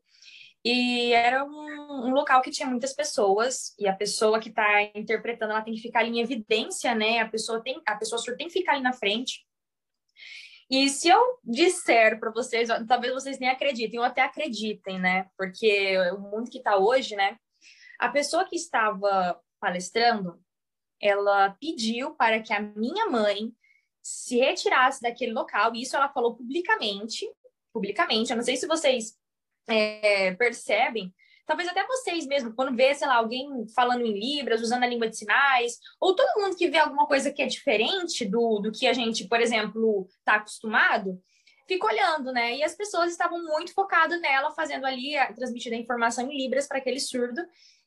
E 0.70 1.14
era 1.14 1.46
um, 1.46 2.08
um, 2.08 2.12
local 2.12 2.42
que 2.42 2.52
tinha 2.52 2.68
muitas 2.68 2.94
pessoas, 2.94 3.74
e 3.80 3.88
a 3.88 3.96
pessoa 3.96 4.38
que 4.38 4.50
está 4.50 4.82
interpretando, 4.94 5.52
ela 5.52 5.62
tem 5.62 5.74
que 5.74 5.80
ficar 5.80 6.00
ali 6.00 6.10
em 6.10 6.20
evidência, 6.20 6.94
né? 6.94 7.20
A 7.20 7.30
pessoa 7.30 7.64
tem, 7.64 7.82
a 7.88 7.96
pessoa 7.96 8.20
surda 8.20 8.40
tem 8.40 8.48
que 8.48 8.60
ficar 8.60 8.74
ali 8.74 8.82
na 8.82 8.92
frente. 8.92 9.48
E 10.70 10.90
se 10.90 11.08
eu 11.08 11.40
disser 11.42 12.20
para 12.20 12.32
vocês, 12.32 12.68
talvez 12.86 13.14
vocês 13.14 13.40
nem 13.40 13.48
acreditem, 13.48 13.98
ou 13.98 14.06
até 14.06 14.22
acreditem, 14.22 15.00
né? 15.00 15.30
Porque 15.38 15.98
o 16.12 16.20
mundo 16.20 16.52
que 16.52 16.58
está 16.58 16.76
hoje, 16.76 17.16
né? 17.16 17.38
A 17.98 18.10
pessoa 18.10 18.44
que 18.44 18.58
estava 18.58 19.40
palestrando, 19.62 20.38
ela 21.02 21.52
pediu 21.62 22.14
para 22.16 22.42
que 22.42 22.52
a 22.52 22.60
minha 22.60 23.08
mãe 23.08 23.54
se 24.04 24.36
retirasse 24.36 25.02
daquele 25.02 25.32
local, 25.32 25.74
e 25.74 25.84
isso 25.84 25.96
ela 25.96 26.10
falou 26.10 26.36
publicamente, 26.36 27.26
publicamente, 27.72 28.32
eu 28.32 28.36
não 28.36 28.44
sei 28.44 28.58
se 28.58 28.68
vocês 28.68 29.16
é, 29.68 30.34
percebem, 30.36 31.14
talvez 31.48 31.68
até 31.70 31.86
vocês 31.88 32.28
mesmo, 32.28 32.54
quando 32.54 32.76
vê, 32.76 32.94
sei 32.94 33.08
lá, 33.08 33.16
alguém 33.16 33.66
falando 33.74 34.06
em 34.06 34.20
Libras, 34.20 34.62
usando 34.62 34.84
a 34.84 34.88
língua 34.88 35.10
de 35.10 35.18
sinais, 35.18 35.80
ou 36.00 36.16
todo 36.16 36.42
mundo 36.42 36.58
que 36.58 36.70
vê 36.70 36.78
alguma 36.78 37.08
coisa 37.08 37.32
que 37.32 37.42
é 37.42 37.48
diferente 37.48 38.26
do, 38.26 38.60
do 38.60 38.72
que 38.72 38.86
a 38.86 38.94
gente, 38.94 39.28
por 39.28 39.40
exemplo, 39.40 40.08
está 40.20 40.36
acostumado, 40.36 41.20
fica 41.68 41.88
olhando, 41.88 42.32
né? 42.32 42.56
E 42.58 42.64
as 42.64 42.76
pessoas 42.76 43.12
estavam 43.12 43.42
muito 43.44 43.74
focadas 43.74 44.20
nela, 44.22 44.52
fazendo 44.52 44.86
ali, 44.86 45.14
transmitindo 45.36 45.76
a 45.76 45.80
informação 45.80 46.30
em 46.30 46.38
Libras 46.38 46.68
para 46.68 46.80
aquele 46.80 47.00
surdo. 47.00 47.42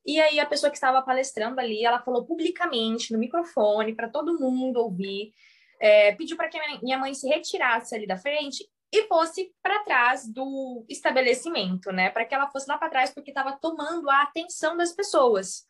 E 0.07 0.19
aí 0.19 0.41
a 0.41 0.47
pessoa 0.47 0.71
que 0.71 0.77
estava 0.77 1.03
palestrando 1.03 1.61
ali, 1.61 1.85
ela 1.85 2.01
falou 2.01 2.25
publicamente 2.25 3.13
no 3.13 3.19
microfone 3.19 3.95
para 3.95 4.09
todo 4.09 4.39
mundo 4.39 4.79
ouvir, 4.79 5.33
é, 5.79 6.13
pediu 6.13 6.37
para 6.37 6.49
que 6.49 6.59
minha 6.83 6.99
mãe 6.99 7.13
se 7.15 7.29
retirasse 7.29 7.95
ali 7.95 8.07
da 8.07 8.17
frente 8.17 8.67
e 8.93 9.07
fosse 9.07 9.55
para 9.63 9.85
trás 9.85 10.27
do 10.27 10.85
estabelecimento, 10.89 11.93
né? 11.93 12.11
Para 12.11 12.25
que 12.25 12.35
ela 12.35 12.51
fosse 12.51 12.69
lá 12.69 12.77
para 12.77 12.91
trás, 12.91 13.11
porque 13.11 13.31
estava 13.31 13.57
tomando 13.57 14.11
a 14.11 14.23
atenção 14.23 14.77
das 14.77 14.93
pessoas. 14.93 15.69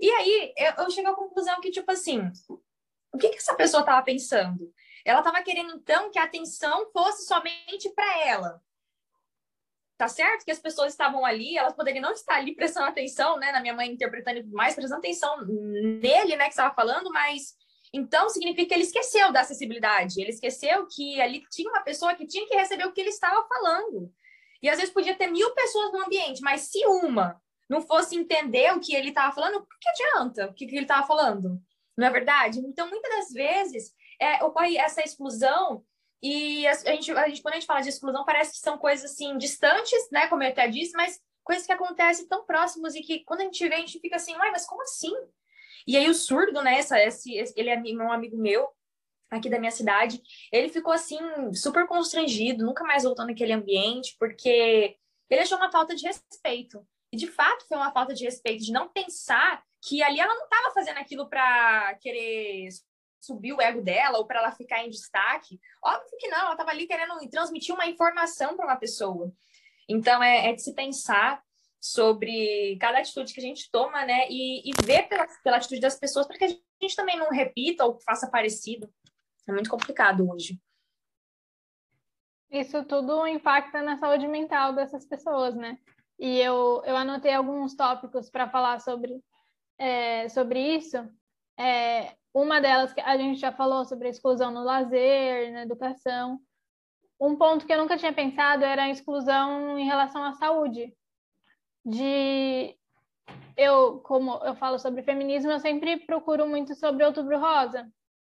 E 0.00 0.10
aí 0.10 0.54
eu, 0.56 0.72
eu 0.84 1.10
à 1.10 1.14
conclusão 1.14 1.60
que, 1.60 1.70
tipo 1.70 1.90
assim, 1.90 2.30
o 3.12 3.18
que, 3.18 3.28
que 3.28 3.36
essa 3.36 3.54
pessoa 3.54 3.80
estava 3.80 4.02
pensando? 4.02 4.72
Ela 5.04 5.20
estava 5.20 5.42
querendo, 5.42 5.74
então, 5.74 6.10
que 6.10 6.18
a 6.18 6.24
atenção 6.24 6.90
fosse 6.90 7.26
somente 7.26 7.90
para 7.94 8.26
ela. 8.26 8.62
Tá 9.96 10.08
certo 10.08 10.44
que 10.44 10.50
as 10.50 10.58
pessoas 10.58 10.92
estavam 10.92 11.24
ali, 11.24 11.56
elas 11.56 11.74
poderiam 11.74 12.02
não 12.02 12.12
estar 12.12 12.36
ali 12.36 12.54
prestando 12.54 12.88
atenção, 12.88 13.38
né? 13.38 13.52
Na 13.52 13.60
minha 13.60 13.74
mãe 13.74 13.92
interpretando 13.92 14.44
mais, 14.48 14.74
prestando 14.74 14.98
atenção 14.98 15.44
nele, 15.46 16.36
né, 16.36 16.44
que 16.44 16.50
estava 16.50 16.74
falando, 16.74 17.10
mas 17.12 17.56
então, 17.96 18.28
significa 18.28 18.66
que 18.66 18.74
ele 18.74 18.82
esqueceu 18.82 19.30
da 19.30 19.42
acessibilidade, 19.42 20.20
ele 20.20 20.30
esqueceu 20.30 20.84
que 20.88 21.20
ali 21.20 21.44
tinha 21.48 21.70
uma 21.70 21.84
pessoa 21.84 22.12
que 22.16 22.26
tinha 22.26 22.44
que 22.44 22.56
receber 22.56 22.84
o 22.84 22.92
que 22.92 23.00
ele 23.00 23.10
estava 23.10 23.46
falando. 23.46 24.12
E 24.60 24.68
às 24.68 24.78
vezes 24.78 24.92
podia 24.92 25.14
ter 25.14 25.28
mil 25.28 25.54
pessoas 25.54 25.92
no 25.92 26.04
ambiente, 26.04 26.42
mas 26.42 26.62
se 26.62 26.84
uma 26.86 27.40
não 27.70 27.80
fosse 27.80 28.16
entender 28.16 28.72
o 28.72 28.80
que 28.80 28.96
ele 28.96 29.10
estava 29.10 29.32
falando, 29.32 29.58
o 29.58 29.66
que 29.80 29.88
adianta 29.88 30.46
o 30.46 30.52
que, 30.52 30.64
ele 30.64 30.80
estava 30.80 31.06
falando? 31.06 31.62
Não 31.96 32.08
é 32.08 32.10
verdade? 32.10 32.58
Então, 32.58 32.88
muitas 32.88 33.10
das 33.10 33.30
vezes, 33.30 33.92
é, 34.20 34.42
ocorre 34.42 34.76
essa 34.76 35.00
exclusão 35.00 35.84
e 36.20 36.66
a, 36.66 36.74
gente, 36.74 37.12
a 37.12 37.28
gente, 37.28 37.42
quando 37.42 37.54
a 37.54 37.58
gente 37.58 37.66
fala 37.66 37.80
de 37.80 37.90
exclusão, 37.90 38.24
parece 38.24 38.54
que 38.54 38.58
são 38.58 38.76
coisas 38.76 39.12
assim 39.12 39.38
distantes, 39.38 40.10
né? 40.10 40.26
Como 40.26 40.42
eu 40.42 40.48
até 40.48 40.66
disse, 40.66 40.96
mas 40.96 41.20
coisas 41.44 41.64
que 41.64 41.72
acontecem 41.72 42.26
tão 42.26 42.44
próximos 42.44 42.96
e 42.96 43.02
que 43.02 43.22
quando 43.24 43.42
a 43.42 43.44
gente 43.44 43.68
vê, 43.68 43.76
a 43.76 43.78
gente 43.78 44.00
fica 44.00 44.16
assim, 44.16 44.34
mas 44.36 44.66
como 44.66 44.82
assim? 44.82 45.14
E 45.86 45.96
aí 45.96 46.08
o 46.08 46.14
surdo, 46.14 46.62
né, 46.62 46.78
essa, 46.78 46.98
esse, 46.98 47.32
ele 47.56 47.70
é 47.70 47.78
um 47.78 48.12
amigo 48.12 48.36
meu, 48.36 48.68
aqui 49.30 49.50
da 49.50 49.58
minha 49.58 49.70
cidade, 49.70 50.22
ele 50.52 50.68
ficou 50.68 50.92
assim, 50.92 51.18
super 51.52 51.86
constrangido, 51.86 52.64
nunca 52.64 52.84
mais 52.84 53.02
voltou 53.02 53.26
naquele 53.26 53.52
ambiente, 53.52 54.16
porque 54.18 54.96
ele 55.28 55.40
achou 55.40 55.58
uma 55.58 55.70
falta 55.70 55.94
de 55.94 56.06
respeito. 56.06 56.86
E 57.12 57.16
de 57.16 57.26
fato 57.26 57.66
foi 57.68 57.76
uma 57.76 57.92
falta 57.92 58.14
de 58.14 58.24
respeito, 58.24 58.64
de 58.64 58.72
não 58.72 58.88
pensar 58.88 59.62
que 59.86 60.02
ali 60.02 60.18
ela 60.18 60.34
não 60.34 60.44
estava 60.44 60.72
fazendo 60.72 60.98
aquilo 60.98 61.28
para 61.28 61.94
querer 62.00 62.68
subir 63.20 63.52
o 63.52 63.60
ego 63.60 63.82
dela 63.82 64.18
ou 64.18 64.26
para 64.26 64.40
ela 64.40 64.52
ficar 64.52 64.84
em 64.84 64.90
destaque. 64.90 65.60
Óbvio 65.82 66.18
que 66.18 66.28
não, 66.28 66.38
ela 66.38 66.52
estava 66.52 66.70
ali 66.70 66.86
querendo 66.86 67.18
transmitir 67.30 67.74
uma 67.74 67.86
informação 67.86 68.56
para 68.56 68.66
uma 68.66 68.76
pessoa. 68.76 69.32
Então 69.88 70.22
é, 70.22 70.50
é 70.50 70.52
de 70.52 70.62
se 70.62 70.74
pensar 70.74 71.42
sobre 71.84 72.78
cada 72.80 72.98
atitude 72.98 73.34
que 73.34 73.40
a 73.40 73.42
gente 73.42 73.70
toma, 73.70 74.06
né? 74.06 74.26
E, 74.30 74.70
e 74.70 74.72
ver 74.86 75.06
pela, 75.06 75.26
pela 75.42 75.58
atitude 75.58 75.82
das 75.82 75.98
pessoas 75.98 76.26
para 76.26 76.38
que 76.38 76.44
a 76.44 76.48
gente 76.48 76.96
também 76.96 77.18
não 77.18 77.28
repita 77.28 77.84
ou 77.84 78.00
faça 78.00 78.30
parecido. 78.30 78.90
É 79.46 79.52
muito 79.52 79.68
complicado 79.68 80.26
hoje. 80.30 80.58
Isso 82.50 82.82
tudo 82.84 83.26
impacta 83.26 83.82
na 83.82 83.98
saúde 83.98 84.26
mental 84.26 84.72
dessas 84.72 85.04
pessoas, 85.04 85.54
né? 85.54 85.76
E 86.18 86.40
eu, 86.40 86.82
eu 86.86 86.96
anotei 86.96 87.34
alguns 87.34 87.74
tópicos 87.74 88.30
para 88.30 88.48
falar 88.48 88.80
sobre, 88.80 89.22
é, 89.76 90.26
sobre 90.30 90.76
isso. 90.76 90.96
É, 91.60 92.16
uma 92.32 92.62
delas 92.62 92.94
que 92.94 93.00
a 93.02 93.18
gente 93.18 93.38
já 93.38 93.52
falou 93.52 93.84
sobre 93.84 94.06
a 94.06 94.10
exclusão 94.10 94.50
no 94.50 94.64
lazer, 94.64 95.52
na 95.52 95.64
educação. 95.64 96.40
Um 97.20 97.36
ponto 97.36 97.66
que 97.66 97.72
eu 97.74 97.78
nunca 97.78 97.98
tinha 97.98 98.12
pensado 98.12 98.64
era 98.64 98.84
a 98.84 98.90
exclusão 98.90 99.78
em 99.78 99.84
relação 99.84 100.24
à 100.24 100.32
saúde, 100.32 100.94
de 101.84 102.76
eu, 103.56 104.00
como 104.00 104.34
eu 104.44 104.54
falo 104.54 104.78
sobre 104.78 105.02
feminismo, 105.02 105.50
eu 105.50 105.60
sempre 105.60 105.98
procuro 105.98 106.46
muito 106.46 106.74
sobre 106.74 107.04
Outubro 107.04 107.38
Rosa, 107.38 107.86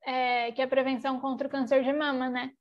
é, 0.04 0.52
que 0.52 0.60
é 0.60 0.64
a 0.64 0.68
prevenção 0.68 1.20
contra 1.20 1.46
o 1.46 1.50
câncer 1.50 1.82
de 1.82 1.92
mama, 1.92 2.28
né? 2.28 2.52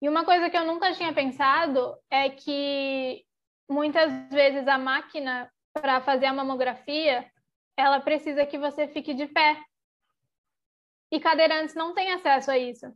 E 0.00 0.08
uma 0.08 0.24
coisa 0.24 0.48
que 0.50 0.56
eu 0.56 0.64
nunca 0.64 0.92
tinha 0.92 1.12
pensado 1.12 1.96
é 2.10 2.28
que 2.30 3.24
muitas 3.68 4.12
vezes 4.30 4.66
a 4.68 4.78
máquina 4.78 5.50
para 5.72 6.00
fazer 6.00 6.26
a 6.26 6.32
mamografia, 6.32 7.30
ela 7.76 8.00
precisa 8.00 8.46
que 8.46 8.58
você 8.58 8.88
fique 8.88 9.12
de 9.14 9.26
pé. 9.26 9.62
E 11.10 11.20
cadeirantes 11.20 11.74
não 11.74 11.94
têm 11.94 12.12
acesso 12.12 12.50
a 12.50 12.58
isso. 12.58 12.86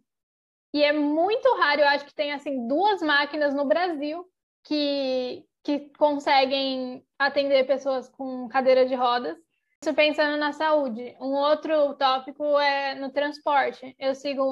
E 0.72 0.82
é 0.82 0.92
muito 0.92 1.52
raro, 1.56 1.80
eu 1.80 1.88
acho 1.88 2.06
que 2.06 2.14
tem 2.14 2.32
assim 2.32 2.66
duas 2.66 3.02
máquinas 3.02 3.54
no 3.54 3.66
Brasil 3.66 4.24
que 4.64 5.44
que 5.62 5.90
conseguem 5.98 7.04
atender 7.18 7.66
pessoas 7.66 8.08
com 8.08 8.48
cadeira 8.48 8.86
de 8.86 8.94
rodas. 8.94 9.36
Isso 9.82 9.94
pensando 9.94 10.36
na 10.36 10.52
saúde. 10.52 11.16
Um 11.20 11.32
outro 11.32 11.94
tópico 11.94 12.58
é 12.58 12.94
no 12.94 13.10
transporte. 13.10 13.94
Eu 13.98 14.14
sigo 14.14 14.42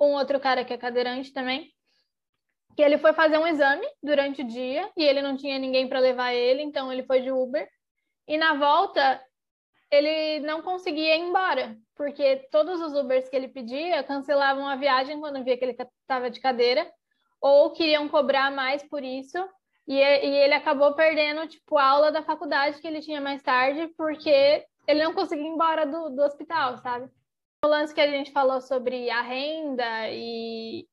um 0.00 0.14
outro 0.14 0.40
cara 0.40 0.64
que 0.64 0.72
é 0.72 0.78
cadeirante 0.78 1.32
também, 1.32 1.72
que 2.76 2.82
ele 2.82 2.98
foi 2.98 3.12
fazer 3.12 3.38
um 3.38 3.46
exame 3.46 3.86
durante 4.02 4.42
o 4.42 4.46
dia 4.46 4.90
e 4.96 5.04
ele 5.04 5.22
não 5.22 5.36
tinha 5.36 5.58
ninguém 5.58 5.88
para 5.88 6.00
levar 6.00 6.32
ele, 6.34 6.62
então 6.62 6.92
ele 6.92 7.04
foi 7.04 7.20
de 7.20 7.30
Uber. 7.30 7.68
E 8.26 8.36
na 8.36 8.54
volta, 8.54 9.22
ele 9.90 10.40
não 10.40 10.62
conseguia 10.62 11.16
ir 11.16 11.20
embora, 11.20 11.76
porque 11.94 12.48
todos 12.50 12.80
os 12.80 12.94
Ubers 12.94 13.28
que 13.28 13.36
ele 13.36 13.48
pedia 13.48 14.02
cancelavam 14.02 14.66
a 14.66 14.76
viagem 14.76 15.20
quando 15.20 15.44
via 15.44 15.56
que 15.56 15.64
ele 15.64 15.76
estava 16.00 16.30
de 16.30 16.40
cadeira, 16.40 16.90
ou 17.40 17.72
queriam 17.72 18.08
cobrar 18.08 18.50
mais 18.50 18.82
por 18.82 19.02
isso, 19.02 19.38
e, 19.86 19.94
e 19.94 20.36
ele 20.44 20.54
acabou 20.54 20.94
perdendo, 20.94 21.46
tipo, 21.46 21.76
a 21.76 21.84
aula 21.84 22.12
da 22.12 22.22
faculdade 22.22 22.80
que 22.80 22.86
ele 22.86 23.00
tinha 23.00 23.20
mais 23.20 23.42
tarde, 23.42 23.88
porque 23.96 24.64
ele 24.86 25.02
não 25.02 25.14
conseguia 25.14 25.44
ir 25.44 25.48
embora 25.48 25.86
do, 25.86 26.10
do 26.10 26.22
hospital, 26.22 26.78
sabe? 26.78 27.08
O 27.64 27.68
lance 27.68 27.94
que 27.94 28.00
a 28.00 28.10
gente 28.10 28.32
falou 28.32 28.60
sobre 28.60 29.08
a 29.10 29.22
renda 29.22 30.08
e 30.10 30.86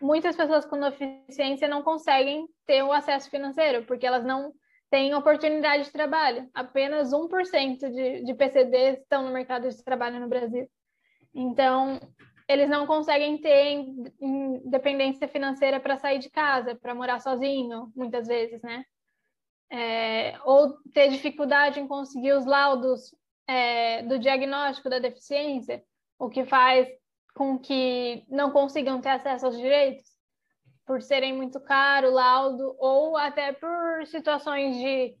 muitas 0.00 0.34
pessoas 0.34 0.64
com 0.64 0.80
deficiência 0.80 1.68
não 1.68 1.82
conseguem 1.82 2.48
ter 2.66 2.82
o 2.82 2.92
acesso 2.92 3.30
financeiro, 3.30 3.84
porque 3.84 4.06
elas 4.06 4.24
não 4.24 4.52
têm 4.90 5.14
oportunidade 5.14 5.84
de 5.84 5.92
trabalho. 5.92 6.48
Apenas 6.54 7.12
1% 7.12 7.90
de, 7.90 8.24
de 8.24 8.34
PCDs 8.34 8.98
estão 8.98 9.24
no 9.24 9.32
mercado 9.32 9.68
de 9.68 9.84
trabalho 9.84 10.18
no 10.18 10.28
Brasil. 10.28 10.68
Então, 11.34 12.00
eles 12.50 12.68
não 12.68 12.84
conseguem 12.84 13.38
ter 13.38 13.76
independência 14.20 15.28
financeira 15.28 15.78
para 15.78 15.96
sair 15.96 16.18
de 16.18 16.28
casa, 16.28 16.74
para 16.74 16.92
morar 16.96 17.20
sozinho, 17.20 17.92
muitas 17.94 18.26
vezes, 18.26 18.60
né? 18.60 18.84
É, 19.70 20.36
ou 20.44 20.76
ter 20.92 21.10
dificuldade 21.10 21.78
em 21.78 21.86
conseguir 21.86 22.32
os 22.32 22.44
laudos 22.44 23.14
é, 23.46 24.02
do 24.02 24.18
diagnóstico 24.18 24.90
da 24.90 24.98
deficiência, 24.98 25.80
o 26.18 26.28
que 26.28 26.44
faz 26.44 26.88
com 27.36 27.56
que 27.56 28.24
não 28.28 28.50
consigam 28.50 29.00
ter 29.00 29.10
acesso 29.10 29.46
aos 29.46 29.56
direitos, 29.56 30.10
por 30.84 31.00
serem 31.00 31.32
muito 31.32 31.60
caro 31.60 32.08
o 32.08 32.14
laudo, 32.14 32.74
ou 32.80 33.16
até 33.16 33.52
por 33.52 34.04
situações 34.06 34.76
de, 34.76 35.16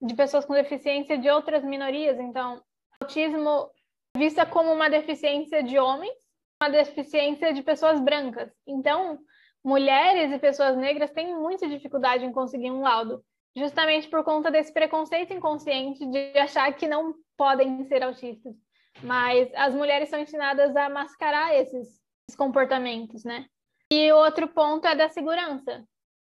de 0.00 0.14
pessoas 0.14 0.46
com 0.46 0.54
deficiência 0.54 1.18
de 1.18 1.28
outras 1.28 1.62
minorias. 1.62 2.18
Então, 2.18 2.62
autismo 2.98 3.70
vista 4.16 4.46
como 4.46 4.72
uma 4.72 4.88
deficiência 4.88 5.62
de 5.62 5.78
homens 5.78 6.29
uma 6.60 6.70
deficiência 6.70 7.52
de 7.54 7.62
pessoas 7.62 7.98
brancas. 8.00 8.52
Então, 8.66 9.18
mulheres 9.64 10.30
e 10.30 10.38
pessoas 10.38 10.76
negras 10.76 11.10
têm 11.10 11.34
muita 11.34 11.66
dificuldade 11.66 12.24
em 12.24 12.32
conseguir 12.32 12.70
um 12.70 12.82
laudo, 12.82 13.24
justamente 13.56 14.08
por 14.08 14.22
conta 14.22 14.50
desse 14.50 14.72
preconceito 14.72 15.32
inconsciente 15.32 16.04
de 16.06 16.38
achar 16.38 16.70
que 16.74 16.86
não 16.86 17.14
podem 17.36 17.84
ser 17.84 18.02
autistas. 18.02 18.54
Mas 19.02 19.48
as 19.54 19.74
mulheres 19.74 20.10
são 20.10 20.20
ensinadas 20.20 20.76
a 20.76 20.90
mascarar 20.90 21.54
esses 21.54 21.98
comportamentos, 22.36 23.24
né? 23.24 23.46
E 23.90 24.12
outro 24.12 24.46
ponto 24.46 24.86
é 24.86 24.94
da 24.94 25.08
segurança. 25.08 25.84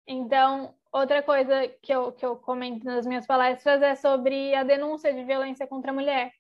Então, 0.06 0.74
outra 0.92 1.22
coisa 1.22 1.68
que 1.82 1.92
eu, 1.92 2.12
que 2.12 2.24
eu 2.24 2.36
comento 2.36 2.84
nas 2.84 3.04
minhas 3.04 3.26
palestras 3.26 3.82
é 3.82 3.94
sobre 3.96 4.54
a 4.54 4.62
denúncia 4.62 5.12
de 5.12 5.24
violência 5.24 5.66
contra 5.66 5.90
a 5.90 5.94
mulher. 5.94 6.32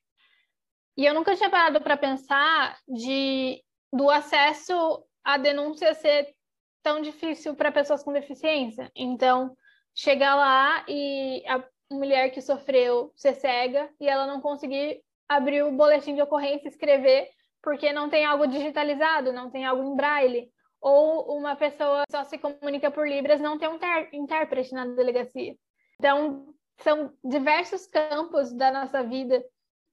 E 0.96 1.04
eu 1.04 1.14
nunca 1.14 1.34
tinha 1.36 1.50
parado 1.50 1.80
para 1.80 1.96
pensar 1.96 2.78
de 2.88 3.62
do 3.92 4.08
acesso 4.08 5.04
à 5.24 5.36
denúncia 5.36 5.94
ser 5.94 6.34
tão 6.82 7.00
difícil 7.00 7.54
para 7.54 7.72
pessoas 7.72 8.02
com 8.02 8.12
deficiência. 8.12 8.90
Então, 8.94 9.56
chegar 9.94 10.34
lá 10.34 10.84
e 10.88 11.44
a 11.46 11.62
mulher 11.92 12.30
que 12.30 12.40
sofreu 12.40 13.12
ser 13.14 13.34
cega 13.34 13.90
e 14.00 14.08
ela 14.08 14.26
não 14.26 14.40
conseguir 14.40 15.02
abrir 15.28 15.62
o 15.62 15.72
boletim 15.72 16.14
de 16.14 16.22
ocorrência 16.22 16.68
e 16.68 16.70
escrever 16.70 17.28
porque 17.62 17.92
não 17.92 18.08
tem 18.08 18.24
algo 18.24 18.46
digitalizado, 18.46 19.32
não 19.32 19.50
tem 19.50 19.64
algo 19.64 19.82
em 19.84 19.94
braille. 19.94 20.50
Ou 20.80 21.36
uma 21.36 21.54
pessoa 21.56 22.04
só 22.10 22.24
se 22.24 22.38
comunica 22.38 22.90
por 22.90 23.06
Libras, 23.06 23.40
não 23.40 23.58
tem 23.58 23.68
um 23.68 23.78
intérprete 24.12 24.72
na 24.72 24.86
delegacia. 24.86 25.54
Então, 25.98 26.54
são 26.78 27.12
diversos 27.22 27.86
campos 27.86 28.50
da 28.54 28.72
nossa 28.72 29.02
vida 29.02 29.44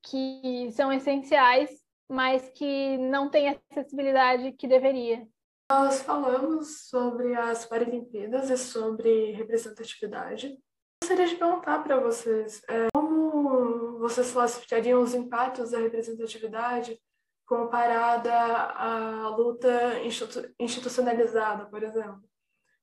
que 0.03 0.69
são 0.71 0.93
essenciais 0.93 1.69
mas 2.09 2.49
que 2.49 2.97
não 2.97 3.29
tem 3.29 3.49
a 3.49 3.59
acessibilidade 3.71 4.53
que 4.53 4.67
deveria. 4.67 5.27
Nós 5.69 6.01
falamos 6.01 6.87
sobre 6.87 7.35
as 7.35 7.65
Paralimpíadas 7.65 8.49
e 8.49 8.57
sobre 8.57 9.31
representatividade. 9.31 10.57
Gostaria 11.03 11.27
de 11.27 11.35
perguntar 11.35 11.83
para 11.83 11.99
vocês 11.99 12.63
é, 12.69 12.87
como 12.95 13.99
vocês 13.99 14.31
classificariam 14.31 15.01
os 15.01 15.13
impactos 15.13 15.71
da 15.71 15.79
representatividade 15.79 16.99
comparada 17.45 18.33
à 18.33 19.29
luta 19.29 19.99
institu 20.01 20.53
institucionalizada, 20.59 21.65
por 21.65 21.83
exemplo. 21.83 22.23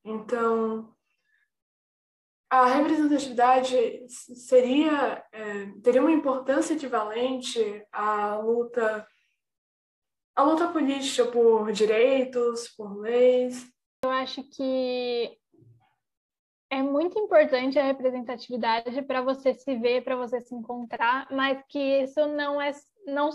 Então, 0.04 0.94
a 2.50 2.66
representatividade 2.66 4.06
seria 4.08 5.24
é, 5.32 5.66
teria 5.82 6.00
uma 6.00 6.12
importância 6.12 6.74
equivalente 6.74 7.84
à 7.90 8.36
luta 8.36 9.06
a 10.36 10.42
luta 10.42 10.68
política 10.68 11.26
por 11.26 11.70
direitos, 11.72 12.68
por 12.76 12.98
leis. 12.98 13.70
Eu 14.04 14.10
acho 14.10 14.42
que 14.42 15.38
é 16.70 16.82
muito 16.82 17.18
importante 17.18 17.78
a 17.78 17.84
representatividade 17.84 19.00
para 19.02 19.22
você 19.22 19.54
se 19.54 19.76
ver, 19.76 20.02
para 20.02 20.16
você 20.16 20.40
se 20.40 20.54
encontrar, 20.54 21.28
mas 21.30 21.62
que 21.68 21.78
isso 21.78 22.26
não 22.26 22.60
é 22.60 22.72
não 23.06 23.30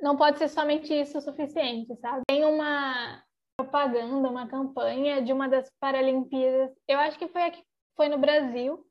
não 0.00 0.16
pode 0.16 0.38
ser 0.38 0.48
somente 0.48 0.92
isso 0.92 1.16
o 1.16 1.20
suficiente, 1.20 1.96
sabe? 1.96 2.22
Tem 2.28 2.44
uma 2.44 3.22
propaganda, 3.56 4.28
uma 4.28 4.46
campanha 4.46 5.22
de 5.22 5.32
uma 5.32 5.48
das 5.48 5.70
Paralimpíadas, 5.80 6.76
eu 6.86 6.98
acho 6.98 7.18
que 7.18 7.28
foi 7.28 7.42
aqui, 7.44 7.62
foi 7.96 8.08
no 8.08 8.18
Brasil, 8.18 8.84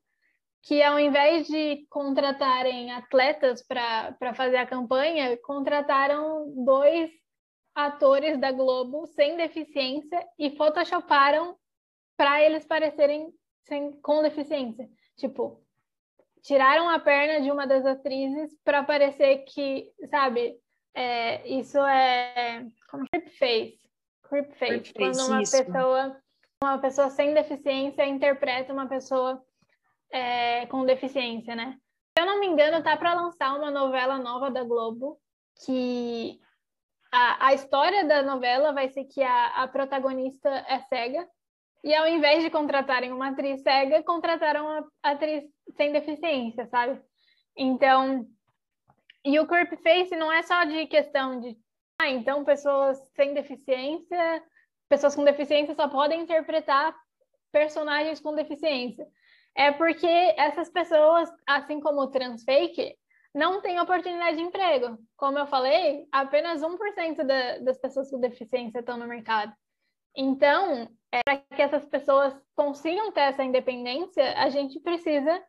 que 0.64 0.82
ao 0.82 0.98
invés 0.98 1.46
de 1.46 1.86
contratarem 1.90 2.90
atletas 2.90 3.62
para 3.62 4.34
fazer 4.34 4.56
a 4.56 4.66
campanha, 4.66 5.36
contrataram 5.42 6.50
dois 6.64 7.10
atores 7.74 8.38
da 8.40 8.50
Globo 8.50 9.06
sem 9.08 9.36
deficiência 9.36 10.26
e 10.38 10.56
photoshoparam 10.56 11.54
para 12.16 12.42
eles 12.42 12.64
parecerem 12.64 13.30
sem, 13.64 13.92
com 14.00 14.22
deficiência. 14.22 14.88
Tipo, 15.16 15.62
tiraram 16.42 16.88
a 16.88 16.98
perna 16.98 17.42
de 17.42 17.50
uma 17.50 17.66
das 17.66 17.84
atrizes 17.84 18.56
para 18.64 18.82
parecer 18.84 19.44
que, 19.44 19.92
sabe, 20.08 20.58
é, 20.94 21.46
isso 21.46 21.78
é 21.78 22.64
como 22.88 23.04
creep 23.10 23.28
face. 23.38 23.78
Creep 24.22 24.52
face, 24.54 24.94
quando 24.94 25.26
uma 25.26 25.42
isso. 25.42 25.52
pessoa 25.52 26.16
uma 26.62 26.78
pessoa 26.78 27.10
sem 27.10 27.34
deficiência 27.34 28.06
interpreta 28.06 28.72
uma 28.72 28.88
pessoa 28.88 29.44
é, 30.10 30.66
com 30.66 30.84
deficiência, 30.84 31.54
né? 31.54 31.78
Se 32.16 32.22
eu 32.22 32.26
não 32.26 32.38
me 32.38 32.46
engano, 32.46 32.82
tá 32.82 32.96
para 32.96 33.14
lançar 33.14 33.56
uma 33.56 33.70
novela 33.70 34.18
nova 34.18 34.50
da 34.50 34.62
Globo 34.62 35.18
que 35.64 36.38
a, 37.12 37.48
a 37.48 37.54
história 37.54 38.04
da 38.04 38.22
novela 38.22 38.72
vai 38.72 38.88
ser 38.88 39.04
que 39.04 39.22
a, 39.22 39.46
a 39.62 39.68
protagonista 39.68 40.48
é 40.68 40.80
cega 40.80 41.28
e 41.82 41.94
ao 41.94 42.06
invés 42.06 42.42
de 42.42 42.50
contratarem 42.50 43.12
uma 43.12 43.28
atriz 43.28 43.62
cega, 43.62 44.02
contrataram 44.02 44.64
uma 44.64 44.88
atriz 45.02 45.44
sem 45.76 45.92
deficiência, 45.92 46.66
sabe? 46.66 47.00
Então, 47.56 48.26
e 49.24 49.38
o 49.38 49.46
creep 49.46 49.76
face 49.82 50.16
não 50.16 50.32
é 50.32 50.42
só 50.42 50.64
de 50.64 50.86
questão 50.86 51.40
de, 51.40 51.56
ah, 52.00 52.08
então 52.08 52.44
pessoas 52.44 52.98
sem 53.14 53.34
deficiência, 53.34 54.42
pessoas 54.88 55.14
com 55.14 55.24
deficiência 55.24 55.74
só 55.74 55.88
podem 55.88 56.22
interpretar 56.22 56.94
personagens 57.52 58.20
com 58.20 58.34
deficiência 58.34 59.06
é 59.56 59.70
porque 59.72 60.06
essas 60.36 60.68
pessoas, 60.68 61.30
assim 61.46 61.80
como 61.80 62.02
o 62.02 62.10
transfake, 62.10 62.96
não 63.34 63.60
têm 63.60 63.80
oportunidade 63.80 64.36
de 64.36 64.42
emprego. 64.42 64.98
Como 65.16 65.38
eu 65.38 65.46
falei, 65.46 66.06
apenas 66.12 66.62
1% 66.62 67.24
da, 67.24 67.58
das 67.58 67.78
pessoas 67.78 68.10
com 68.10 68.20
deficiência 68.20 68.78
estão 68.78 68.96
no 68.96 69.06
mercado. 69.06 69.52
Então, 70.16 70.88
é, 71.12 71.20
para 71.24 71.38
que 71.38 71.60
essas 71.60 71.84
pessoas 71.86 72.34
consigam 72.54 73.10
ter 73.10 73.22
essa 73.22 73.42
independência, 73.42 74.38
a 74.38 74.48
gente 74.48 74.78
precisa 74.80 75.42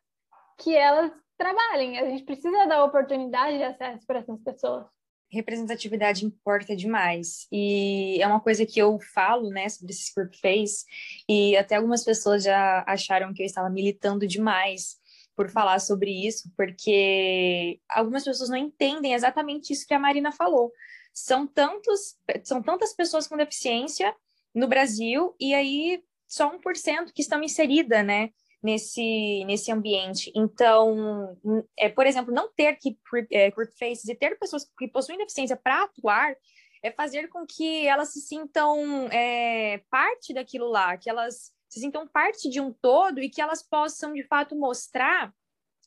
que 0.57 0.75
elas 0.75 1.11
trabalhem, 1.37 1.99
a 1.99 2.05
gente 2.09 2.23
precisa 2.23 2.65
dar 2.65 2.83
oportunidade 2.83 3.57
de 3.57 3.63
acesso 3.63 4.05
para 4.07 4.19
essas 4.19 4.41
pessoas 4.41 4.87
representatividade 5.31 6.25
importa 6.25 6.75
demais. 6.75 7.47
E 7.51 8.21
é 8.21 8.27
uma 8.27 8.39
coisa 8.39 8.65
que 8.65 8.79
eu 8.79 8.99
falo, 9.13 9.49
né, 9.49 9.67
sobre 9.69 9.91
esse 9.91 10.13
face, 10.41 10.85
e 11.27 11.55
até 11.57 11.75
algumas 11.75 12.03
pessoas 12.03 12.43
já 12.43 12.83
acharam 12.87 13.33
que 13.33 13.41
eu 13.41 13.45
estava 13.45 13.69
militando 13.69 14.27
demais 14.27 14.97
por 15.35 15.49
falar 15.49 15.79
sobre 15.79 16.11
isso, 16.25 16.49
porque 16.55 17.79
algumas 17.89 18.23
pessoas 18.23 18.49
não 18.49 18.57
entendem 18.57 19.13
exatamente 19.13 19.73
isso 19.73 19.85
que 19.85 19.93
a 19.93 19.99
Marina 19.99 20.31
falou. 20.31 20.71
São 21.13 21.45
tantos, 21.45 22.15
são 22.43 22.61
tantas 22.61 22.93
pessoas 22.93 23.27
com 23.27 23.35
deficiência 23.35 24.15
no 24.53 24.67
Brasil 24.67 25.35
e 25.39 25.53
aí 25.53 26.01
só 26.27 26.49
1% 26.49 27.11
que 27.13 27.21
estão 27.21 27.43
inserida, 27.43 28.01
né, 28.01 28.29
nesse, 28.65 29.45
nesse 29.45 29.71
ambiente. 29.71 30.31
Então, 30.35 31.37
é, 31.77 31.87
por 31.87 32.07
exemplo, 32.07 32.33
não 32.33 32.51
ter 32.51 32.75
que 32.77 32.97
é, 33.31 33.51
faces 33.77 34.09
e 34.09 34.15
ter 34.15 34.39
pessoas 34.39 34.65
que 34.77 34.87
possuem 34.87 35.19
deficiência 35.19 35.55
para 35.55 35.83
atuar 35.83 36.35
é 36.81 36.91
fazer 36.91 37.29
com 37.29 37.45
que 37.45 37.87
elas 37.87 38.11
se 38.11 38.21
sintam 38.21 39.07
é, 39.11 39.83
parte 39.89 40.33
daquilo 40.33 40.67
lá, 40.67 40.97
que 40.97 41.09
elas 41.09 41.53
se 41.69 41.79
sintam 41.79 42.07
parte 42.07 42.49
de 42.49 42.59
um 42.59 42.73
todo 42.73 43.19
e 43.19 43.29
que 43.29 43.41
elas 43.41 43.61
possam, 43.61 44.13
de 44.13 44.23
fato, 44.23 44.55
mostrar 44.55 45.31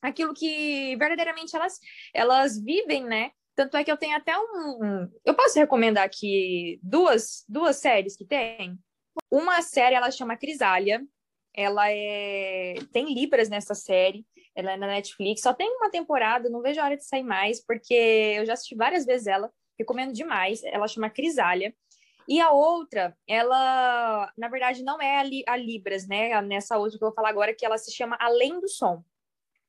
aquilo 0.00 0.32
que 0.32 0.94
verdadeiramente 0.96 1.56
elas, 1.56 1.80
elas 2.14 2.58
vivem, 2.58 3.04
né? 3.04 3.32
Tanto 3.56 3.76
é 3.76 3.82
que 3.82 3.90
eu 3.90 3.96
tenho 3.96 4.16
até 4.16 4.38
um. 4.38 5.08
Eu 5.24 5.34
posso 5.34 5.58
recomendar 5.58 6.04
aqui 6.04 6.78
duas, 6.80 7.44
duas 7.48 7.76
séries 7.76 8.16
que 8.16 8.24
tem. 8.24 8.78
Uma 9.28 9.62
série 9.62 9.96
ela 9.96 10.12
chama 10.12 10.36
Crisália. 10.36 11.04
Ela 11.58 11.90
é 11.90 12.74
tem 12.92 13.12
libras 13.12 13.48
nessa 13.48 13.74
série. 13.74 14.24
Ela 14.54 14.72
é 14.72 14.76
na 14.76 14.86
Netflix. 14.86 15.40
Só 15.40 15.52
tem 15.52 15.68
uma 15.68 15.90
temporada. 15.90 16.48
Não 16.48 16.62
vejo 16.62 16.80
a 16.80 16.84
hora 16.84 16.96
de 16.96 17.04
sair 17.04 17.24
mais 17.24 17.60
porque 17.60 17.94
eu 17.94 18.46
já 18.46 18.52
assisti 18.52 18.76
várias 18.76 19.04
vezes 19.04 19.26
ela. 19.26 19.50
Recomendo 19.76 20.12
demais. 20.12 20.62
Ela 20.62 20.86
chama 20.86 21.10
Crisália. 21.10 21.74
E 22.28 22.40
a 22.40 22.52
outra, 22.52 23.16
ela, 23.26 24.32
na 24.36 24.48
verdade, 24.48 24.84
não 24.84 25.00
é 25.00 25.18
a, 25.18 25.22
Li, 25.24 25.42
a 25.48 25.56
Libras, 25.56 26.06
né? 26.06 26.40
Nessa 26.42 26.78
outra 26.78 26.96
que 26.96 27.02
eu 27.02 27.08
vou 27.08 27.14
falar 27.14 27.30
agora, 27.30 27.54
que 27.54 27.66
ela 27.66 27.78
se 27.78 27.90
chama 27.90 28.16
Além 28.20 28.60
do 28.60 28.68
Som. 28.68 29.02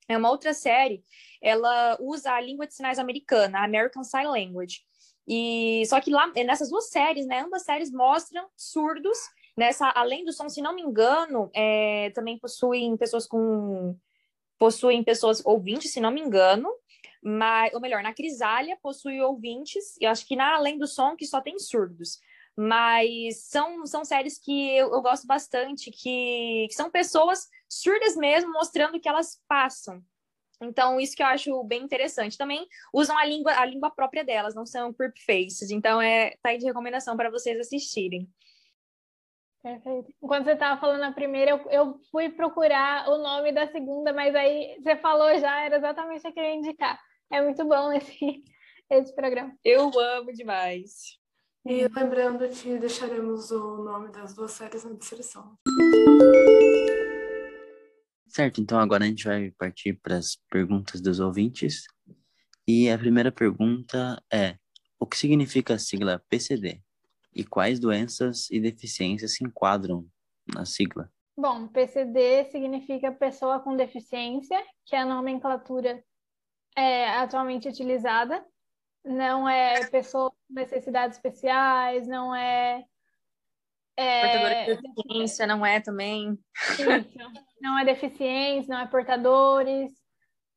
É 0.07 0.15
uma 0.15 0.29
outra 0.29 0.53
série, 0.53 1.03
ela 1.41 1.97
usa 2.01 2.33
a 2.33 2.41
língua 2.41 2.67
de 2.67 2.73
sinais 2.73 2.99
americana, 2.99 3.59
a 3.59 3.63
American 3.63 4.03
Sign 4.03 4.27
Language. 4.27 4.81
E 5.27 5.83
só 5.87 6.01
que 6.01 6.11
lá 6.11 6.27
nessas 6.33 6.69
duas 6.69 6.89
séries, 6.89 7.27
né, 7.27 7.39
ambas 7.39 7.63
séries 7.63 7.91
mostram 7.91 8.47
surdos 8.57 9.17
nessa 9.55 9.89
além 9.89 10.25
do 10.25 10.31
som, 10.31 10.49
se 10.49 10.61
não 10.61 10.75
me 10.75 10.81
engano, 10.81 11.49
é, 11.53 12.11
também 12.11 12.37
possuem 12.37 12.95
pessoas 12.97 13.27
com 13.27 13.95
possuem 14.57 15.03
pessoas 15.03 15.41
ouvintes, 15.45 15.93
se 15.93 16.01
não 16.01 16.11
me 16.11 16.19
engano, 16.19 16.69
mas 17.23 17.73
ou 17.73 17.79
melhor, 17.79 18.03
na 18.03 18.13
Crisália 18.13 18.77
possui 18.81 19.21
ouvintes, 19.21 19.95
e 20.01 20.05
acho 20.05 20.27
que 20.27 20.35
na 20.35 20.55
além 20.55 20.77
do 20.77 20.85
som 20.85 21.15
que 21.15 21.25
só 21.25 21.39
tem 21.39 21.57
surdos 21.57 22.19
mas 22.61 23.45
são, 23.45 23.85
são 23.85 24.03
séries 24.03 24.37
que 24.37 24.75
eu, 24.75 24.91
eu 24.91 25.01
gosto 25.01 25.25
bastante, 25.25 25.89
que, 25.89 26.67
que, 26.67 26.73
são 26.73 26.91
pessoas 26.91 27.47
surdas 27.69 28.17
mesmo, 28.17 28.51
mostrando 28.51 28.97
o 28.97 28.99
que 28.99 29.07
elas 29.07 29.41
passam. 29.47 30.03
Então, 30.61 30.99
isso 30.99 31.15
que 31.15 31.23
eu 31.23 31.27
acho 31.27 31.63
bem 31.63 31.81
interessante. 31.81 32.37
Também 32.37 32.67
usam 32.93 33.17
a 33.17 33.23
língua, 33.23 33.53
a 33.53 33.65
língua 33.65 33.89
própria 33.89 34.25
delas, 34.25 34.53
não 34.53 34.65
são 34.65 34.91
creep 34.91 35.15
faces. 35.25 35.71
Então, 35.71 36.01
é, 36.01 36.31
tá 36.41 36.49
aí 36.49 36.57
de 36.57 36.65
recomendação 36.65 37.15
para 37.15 37.31
vocês 37.31 37.57
assistirem. 37.57 38.29
Perfeito. 39.62 40.14
Enquanto 40.24 40.45
você 40.45 40.53
estava 40.53 40.80
falando 40.80 41.03
a 41.03 41.12
primeira, 41.12 41.51
eu, 41.51 41.70
eu, 41.70 41.99
fui 42.10 42.30
procurar 42.30 43.10
o 43.10 43.18
nome 43.18 43.51
da 43.51 43.68
segunda, 43.68 44.14
mas 44.14 44.34
aí 44.34 44.78
você 44.82 44.95
falou 44.95 45.38
já, 45.38 45.64
era 45.64 45.78
exatamente 45.78 46.26
a 46.26 46.32
que 46.32 46.39
eu 46.39 46.43
ia 46.43 46.55
indicar. 46.55 46.99
É 47.30 47.41
muito 47.41 47.66
bom 47.66 47.91
esse, 47.93 48.43
esse 48.89 49.14
programa. 49.14 49.53
Eu 49.64 49.91
amo 49.99 50.32
demais. 50.34 51.20
E 51.66 51.88
lembrando 51.89 52.47
que 52.49 52.78
deixaremos 52.78 53.51
o 53.51 53.84
nome 53.84 54.12
das 54.12 54.34
duas 54.34 54.51
séries 54.51 54.86
na 54.86 54.93
descrição. 54.93 55.57
Certo, 58.30 58.62
então 58.62 58.80
agora 58.80 59.03
a 59.03 59.07
gente 59.07 59.26
vai 59.26 59.51
partir 59.51 59.99
para 60.01 60.16
as 60.16 60.38
perguntas 60.49 61.01
dos 61.01 61.20
ouvintes. 61.20 61.84
E 62.66 62.89
a 62.89 62.97
primeira 62.97 63.32
pergunta 63.32 64.24
é: 64.32 64.55
o 64.97 65.05
que 65.05 65.18
significa 65.18 65.74
a 65.74 65.80
sigla 65.80 66.24
PCD? 66.30 66.82
E 67.34 67.43
quais 67.43 67.80
doenças 67.80 68.49
e 68.49 68.59
deficiências 68.59 69.36
se 69.36 69.43
enquadram 69.43 70.05
na 70.53 70.65
sigla? 70.65 71.11
Bom, 71.38 71.67
PCD 71.67 72.45
significa 72.45 73.11
pessoa 73.11 73.59
com 73.59 73.75
deficiência, 73.75 74.61
que 74.86 74.95
é 74.95 74.99
a 74.99 75.05
nomenclatura 75.05 76.03
é, 76.75 77.09
atualmente 77.17 77.69
utilizada 77.69 78.43
não 79.03 79.47
é 79.47 79.86
pessoa 79.88 80.30
com 80.32 80.53
necessidades 80.53 81.17
especiais, 81.17 82.07
não 82.07 82.36
é. 82.36 82.84
é 83.97 84.21
Portadora 84.21 84.55
de 84.55 84.82
deficiência, 84.82 85.47
não 85.47 85.65
é 85.65 85.80
também. 85.80 86.39
Isso. 86.71 87.49
Não 87.61 87.77
é 87.77 87.84
deficiência, 87.84 88.73
não 88.73 88.82
é 88.82 88.88
portadores. 88.88 89.91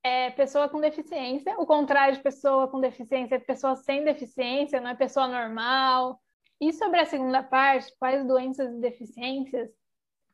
É 0.05 0.31
pessoa 0.31 0.69
com 0.69 0.81
deficiência. 0.81 1.59
O 1.59 1.67
contrário 1.67 2.15
de 2.15 2.23
pessoa 2.23 2.69
com 2.69 2.81
deficiência 2.81 3.37
é 3.37 3.39
pessoa 3.39 3.75
sem 3.77 4.05
deficiência, 4.05 4.81
não 4.81 4.91
é 4.91 4.95
pessoa 4.95 5.27
normal. 5.27 6.21
E 6.63 6.73
sobre 6.73 7.01
a 7.01 7.05
segunda 7.05 7.43
parte, 7.43 7.93
quais 7.99 8.25
doenças 8.25 8.73
e 8.73 8.81
deficiências? 8.81 9.69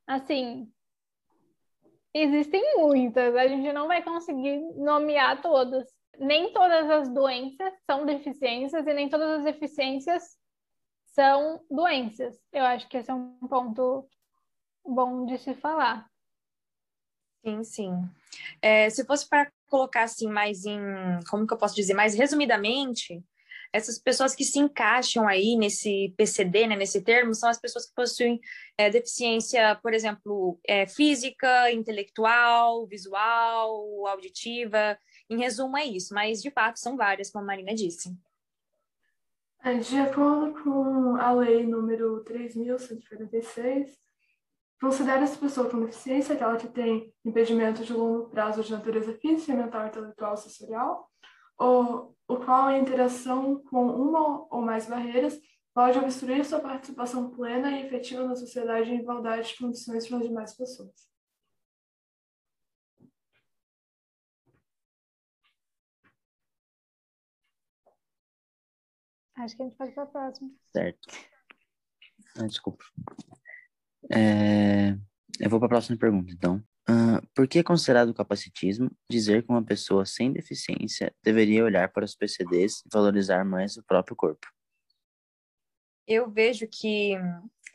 Assim, 0.07 0.71
existem 2.13 2.77
muitas, 2.77 3.35
a 3.35 3.49
gente 3.49 3.73
não 3.73 3.89
vai 3.89 4.03
conseguir 4.03 4.61
nomear 4.77 5.41
todas 5.41 5.89
nem 6.19 6.53
todas 6.53 6.91
as 6.91 7.09
doenças 7.09 7.73
são 7.87 8.05
deficiências 8.05 8.87
e 8.87 8.93
nem 8.93 9.09
todas 9.09 9.39
as 9.39 9.45
deficiências 9.45 10.37
são 11.07 11.65
doenças. 11.71 12.39
Eu 12.53 12.65
acho 12.65 12.89
que 12.89 12.97
esse 12.97 13.11
é 13.11 13.15
um 13.15 13.39
ponto 13.49 14.07
bom 14.85 15.25
de 15.25 15.39
se 15.39 15.55
falar. 15.55 16.07
Sim, 17.45 17.65
sim. 17.65 17.93
É, 18.61 18.91
se 18.91 19.05
fosse 19.05 19.29
para 19.29 19.51
colocar 19.69 20.03
assim 20.03 20.29
mais 20.29 20.67
em, 20.67 20.81
como 21.31 21.47
que 21.47 21.55
eu 21.55 21.59
posso 21.59 21.75
dizer, 21.75 21.95
mais 21.95 22.15
resumidamente, 22.15 23.23
essas 23.73 23.99
pessoas 23.99 24.35
que 24.35 24.45
se 24.45 24.59
encaixam 24.59 25.29
aí 25.29 25.57
nesse 25.57 26.15
PCD, 26.17 26.67
né, 26.67 26.77
nesse 26.77 27.03
termo, 27.03 27.35
são 27.35 27.49
as 27.49 27.61
pessoas 27.61 27.87
que 27.87 27.95
possuem 27.95 28.41
é, 28.77 28.89
deficiência, 28.91 29.79
por 29.83 29.93
exemplo, 29.93 30.59
é, 30.67 30.87
física, 30.87 31.71
intelectual, 31.71 32.87
visual, 32.87 34.07
auditiva, 34.07 34.99
em 35.29 35.39
resumo, 35.39 35.77
é 35.77 35.85
isso, 35.85 36.15
mas 36.15 36.41
de 36.41 36.51
fato 36.51 36.79
são 36.79 36.97
várias, 36.97 37.31
como 37.31 37.45
a 37.45 37.47
Marina 37.47 37.75
disse. 37.75 38.17
É, 39.63 39.75
de 39.75 39.99
acordo 39.99 40.63
com 40.63 41.17
a 41.17 41.33
lei 41.33 41.67
número 41.67 42.25
3.146, 42.25 43.91
considera-se 44.81 45.37
pessoa 45.37 45.69
com 45.69 45.85
deficiência 45.85 46.35
aquela 46.35 46.57
que 46.57 46.69
tem 46.69 47.13
impedimento 47.25 47.85
de 47.85 47.93
longo 47.93 48.31
prazo 48.31 48.63
de 48.63 48.71
natureza 48.71 49.13
física, 49.15 49.53
mental, 49.55 49.89
intelectual 49.89 50.37
sensorial, 50.37 51.11
ou 51.59 52.17
o 52.29 52.37
qual 52.37 52.67
a 52.67 52.79
interação 52.79 53.63
com 53.65 53.87
uma 53.87 54.47
ou 54.55 54.63
mais 54.63 54.87
barreiras 54.87 55.41
pode 55.75 55.99
obstruir 55.99 56.45
sua 56.45 56.61
participação 56.61 57.31
plena 57.31 57.71
e 57.71 57.87
efetiva 57.87 58.25
na 58.25 58.37
sociedade 58.37 58.91
em 58.91 59.01
igualdade 59.01 59.49
de 59.49 59.59
condições 59.59 60.09
com 60.09 60.17
as 60.17 60.23
demais 60.23 60.57
pessoas. 60.57 61.09
Acho 69.37 69.57
que 69.57 69.63
a 69.63 69.67
gente 69.67 69.77
pode 69.77 69.93
para 69.93 70.03
a 70.03 70.07
próxima. 70.07 70.51
Certo. 70.73 71.09
Ah, 72.37 72.47
desculpa. 72.47 72.85
É... 74.13 74.99
Eu 75.39 75.49
vou 75.49 75.61
para 75.61 75.67
a 75.67 75.69
próxima 75.69 75.97
pergunta, 75.97 76.33
então. 76.33 76.63
Uh, 76.89 77.21
por 77.35 77.47
que 77.47 77.59
é 77.59 77.63
considerado 77.63 78.15
capacitismo 78.15 78.91
dizer 79.11 79.43
que 79.43 79.51
uma 79.51 79.63
pessoa 79.63 80.07
sem 80.07 80.33
deficiência 80.33 81.15
deveria 81.23 81.65
olhar 81.65 81.93
para 81.93 82.05
os 82.05 82.15
PCDs 82.15 82.81
e 82.81 82.89
valorizar 82.91 83.45
mais 83.45 83.77
o 83.77 83.85
próprio 83.85 84.17
corpo? 84.17 84.47
Eu 86.07 86.31
vejo 86.31 86.67
que 86.67 87.15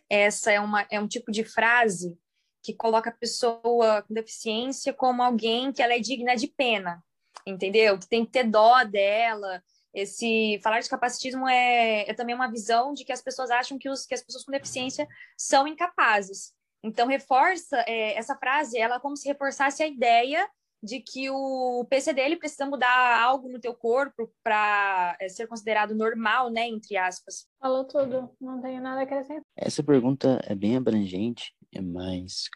essa 0.10 0.52
é, 0.52 0.60
uma, 0.60 0.88
é 0.90 1.00
um 1.00 1.08
tipo 1.08 1.32
de 1.32 1.44
frase 1.44 2.18
que 2.64 2.74
coloca 2.74 3.12
a 3.12 3.14
pessoa 3.14 4.02
com 4.02 4.14
deficiência 4.14 4.94
como 4.94 5.22
alguém 5.22 5.72
que 5.72 5.82
ela 5.84 5.94
é 5.94 6.00
digna 6.00 6.36
de 6.36 6.48
pena, 6.48 7.04
entendeu? 7.46 8.00
Que 8.00 8.08
tem 8.08 8.26
que 8.26 8.32
ter 8.32 8.46
dó 8.46 8.84
dela, 8.84 9.62
esse 9.94 10.60
falar 10.64 10.80
de 10.80 10.90
capacitismo 10.90 11.48
é, 11.48 12.10
é 12.10 12.14
também 12.16 12.34
uma 12.34 12.50
visão 12.50 12.94
de 12.94 13.06
que 13.06 13.12
as 13.12 13.22
pessoas 13.22 13.52
acham 13.52 13.78
que, 13.78 13.88
os, 13.88 14.08
que 14.08 14.16
as 14.16 14.24
pessoas 14.24 14.44
com 14.44 14.52
deficiência 14.52 15.08
são 15.38 15.68
incapazes. 15.68 16.52
Então, 16.84 17.08
reforça 17.08 17.78
é, 17.88 18.18
essa 18.18 18.36
frase, 18.36 18.78
ela 18.78 18.96
é 18.96 19.00
como 19.00 19.16
se 19.16 19.28
reforçasse 19.28 19.82
a 19.82 19.88
ideia 19.88 20.48
de 20.82 21.00
que 21.00 21.30
o 21.30 21.86
PCD 21.90 22.22
ele 22.22 22.36
precisa 22.36 22.66
mudar 22.66 23.22
algo 23.24 23.48
no 23.48 23.60
teu 23.60 23.74
corpo 23.74 24.30
para 24.44 25.16
é, 25.20 25.30
ser 25.30 25.48
considerado 25.48 25.96
normal, 25.96 26.50
né, 26.50 26.68
entre 26.68 26.98
aspas. 26.98 27.48
Falou 27.58 27.86
tudo, 27.86 28.30
não 28.40 28.62
tenho 28.62 28.82
nada 28.82 29.00
a 29.00 29.04
acrescentar. 29.04 29.44
Essa 29.56 29.82
pergunta 29.82 30.42
é 30.44 30.54
bem 30.54 30.76
abrangente, 30.76 31.56
mas 31.82 32.50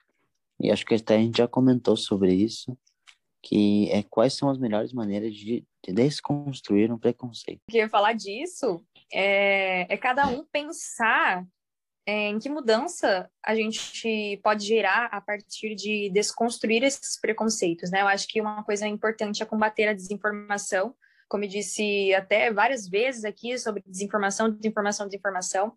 e 0.60 0.72
acho 0.72 0.86
que 0.86 0.96
até 0.96 1.16
a 1.16 1.20
gente 1.20 1.38
já 1.38 1.48
comentou 1.48 1.96
sobre 1.96 2.34
isso, 2.34 2.78
que 3.44 3.90
é 3.92 4.04
quais 4.04 4.34
são 4.34 4.50
as 4.50 4.58
melhores 4.58 4.92
maneiras 4.92 5.34
de, 5.34 5.64
de 5.86 5.94
desconstruir 5.94 6.92
um 6.92 6.98
preconceito. 6.98 7.62
Porque 7.66 7.88
falar 7.88 8.14
disso 8.14 8.84
é, 9.14 9.94
é 9.94 9.98
cada 9.98 10.28
um 10.28 10.44
pensar 10.44 11.44
é, 11.44 11.48
em 12.08 12.40
que 12.40 12.50
mudança 12.50 13.30
a 13.44 13.54
gente 13.54 14.40
pode 14.42 14.66
gerar 14.66 15.10
a 15.12 15.20
partir 15.20 15.76
de 15.76 16.10
desconstruir 16.10 16.82
esses 16.82 17.20
preconceitos, 17.20 17.92
né? 17.92 18.02
Eu 18.02 18.08
acho 18.08 18.28
que 18.30 18.40
uma 18.40 18.64
coisa 18.64 18.88
importante 18.88 19.44
é 19.44 19.46
combater 19.46 19.90
a 19.90 19.94
desinformação, 19.94 20.96
como 21.28 21.44
eu 21.44 21.50
disse 21.50 22.14
até 22.14 22.50
várias 22.52 22.88
vezes 22.88 23.26
aqui 23.26 23.58
sobre 23.58 23.84
desinformação, 23.86 24.50
desinformação, 24.50 25.06
desinformação. 25.06 25.74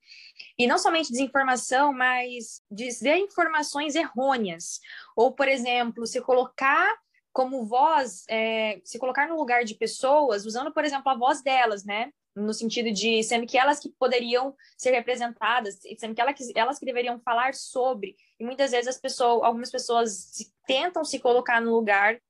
E 0.57 0.69
não 0.69 0.79
somente 0.79 1.11
desinformação, 1.11 1.93
mas 1.93 2.63
dizer 2.71 3.17
informações 3.17 3.97
errôneas. 3.97 4.79
Ou, 5.17 5.33
por 5.33 5.49
exemplo, 5.49 6.07
se 6.07 6.21
colocar 6.21 6.97
como 7.33 7.67
voz, 7.67 8.25
é, 8.29 8.81
se 8.85 8.99
colocar 8.99 9.29
no 9.29 9.37
lugar 9.37 9.65
de 9.65 9.75
pessoas, 9.75 10.47
usando, 10.47 10.73
por 10.73 10.85
exemplo, 10.85 11.11
a 11.11 11.17
voz 11.17 11.43
delas, 11.43 11.85
né? 11.85 12.13
No 12.35 12.55
sentido 12.55 12.93
de 12.93 13.23
sendo 13.23 13.47
que 13.47 13.59
elas 13.59 13.81
que 13.81 13.89
poderiam 13.91 14.55
ser 14.77 14.93
representadas, 14.93 15.79
sendo 15.99 16.15
que 16.15 16.21
elas, 16.21 16.37
elas 16.55 16.79
que 16.79 16.87
deveriam 16.87 17.21
falar 17.21 17.55
sobre, 17.55 18.17
e 18.39 18.45
muitas 18.45 18.71
vezes 18.71 18.89
as 18.89 19.01
pessoas, 19.01 19.43
algumas 19.45 19.71
pessoas 19.71 20.31
tentam 20.67 21.05
se 21.05 21.19
colocar 21.19 21.61
no 21.61 21.73
lugar 21.73 22.21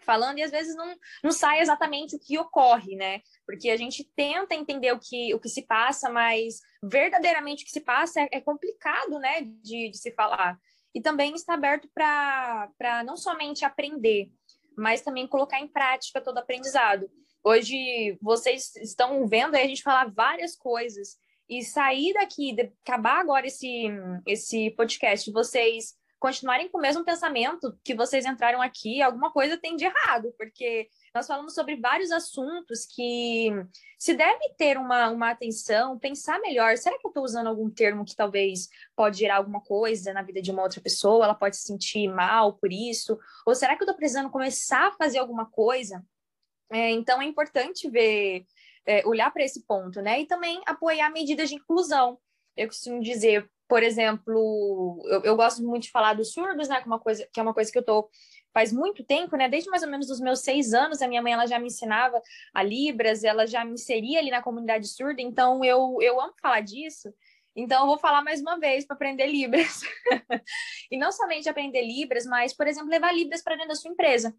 falando 0.00 0.38
e 0.38 0.42
às 0.42 0.50
vezes 0.50 0.74
não, 0.74 0.96
não 1.22 1.30
sai 1.30 1.60
exatamente 1.60 2.16
o 2.16 2.18
que 2.18 2.38
ocorre, 2.38 2.96
né? 2.96 3.20
Porque 3.46 3.70
a 3.70 3.76
gente 3.76 4.04
tenta 4.16 4.54
entender 4.54 4.92
o 4.92 4.98
que, 4.98 5.34
o 5.34 5.38
que 5.38 5.48
se 5.48 5.62
passa, 5.62 6.10
mas 6.10 6.60
verdadeiramente 6.82 7.62
o 7.62 7.66
que 7.66 7.72
se 7.72 7.80
passa 7.80 8.20
é, 8.22 8.28
é 8.32 8.40
complicado, 8.40 9.18
né, 9.18 9.42
de, 9.62 9.90
de 9.90 9.98
se 9.98 10.10
falar. 10.12 10.58
E 10.94 11.00
também 11.00 11.34
está 11.34 11.54
aberto 11.54 11.88
para 11.94 13.04
não 13.04 13.16
somente 13.16 13.64
aprender, 13.64 14.30
mas 14.76 15.02
também 15.02 15.26
colocar 15.26 15.60
em 15.60 15.68
prática 15.68 16.20
todo 16.20 16.38
aprendizado. 16.38 17.08
Hoje 17.42 18.18
vocês 18.20 18.76
estão 18.76 19.26
vendo 19.26 19.54
a 19.54 19.58
gente 19.60 19.82
falar 19.82 20.10
várias 20.10 20.54
coisas 20.54 21.16
e 21.48 21.64
sair 21.64 22.12
daqui, 22.12 22.54
acabar 22.84 23.18
agora 23.18 23.46
esse, 23.46 23.86
esse 24.26 24.70
podcast, 24.72 25.32
vocês 25.32 25.98
continuarem 26.18 26.68
com 26.68 26.76
o 26.76 26.80
mesmo 26.80 27.02
pensamento 27.02 27.74
que 27.82 27.94
vocês 27.94 28.26
entraram 28.26 28.60
aqui, 28.60 29.00
alguma 29.00 29.32
coisa 29.32 29.56
tem 29.56 29.74
de 29.74 29.86
errado, 29.86 30.34
porque 30.36 30.86
nós 31.14 31.26
falamos 31.26 31.54
sobre 31.54 31.76
vários 31.76 32.10
assuntos 32.10 32.84
que 32.84 33.50
se 33.98 34.12
deve 34.12 34.50
ter 34.58 34.76
uma, 34.76 35.08
uma 35.08 35.30
atenção, 35.30 35.98
pensar 35.98 36.38
melhor. 36.40 36.76
Será 36.76 36.98
que 36.98 37.06
eu 37.06 37.10
estou 37.10 37.24
usando 37.24 37.46
algum 37.46 37.70
termo 37.70 38.04
que 38.04 38.14
talvez 38.14 38.68
pode 38.94 39.18
gerar 39.18 39.38
alguma 39.38 39.62
coisa 39.62 40.12
na 40.12 40.22
vida 40.22 40.42
de 40.42 40.50
uma 40.50 40.62
outra 40.62 40.80
pessoa? 40.80 41.24
Ela 41.24 41.34
pode 41.34 41.56
se 41.56 41.62
sentir 41.62 42.06
mal 42.06 42.52
por 42.52 42.70
isso? 42.70 43.18
Ou 43.46 43.54
será 43.54 43.74
que 43.74 43.82
eu 43.82 43.86
estou 43.86 43.96
precisando 43.96 44.30
começar 44.30 44.88
a 44.88 44.92
fazer 44.92 45.18
alguma 45.18 45.50
coisa? 45.50 46.04
É, 46.72 46.90
então 46.90 47.20
é 47.20 47.24
importante 47.24 47.88
ver, 47.88 48.44
é, 48.86 49.06
olhar 49.06 49.30
para 49.32 49.44
esse 49.44 49.64
ponto, 49.66 50.00
né? 50.00 50.20
E 50.20 50.26
também 50.26 50.60
apoiar 50.66 51.10
medidas 51.10 51.48
de 51.48 51.56
inclusão. 51.56 52.18
Eu 52.56 52.68
costumo 52.68 53.00
dizer, 53.00 53.48
por 53.68 53.82
exemplo, 53.82 55.00
eu, 55.06 55.22
eu 55.22 55.36
gosto 55.36 55.62
muito 55.62 55.84
de 55.84 55.90
falar 55.90 56.14
dos 56.14 56.32
surdos, 56.32 56.68
né? 56.68 56.80
Que, 56.80 56.84
é 56.84 56.86
uma 56.86 57.00
coisa, 57.00 57.28
que 57.32 57.40
é 57.40 57.42
uma 57.42 57.54
coisa 57.54 57.70
que 57.70 57.78
eu 57.78 57.84
tô 57.84 58.08
faz 58.52 58.72
muito 58.72 59.04
tempo, 59.04 59.36
né? 59.36 59.48
Desde 59.48 59.70
mais 59.70 59.82
ou 59.82 59.88
menos 59.88 60.10
os 60.10 60.20
meus 60.20 60.40
seis 60.40 60.74
anos, 60.74 61.00
a 61.00 61.08
minha 61.08 61.22
mãe 61.22 61.32
ela 61.32 61.46
já 61.46 61.58
me 61.58 61.66
ensinava 61.66 62.20
a 62.52 62.62
Libras, 62.62 63.22
ela 63.22 63.46
já 63.46 63.64
me 63.64 63.74
inseria 63.74 64.18
ali 64.18 64.30
na 64.30 64.42
comunidade 64.42 64.88
surda, 64.88 65.22
então 65.22 65.64
eu, 65.64 65.98
eu 66.00 66.20
amo 66.20 66.34
falar 66.42 66.60
disso. 66.60 67.12
Então, 67.54 67.82
eu 67.82 67.86
vou 67.86 67.98
falar 67.98 68.22
mais 68.22 68.40
uma 68.40 68.58
vez 68.58 68.86
para 68.86 68.94
aprender 68.94 69.26
Libras. 69.26 69.80
e 70.90 70.96
não 70.96 71.12
somente 71.12 71.48
aprender 71.48 71.82
Libras, 71.82 72.24
mas, 72.24 72.54
por 72.54 72.66
exemplo, 72.66 72.88
levar 72.88 73.12
Libras 73.12 73.42
para 73.42 73.54
dentro 73.54 73.70
da 73.70 73.74
sua 73.74 73.90
empresa. 73.90 74.34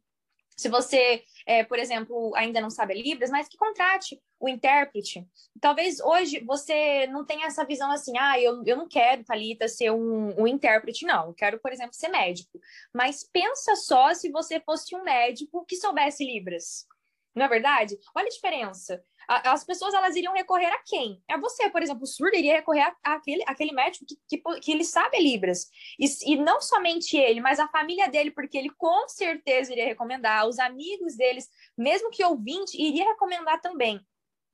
Se 0.55 0.69
você, 0.69 1.23
é, 1.45 1.63
por 1.63 1.79
exemplo, 1.79 2.33
ainda 2.35 2.61
não 2.61 2.69
sabe 2.69 3.01
Libras, 3.01 3.29
mas 3.29 3.47
que 3.47 3.57
contrate 3.57 4.21
o 4.39 4.49
intérprete. 4.49 5.25
Talvez 5.59 5.99
hoje 5.99 6.39
você 6.39 7.07
não 7.07 7.25
tenha 7.25 7.47
essa 7.47 7.65
visão 7.65 7.91
assim, 7.91 8.17
ah, 8.17 8.39
eu, 8.39 8.63
eu 8.65 8.75
não 8.75 8.87
quero, 8.87 9.23
Thalita, 9.23 9.67
ser 9.67 9.91
um, 9.91 10.41
um 10.41 10.47
intérprete, 10.47 11.05
não. 11.05 11.27
Eu 11.27 11.33
quero, 11.33 11.59
por 11.59 11.71
exemplo, 11.71 11.93
ser 11.93 12.09
médico. 12.09 12.59
Mas 12.93 13.23
pensa 13.23 13.75
só 13.75 14.13
se 14.13 14.29
você 14.29 14.59
fosse 14.59 14.95
um 14.95 15.03
médico 15.03 15.65
que 15.65 15.75
soubesse 15.75 16.25
Libras. 16.25 16.87
Não 17.35 17.45
é 17.45 17.49
verdade? 17.49 17.97
Olha 18.15 18.27
a 18.27 18.29
diferença 18.29 19.03
as 19.27 19.63
pessoas 19.63 19.93
elas 19.93 20.15
iriam 20.15 20.33
recorrer 20.33 20.67
a 20.67 20.79
quem? 20.85 21.21
A 21.29 21.37
você, 21.37 21.69
por 21.69 21.81
exemplo, 21.81 22.03
o 22.03 22.07
surdo 22.07 22.35
iria 22.35 22.55
recorrer 22.55 22.81
a, 22.81 23.15
aquele, 23.15 23.43
aquele 23.47 23.71
médico 23.71 24.05
que, 24.05 24.17
que, 24.27 24.59
que, 24.59 24.71
ele 24.71 24.83
sabe 24.83 25.19
Libras. 25.19 25.67
E, 25.99 26.33
e 26.33 26.35
não 26.35 26.61
somente 26.61 27.17
ele, 27.17 27.39
mas 27.39 27.59
a 27.59 27.67
família 27.67 28.09
dele, 28.09 28.31
porque 28.31 28.57
ele 28.57 28.69
com 28.77 29.07
certeza 29.07 29.71
iria 29.71 29.85
recomendar, 29.85 30.47
os 30.47 30.59
amigos 30.59 31.15
deles, 31.15 31.47
mesmo 31.77 32.09
que 32.09 32.23
ouvinte, 32.23 32.81
iria 32.81 33.05
recomendar 33.05 33.61
também. 33.61 34.01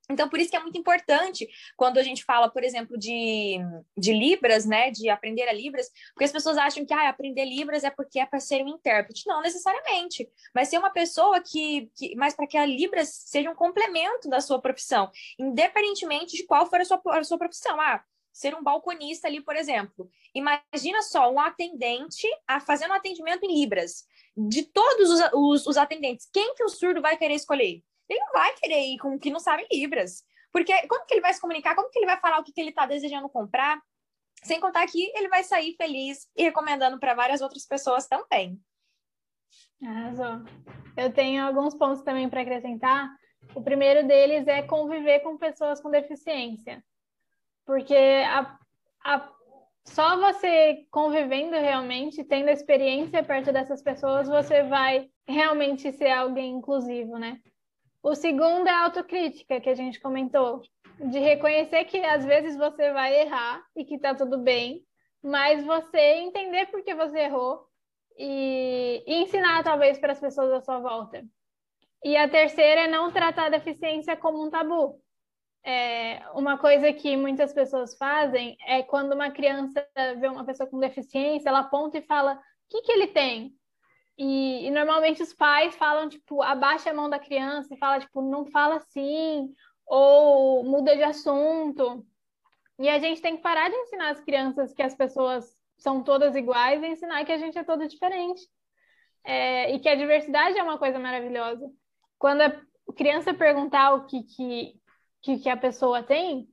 Então, 0.10 0.30
por 0.30 0.40
isso 0.40 0.50
que 0.50 0.56
é 0.56 0.60
muito 0.60 0.78
importante 0.78 1.48
quando 1.76 1.98
a 1.98 2.04
gente 2.04 2.24
fala, 2.24 2.50
por 2.50 2.64
exemplo, 2.64 2.98
de, 2.98 3.58
de 3.98 4.14
Libras, 4.14 4.66
né, 4.66 4.90
de 4.90 5.10
aprender 5.10 5.48
a 5.48 5.54
Libras, 5.54 5.90
porque 6.14 6.24
as 6.24 6.32
pessoas 6.32 6.58
acham 6.58 6.86
que 6.86 6.94
ah, 6.94 7.10
aprender 7.10 7.44
Libras 7.44 7.84
é 7.84 7.90
porque 7.90 8.20
é 8.20 8.26
para 8.26 8.40
ser 8.40 8.64
um 8.64 8.70
intérprete. 8.70 9.28
Não 9.28 9.42
necessariamente, 9.42 10.30
mas 10.56 10.70
ser 10.70 10.78
uma 10.78 10.90
pessoa 10.90 11.42
que, 11.42 11.92
que 11.96 12.16
mas 12.16 12.34
para 12.34 12.48
que 12.48 12.58
a 12.58 12.66
Libras 12.66 13.10
seja 13.10 13.52
um 13.52 13.56
complemento 13.56 14.30
da 14.30 14.40
sua 14.40 14.62
profissão, 14.62 15.12
independentemente 15.38 16.38
de 16.38 16.46
qual 16.46 16.66
for 16.70 16.80
a 16.80 16.86
sua, 16.86 17.02
a 17.06 17.24
sua 17.24 17.38
profissão. 17.38 17.80
Ah, 17.82 18.02
ser 18.32 18.56
um 18.56 18.64
balconista 18.64 19.28
ali, 19.28 19.42
por 19.42 19.56
exemplo. 19.56 20.10
Imagina 20.34 21.02
só 21.02 21.32
um 21.32 21.40
atendente 21.40 22.28
a 22.48 22.60
fazendo 22.60 22.92
um 22.92 22.96
atendimento 22.96 23.44
em 23.44 23.60
Libras. 23.60 24.06
De 24.38 24.64
todos 24.64 25.10
os, 25.10 25.20
os, 25.34 25.68
os 25.68 25.78
atendentes, 25.78 26.30
quem 26.32 26.54
que 26.54 26.64
o 26.64 26.70
surdo 26.70 27.02
vai 27.02 27.18
querer 27.18 27.34
escolher? 27.34 27.82
Ele 28.10 28.20
não 28.20 28.34
vai 28.34 28.54
querer 28.56 28.82
ir 28.82 28.98
com 28.98 29.16
o 29.16 29.20
que 29.20 29.30
não 29.30 29.40
sabe 29.40 29.68
Libras. 29.72 30.24
Porque 30.52 30.88
como 30.88 31.06
que 31.06 31.14
ele 31.14 31.22
vai 31.22 31.34
se 31.34 31.42
comunicar? 31.42 31.76
Como 31.76 31.90
que 31.90 32.00
ele 32.00 32.06
vai 32.06 32.20
falar 32.20 32.40
o 32.40 32.44
que, 32.44 32.52
que 32.52 32.62
ele 32.62 32.70
está 32.70 32.86
desejando 32.86 33.30
comprar? 33.30 33.80
Sem 34.44 34.60
contar 34.60 34.86
que 34.88 35.12
ele 35.16 35.28
vai 35.28 35.44
sair 35.44 35.76
feliz 35.76 36.28
e 36.36 36.44
recomendando 36.44 37.00
para 37.00 37.14
várias 37.14 37.42
outras 37.42 37.66
pessoas 37.66 38.08
também. 38.08 38.60
Arrasou. 39.84 40.44
Eu 40.96 41.14
tenho 41.14 41.46
alguns 41.46 41.76
pontos 41.76 42.02
também 42.02 42.30
para 42.30 42.42
acrescentar. 42.42 43.10
O 43.54 43.62
primeiro 43.62 44.08
deles 44.08 44.48
é 44.48 44.62
conviver 44.62 45.20
com 45.20 45.38
pessoas 45.38 45.82
com 45.82 45.90
deficiência. 45.90 46.84
Porque 47.66 47.96
a, 47.96 48.58
a, 49.04 49.30
só 49.86 50.18
você 50.18 50.86
convivendo 50.90 51.56
realmente, 51.56 52.24
tendo 52.24 52.50
experiência 52.50 53.24
perto 53.24 53.52
dessas 53.52 53.82
pessoas, 53.82 54.28
você 54.28 54.64
vai 54.64 55.10
realmente 55.28 55.92
ser 55.92 56.12
alguém 56.12 56.56
inclusivo, 56.56 57.18
né? 57.18 57.40
O 58.02 58.16
segundo 58.16 58.68
é 58.68 58.72
a 58.72 58.84
autocrítica, 58.86 59.60
que 59.60 59.70
a 59.70 59.76
gente 59.76 60.00
comentou, 60.00 60.62
de 61.00 61.20
reconhecer 61.20 61.86
que 61.86 61.98
às 62.00 62.26
vezes 62.26 62.56
você 62.56 62.92
vai 62.92 63.22
errar 63.22 63.64
e 63.76 63.84
que 63.84 64.00
tá 64.00 64.16
tudo 64.16 64.38
bem, 64.38 64.84
mas 65.24 65.64
você 65.64 66.00
entender 66.16 66.68
por 66.68 66.84
que 66.84 66.96
você 66.96 67.20
errou 67.20 67.66
e, 68.18 69.04
e 69.06 69.16
ensinar 69.24 69.64
talvez 69.64 70.00
para 70.00 70.14
as 70.14 70.20
pessoas 70.20 70.52
à 70.52 70.62
sua 70.62 70.80
volta. 70.80 71.24
E 72.04 72.16
a 72.16 72.30
terceira 72.30 72.82
é 72.82 72.88
não 72.88 73.12
tratar 73.12 73.46
a 73.48 73.50
deficiência 73.50 74.16
como 74.16 74.44
um 74.44 74.50
tabu. 74.50 75.02
É, 75.64 76.22
uma 76.34 76.58
coisa 76.58 76.94
que 76.94 77.18
muitas 77.18 77.52
pessoas 77.54 77.98
fazem 77.98 78.56
é 78.66 78.82
quando 78.84 79.14
uma 79.14 79.32
criança 79.32 79.86
vê 80.18 80.28
uma 80.28 80.46
pessoa 80.46 80.70
com 80.70 80.80
deficiência, 80.80 81.50
ela 81.50 81.60
aponta 81.60 81.98
e 81.98 82.06
fala: 82.06 82.36
o 82.36 82.40
que, 82.70 82.82
que 82.84 82.92
ele 82.92 83.08
tem? 83.08 83.57
E, 84.18 84.68
e, 84.68 84.72
normalmente 84.72 85.22
os 85.22 85.34
pais 85.34 85.76
falam, 85.76 86.10
tipo, 86.10 86.42
abaixa 86.42 86.90
a 86.90 86.94
mão 86.94 87.10
da 87.10 87.20
criança 87.20 87.74
e 87.74 87.78
fala, 87.78 88.00
tipo, 88.00 88.22
não 88.22 88.46
fala 88.46 88.78
assim, 88.78 89.54
ou 89.86 90.64
muda 90.64 90.96
de 90.96 91.04
assunto. 91.04 92.06
E 92.80 92.90
a 92.90 93.00
gente 93.00 93.22
tem 93.22 93.38
que 93.38 93.44
parar 93.44 93.70
de 93.70 93.76
ensinar 93.76 94.10
as 94.10 94.20
crianças 94.20 94.74
que 94.74 94.82
as 94.82 94.96
pessoas 94.96 95.56
são 95.78 96.04
todas 96.04 96.36
iguais 96.36 96.82
e 96.82 96.88
ensinar 96.88 97.24
que 97.26 97.32
a 97.32 97.38
gente 97.38 97.58
é 97.58 97.64
toda 97.64 97.88
diferente. 97.88 98.42
É, 99.24 99.74
e 99.74 99.80
que 99.80 99.90
a 99.90 99.96
diversidade 99.96 100.58
é 100.58 100.64
uma 100.64 100.78
coisa 100.78 100.98
maravilhosa. 100.98 101.70
Quando 102.18 102.42
a 102.42 102.62
criança 102.96 103.34
perguntar 103.34 103.94
o 103.94 104.06
que, 104.06 104.24
que, 104.24 104.82
que, 105.22 105.40
que 105.40 105.50
a 105.50 105.58
pessoa 105.58 106.02
tem, 106.02 106.48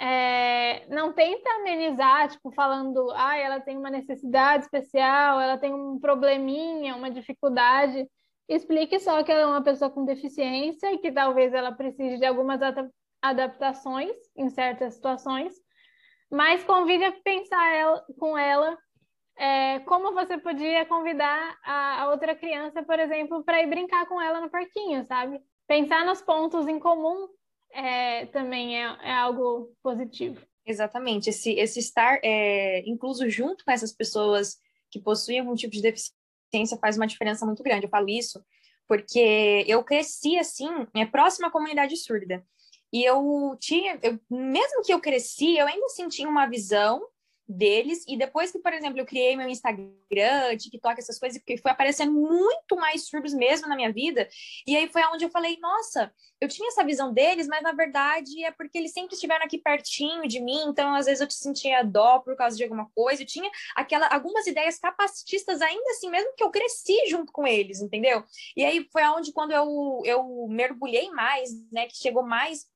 é, 0.00 0.86
não 0.88 1.12
tenta 1.12 1.50
amenizar, 1.56 2.28
tipo, 2.28 2.50
falando, 2.52 3.10
ah, 3.14 3.36
ela 3.36 3.60
tem 3.60 3.76
uma 3.76 3.90
necessidade 3.90 4.64
especial, 4.64 5.38
ela 5.38 5.58
tem 5.58 5.74
um 5.74 6.00
probleminha, 6.00 6.96
uma 6.96 7.10
dificuldade. 7.10 8.08
Explique 8.48 8.98
só 8.98 9.22
que 9.22 9.30
ela 9.30 9.42
é 9.42 9.46
uma 9.46 9.62
pessoa 9.62 9.90
com 9.90 10.06
deficiência 10.06 10.90
e 10.90 10.98
que 10.98 11.12
talvez 11.12 11.52
ela 11.52 11.72
precise 11.72 12.16
de 12.16 12.24
algumas 12.24 12.60
adaptações 13.20 14.16
em 14.34 14.48
certas 14.48 14.94
situações, 14.94 15.54
mas 16.30 16.64
convide 16.64 17.04
a 17.04 17.12
pensar 17.12 17.74
ela, 17.74 18.02
com 18.18 18.38
ela 18.38 18.78
é, 19.36 19.80
como 19.80 20.14
você 20.14 20.38
podia 20.38 20.86
convidar 20.86 21.58
a, 21.62 22.02
a 22.02 22.10
outra 22.10 22.34
criança, 22.34 22.82
por 22.82 22.98
exemplo, 22.98 23.44
para 23.44 23.62
ir 23.62 23.66
brincar 23.66 24.06
com 24.06 24.20
ela 24.20 24.40
no 24.40 24.50
parquinho, 24.50 25.04
sabe? 25.04 25.40
Pensar 25.66 26.06
nos 26.06 26.22
pontos 26.22 26.66
em 26.66 26.78
comum 26.78 27.28
é, 27.72 28.26
também 28.26 28.76
é, 28.82 28.96
é, 29.02 29.12
algo 29.12 29.74
positivo. 29.82 30.40
Exatamente, 30.66 31.30
esse, 31.30 31.52
esse 31.52 31.78
estar 31.78 32.20
é, 32.22 32.82
incluso 32.86 33.28
junto 33.28 33.64
com 33.64 33.70
essas 33.70 33.92
pessoas 33.92 34.58
que 34.90 35.00
possuem 35.00 35.40
algum 35.40 35.54
tipo 35.54 35.72
de 35.72 35.82
deficiência 35.82 36.78
faz 36.80 36.96
uma 36.96 37.06
diferença 37.06 37.46
muito 37.46 37.62
grande. 37.62 37.86
Eu 37.86 37.90
falo 37.90 38.08
isso 38.08 38.44
porque 38.86 39.64
eu 39.68 39.84
cresci 39.84 40.36
assim, 40.36 40.68
é, 40.96 41.06
próxima 41.06 41.46
à 41.46 41.50
comunidade 41.50 41.96
surda. 41.96 42.44
E 42.92 43.04
eu 43.04 43.56
tinha, 43.60 43.96
eu, 44.02 44.18
mesmo 44.28 44.82
que 44.82 44.92
eu 44.92 45.00
cresci, 45.00 45.56
eu 45.56 45.66
ainda 45.66 45.86
tinha 46.08 46.28
uma 46.28 46.46
visão 46.46 47.00
deles. 47.50 48.04
E 48.06 48.16
depois 48.16 48.52
que, 48.52 48.58
por 48.58 48.72
exemplo, 48.72 48.98
eu 48.98 49.06
criei 49.06 49.36
meu 49.36 49.48
Instagram, 49.48 50.56
TikTok, 50.56 50.98
essas 50.98 51.18
coisas, 51.18 51.38
porque 51.38 51.58
foi 51.58 51.70
aparecendo 51.70 52.12
muito 52.12 52.76
mais 52.76 53.08
surdos 53.08 53.34
mesmo 53.34 53.68
na 53.68 53.76
minha 53.76 53.92
vida. 53.92 54.28
E 54.66 54.76
aí 54.76 54.88
foi 54.88 55.02
onde 55.06 55.24
eu 55.24 55.30
falei, 55.30 55.58
nossa, 55.60 56.12
eu 56.40 56.48
tinha 56.48 56.68
essa 56.68 56.84
visão 56.84 57.12
deles, 57.12 57.46
mas 57.46 57.62
na 57.62 57.72
verdade 57.72 58.44
é 58.44 58.50
porque 58.50 58.78
eles 58.78 58.92
sempre 58.92 59.14
estiveram 59.14 59.44
aqui 59.44 59.58
pertinho 59.58 60.26
de 60.26 60.40
mim, 60.40 60.64
então 60.68 60.94
às 60.94 61.06
vezes 61.06 61.20
eu 61.20 61.26
te 61.26 61.34
sentia 61.34 61.82
dó 61.82 62.20
por 62.20 62.36
causa 62.36 62.56
de 62.56 62.62
alguma 62.62 62.88
coisa. 62.94 63.22
Eu 63.22 63.26
tinha 63.26 63.50
aquela, 63.74 64.06
algumas 64.08 64.46
ideias 64.46 64.78
capacitistas 64.78 65.60
ainda 65.60 65.90
assim, 65.90 66.10
mesmo 66.10 66.34
que 66.36 66.44
eu 66.44 66.50
cresci 66.50 67.06
junto 67.08 67.32
com 67.32 67.46
eles, 67.46 67.80
entendeu? 67.80 68.24
E 68.56 68.64
aí 68.64 68.88
foi 68.92 69.02
onde 69.08 69.32
quando 69.32 69.52
eu, 69.52 70.02
eu 70.04 70.46
mergulhei 70.48 71.10
mais, 71.10 71.50
né, 71.70 71.86
que 71.86 71.96
chegou 71.96 72.22
mais 72.22 72.66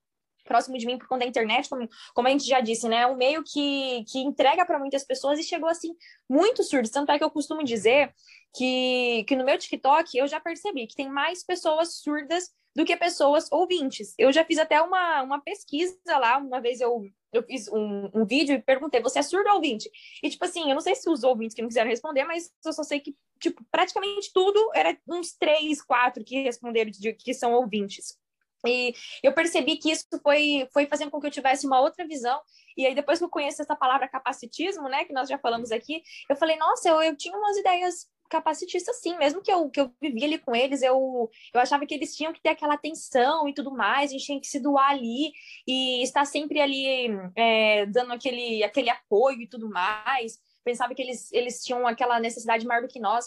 próximo 0.44 0.78
de 0.78 0.86
mim 0.86 0.98
por 0.98 1.08
conta 1.08 1.24
da 1.24 1.28
internet, 1.28 1.68
como, 1.68 1.88
como 2.14 2.28
a 2.28 2.30
gente 2.30 2.46
já 2.46 2.60
disse, 2.60 2.88
né? 2.88 3.06
Um 3.06 3.16
meio 3.16 3.42
que, 3.42 4.04
que 4.04 4.18
entrega 4.20 4.64
para 4.64 4.78
muitas 4.78 5.04
pessoas 5.04 5.38
e 5.38 5.42
chegou 5.42 5.68
assim 5.68 5.94
muito 6.28 6.62
surdo. 6.62 6.90
Tanto 6.90 7.10
é 7.10 7.18
que 7.18 7.24
eu 7.24 7.30
costumo 7.30 7.64
dizer 7.64 8.12
que, 8.54 9.24
que 9.26 9.34
no 9.36 9.44
meu 9.44 9.58
TikTok 9.58 10.16
eu 10.16 10.26
já 10.26 10.40
percebi 10.40 10.86
que 10.86 10.94
tem 10.94 11.08
mais 11.08 11.44
pessoas 11.44 11.96
surdas 11.96 12.50
do 12.74 12.84
que 12.84 12.96
pessoas 12.96 13.50
ouvintes. 13.52 14.14
Eu 14.18 14.32
já 14.32 14.44
fiz 14.44 14.58
até 14.58 14.80
uma, 14.82 15.22
uma 15.22 15.40
pesquisa 15.40 15.96
lá, 16.08 16.38
uma 16.38 16.60
vez 16.60 16.80
eu, 16.80 17.04
eu 17.32 17.42
fiz 17.44 17.68
um, 17.68 18.10
um 18.12 18.24
vídeo 18.24 18.54
e 18.54 18.62
perguntei, 18.62 19.00
você 19.00 19.20
é 19.20 19.22
surdo 19.22 19.48
ou 19.48 19.56
ouvinte? 19.56 19.88
E, 20.22 20.28
tipo 20.28 20.44
assim, 20.44 20.68
eu 20.68 20.74
não 20.74 20.80
sei 20.80 20.94
se 20.94 21.08
os 21.08 21.22
ouvintes 21.22 21.54
que 21.54 21.62
não 21.62 21.68
quiseram 21.68 21.90
responder, 21.90 22.24
mas 22.24 22.50
eu 22.64 22.72
só 22.72 22.82
sei 22.82 22.98
que, 22.98 23.14
tipo, 23.40 23.64
praticamente 23.70 24.32
tudo 24.32 24.70
era 24.74 24.96
uns 25.08 25.32
três, 25.32 25.80
quatro 25.82 26.24
que 26.24 26.42
responderam 26.42 26.90
de, 26.90 27.12
que 27.12 27.32
são 27.32 27.52
ouvintes. 27.52 28.18
E 28.66 28.94
eu 29.22 29.32
percebi 29.32 29.76
que 29.76 29.90
isso 29.90 30.06
foi, 30.22 30.68
foi 30.72 30.86
fazendo 30.86 31.10
com 31.10 31.20
que 31.20 31.26
eu 31.26 31.30
tivesse 31.30 31.66
uma 31.66 31.80
outra 31.80 32.06
visão. 32.06 32.40
E 32.76 32.86
aí, 32.86 32.94
depois 32.94 33.18
que 33.18 33.24
eu 33.24 33.30
conheço 33.30 33.62
essa 33.62 33.76
palavra 33.76 34.08
capacitismo, 34.08 34.88
né, 34.88 35.04
que 35.04 35.12
nós 35.12 35.28
já 35.28 35.38
falamos 35.38 35.70
aqui, 35.70 36.02
eu 36.28 36.36
falei, 36.36 36.56
nossa, 36.56 36.88
eu, 36.88 37.02
eu 37.02 37.16
tinha 37.16 37.36
umas 37.36 37.56
ideias 37.56 38.08
capacitistas, 38.28 39.00
sim. 39.00 39.16
Mesmo 39.16 39.42
que 39.42 39.52
eu, 39.52 39.70
que 39.70 39.80
eu 39.80 39.92
vivia 40.00 40.26
ali 40.26 40.38
com 40.38 40.54
eles, 40.54 40.82
eu, 40.82 41.30
eu 41.52 41.60
achava 41.60 41.86
que 41.86 41.94
eles 41.94 42.16
tinham 42.16 42.32
que 42.32 42.42
ter 42.42 42.50
aquela 42.50 42.74
atenção 42.74 43.48
e 43.48 43.54
tudo 43.54 43.70
mais, 43.70 44.10
a 44.10 44.12
gente 44.12 44.24
tinha 44.24 44.40
que 44.40 44.46
se 44.46 44.58
doar 44.58 44.90
ali 44.90 45.32
e 45.66 46.02
estar 46.02 46.24
sempre 46.24 46.60
ali 46.60 47.08
é, 47.36 47.86
dando 47.86 48.12
aquele, 48.12 48.62
aquele 48.64 48.90
apoio 48.90 49.40
e 49.42 49.48
tudo 49.48 49.68
mais. 49.68 50.38
Pensava 50.64 50.94
que 50.94 51.02
eles, 51.02 51.30
eles 51.32 51.62
tinham 51.62 51.86
aquela 51.86 52.18
necessidade 52.18 52.66
maior 52.66 52.82
do 52.82 52.88
que 52.88 52.98
nós. 52.98 53.26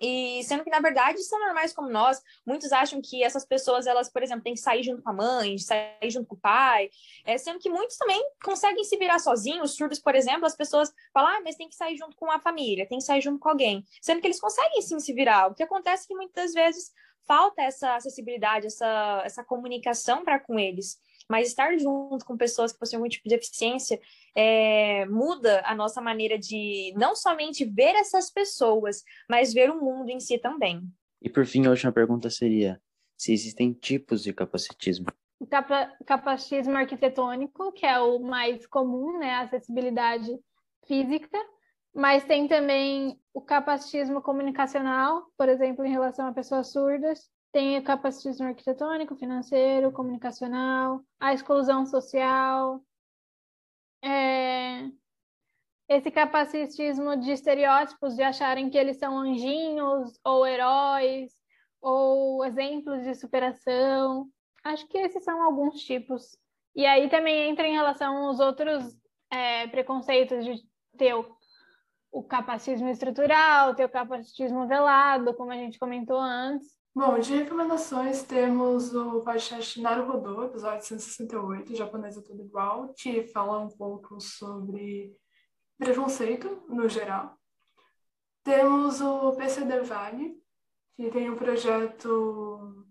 E 0.00 0.42
sendo 0.44 0.62
que, 0.62 0.70
na 0.70 0.80
verdade, 0.80 1.22
são 1.22 1.38
normais 1.38 1.72
como 1.72 1.88
nós, 1.88 2.20
muitos 2.46 2.72
acham 2.72 3.00
que 3.00 3.22
essas 3.22 3.44
pessoas, 3.44 3.86
elas, 3.86 4.10
por 4.10 4.22
exemplo, 4.22 4.42
têm 4.42 4.54
que 4.54 4.60
sair 4.60 4.82
junto 4.82 5.02
com 5.02 5.10
a 5.10 5.12
mãe, 5.12 5.58
sair 5.58 6.10
junto 6.10 6.26
com 6.26 6.34
o 6.34 6.38
pai, 6.38 6.90
é, 7.24 7.38
sendo 7.38 7.58
que 7.58 7.70
muitos 7.70 7.96
também 7.96 8.22
conseguem 8.42 8.84
se 8.84 8.96
virar 8.96 9.18
sozinhos, 9.18 9.74
surdos, 9.74 9.98
por 9.98 10.14
exemplo, 10.14 10.46
as 10.46 10.56
pessoas 10.56 10.92
falam, 11.12 11.30
ah, 11.30 11.40
mas 11.42 11.56
tem 11.56 11.68
que 11.68 11.74
sair 11.74 11.96
junto 11.96 12.16
com 12.16 12.30
a 12.30 12.38
família, 12.38 12.86
tem 12.86 12.98
que 12.98 13.04
sair 13.04 13.20
junto 13.20 13.38
com 13.38 13.48
alguém, 13.48 13.84
sendo 14.02 14.20
que 14.20 14.26
eles 14.26 14.40
conseguem 14.40 14.82
sim 14.82 15.00
se 15.00 15.12
virar. 15.12 15.48
O 15.48 15.54
que 15.54 15.62
acontece 15.62 16.04
é 16.04 16.08
que 16.08 16.14
muitas 16.14 16.52
vezes 16.52 16.92
falta 17.26 17.62
essa 17.62 17.96
acessibilidade, 17.96 18.66
essa, 18.66 19.22
essa 19.24 19.44
comunicação 19.44 20.24
para 20.24 20.38
com 20.38 20.58
eles. 20.58 20.98
Mas 21.28 21.48
estar 21.48 21.76
junto 21.78 22.24
com 22.24 22.36
pessoas 22.36 22.72
que 22.72 22.78
possuem 22.78 22.98
algum 22.98 23.08
tipo 23.08 23.28
de 23.28 23.34
deficiência 23.34 24.00
é, 24.34 25.04
muda 25.06 25.62
a 25.64 25.74
nossa 25.74 26.00
maneira 26.00 26.38
de 26.38 26.92
não 26.96 27.16
somente 27.16 27.64
ver 27.64 27.94
essas 27.96 28.30
pessoas, 28.30 29.02
mas 29.28 29.52
ver 29.52 29.70
o 29.70 29.80
mundo 29.80 30.10
em 30.10 30.20
si 30.20 30.38
também. 30.38 30.82
E 31.20 31.28
por 31.28 31.44
fim, 31.44 31.66
a 31.66 31.70
última 31.70 31.92
pergunta 31.92 32.30
seria: 32.30 32.80
se 33.16 33.32
existem 33.32 33.72
tipos 33.72 34.22
de 34.22 34.32
capacitismo? 34.32 35.06
O 35.38 35.46
capa 35.46 35.92
capacitismo 36.06 36.76
arquitetônico, 36.76 37.72
que 37.72 37.84
é 37.84 37.98
o 38.00 38.20
mais 38.20 38.66
comum, 38.66 39.18
né, 39.18 39.34
acessibilidade 39.34 40.30
física, 40.86 41.38
mas 41.94 42.24
tem 42.24 42.46
também 42.46 43.18
o 43.34 43.40
capacitismo 43.40 44.22
comunicacional, 44.22 45.26
por 45.36 45.48
exemplo, 45.48 45.84
em 45.84 45.90
relação 45.90 46.26
a 46.26 46.32
pessoas 46.32 46.70
surdas, 46.70 47.30
tem 47.56 47.82
capacitismo 47.82 48.48
arquitetônico, 48.48 49.16
financeiro, 49.16 49.90
comunicacional, 49.90 51.00
a 51.18 51.32
exclusão 51.32 51.86
social, 51.86 52.84
é... 54.04 54.90
esse 55.88 56.10
capacitismo 56.10 57.16
de 57.16 57.30
estereótipos, 57.30 58.14
de 58.14 58.22
acharem 58.22 58.68
que 58.68 58.76
eles 58.76 58.98
são 58.98 59.18
anjinhos 59.18 60.20
ou 60.22 60.46
heróis 60.46 61.32
ou 61.80 62.44
exemplos 62.44 63.02
de 63.04 63.14
superação. 63.14 64.28
Acho 64.62 64.86
que 64.88 64.98
esses 64.98 65.24
são 65.24 65.40
alguns 65.40 65.80
tipos. 65.80 66.36
E 66.74 66.84
aí 66.84 67.08
também 67.08 67.48
entra 67.48 67.66
em 67.66 67.72
relação 67.72 68.18
aos 68.26 68.38
outros 68.38 68.84
é, 69.30 69.66
preconceitos 69.68 70.44
de 70.44 70.62
ter 70.98 71.14
o, 71.14 71.34
o 72.12 72.22
capacitismo 72.22 72.90
estrutural, 72.90 73.74
ter 73.74 73.86
o 73.86 73.88
capacitismo 73.88 74.66
velado, 74.66 75.32
como 75.32 75.52
a 75.52 75.56
gente 75.56 75.78
comentou 75.78 76.18
antes, 76.18 76.76
Bom, 76.96 77.18
de 77.18 77.36
recomendações 77.36 78.22
temos 78.22 78.94
o 78.94 79.20
podcast 79.20 79.78
Naruhodô, 79.82 80.44
episódio 80.44 80.82
168, 80.82 81.76
Japonês 81.76 82.16
é 82.16 82.22
tudo 82.22 82.42
igual, 82.42 82.94
que 82.94 83.22
fala 83.24 83.58
um 83.58 83.68
pouco 83.68 84.18
sobre 84.18 85.14
preconceito 85.76 86.64
no 86.70 86.88
geral. 86.88 87.38
Temos 88.42 89.02
o 89.02 89.32
PCD 89.32 89.80
Vale, 89.80 90.42
que 90.96 91.10
tem 91.10 91.28
um 91.28 91.36
projeto 91.36 92.86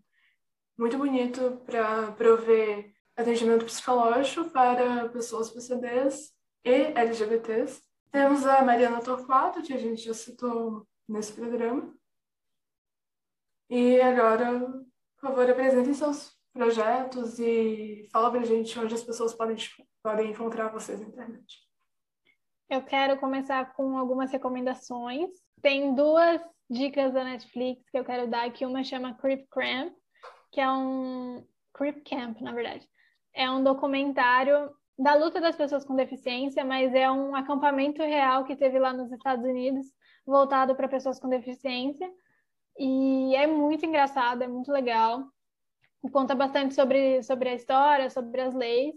muito 0.78 1.00
bonito 1.00 1.60
para 1.66 2.12
prover 2.12 2.94
atendimento 3.18 3.66
psicológico 3.66 4.52
para 4.52 5.10
pessoas 5.10 5.50
PCDs 5.50 6.32
e 6.64 6.94
LGBTs. 6.94 7.82
Temos 8.12 8.46
a 8.46 8.62
Mariana 8.62 9.02
Torquato, 9.02 9.64
que 9.64 9.74
a 9.74 9.80
gente 9.80 10.04
já 10.04 10.14
citou 10.14 10.88
nesse 11.10 11.34
programa. 11.34 11.92
E 13.70 14.00
agora, 14.02 14.62
por 15.20 15.30
favor, 15.30 15.50
apresentem 15.50 15.94
seus 15.94 16.36
projetos 16.54 17.40
e 17.40 18.08
fala 18.12 18.32
pra 18.32 18.44
gente 18.44 18.80
onde 18.80 18.94
as 18.94 19.04
pessoas 19.04 19.34
podem, 19.34 19.58
podem 20.02 20.32
encontrar 20.32 20.70
vocês 20.70 21.00
na 21.00 21.08
internet. 21.08 21.66
Eu 22.70 22.82
quero 22.82 23.20
começar 23.20 23.74
com 23.74 23.98
algumas 23.98 24.32
recomendações. 24.32 25.30
Tem 25.62 25.94
duas 25.94 26.42
dicas 26.70 27.14
da 27.14 27.24
Netflix 27.24 27.88
que 27.90 27.98
eu 27.98 28.06
quero 28.06 28.28
dar, 28.28 28.52
que 28.52 28.66
uma 28.66 28.84
chama 28.84 29.14
Creep 29.16 29.48
Camp, 29.52 29.94
que 30.52 30.62
é 30.62 30.72
um 30.72 31.46
Creep 31.74 32.04
Camp, 32.10 32.40
na 32.42 32.54
verdade. 32.54 32.88
É 33.34 33.50
um 33.52 33.64
documentário 33.64 34.72
da 34.98 35.14
luta 35.14 35.42
das 35.42 35.56
pessoas 35.56 35.84
com 35.84 35.96
deficiência, 35.96 36.64
mas 36.64 36.94
é 36.94 37.12
um 37.12 37.36
acampamento 37.36 38.02
real 38.02 38.46
que 38.46 38.56
teve 38.56 38.80
lá 38.80 38.94
nos 38.94 39.12
Estados 39.12 39.46
Unidos, 39.46 39.86
voltado 40.26 40.76
para 40.76 40.88
pessoas 40.88 41.20
com 41.20 41.28
deficiência. 41.28 42.10
E 42.78 43.36
é 43.36 43.48
muito 43.48 43.86
engraçado, 43.86 44.44
é 44.44 44.48
muito 44.48 44.72
legal. 44.72 45.24
Conta 46.12 46.36
bastante 46.36 46.74
sobre, 46.74 47.24
sobre 47.24 47.50
a 47.50 47.54
história, 47.54 48.10
sobre 48.10 48.42
as 48.42 48.54
leis. 48.54 48.96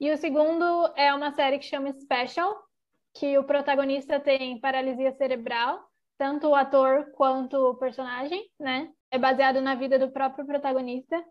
E 0.00 0.10
o 0.10 0.16
segundo 0.16 0.64
é 0.96 1.14
uma 1.14 1.32
série 1.32 1.58
que 1.58 1.64
chama 1.64 1.92
Special, 1.92 2.54
que 3.14 3.38
o 3.38 3.44
protagonista 3.44 4.20
tem 4.20 4.60
paralisia 4.60 5.12
cerebral, 5.12 5.82
tanto 6.18 6.48
o 6.48 6.54
ator 6.54 7.10
quanto 7.12 7.56
o 7.56 7.74
personagem, 7.76 8.44
né? 8.58 8.90
É 9.10 9.18
baseado 9.18 9.60
na 9.60 9.74
vida 9.74 9.98
do 9.98 10.10
próprio 10.10 10.44
protagonista. 10.44 11.22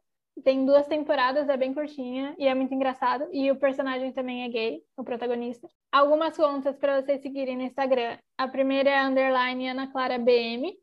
Tem 0.43 0.65
duas 0.65 0.87
temporadas, 0.87 1.47
é 1.47 1.55
bem 1.55 1.73
curtinha 1.73 2.35
e 2.37 2.47
é 2.47 2.53
muito 2.53 2.73
engraçado. 2.73 3.27
E 3.31 3.49
o 3.51 3.55
personagem 3.55 4.11
também 4.11 4.43
é 4.43 4.49
gay, 4.49 4.81
o 4.97 5.03
protagonista. 5.03 5.67
Algumas 5.91 6.35
contas 6.35 6.77
para 6.77 7.01
vocês 7.01 7.21
seguirem 7.21 7.55
no 7.55 7.63
Instagram. 7.63 8.17
A 8.37 8.47
primeira 8.47 8.89
é 8.89 9.01
underline 9.01 9.69
Ana 9.69 9.91
Clara 9.91 10.17
BM, 10.17 10.75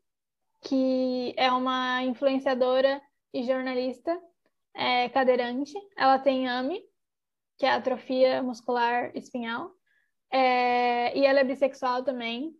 que 0.63 1.33
é 1.37 1.51
uma 1.51 2.03
influenciadora 2.03 3.01
e 3.33 3.43
jornalista 3.43 4.17
é, 4.73 5.09
cadeirante. 5.09 5.73
Ela 5.97 6.19
tem 6.19 6.47
AMI, 6.47 6.81
que 7.57 7.65
é 7.65 7.71
atrofia 7.71 8.41
muscular 8.41 9.11
espinhal, 9.15 9.71
é, 10.31 11.17
e 11.17 11.25
ela 11.25 11.39
é 11.39 11.43
bissexual 11.43 12.03
também. 12.03 12.53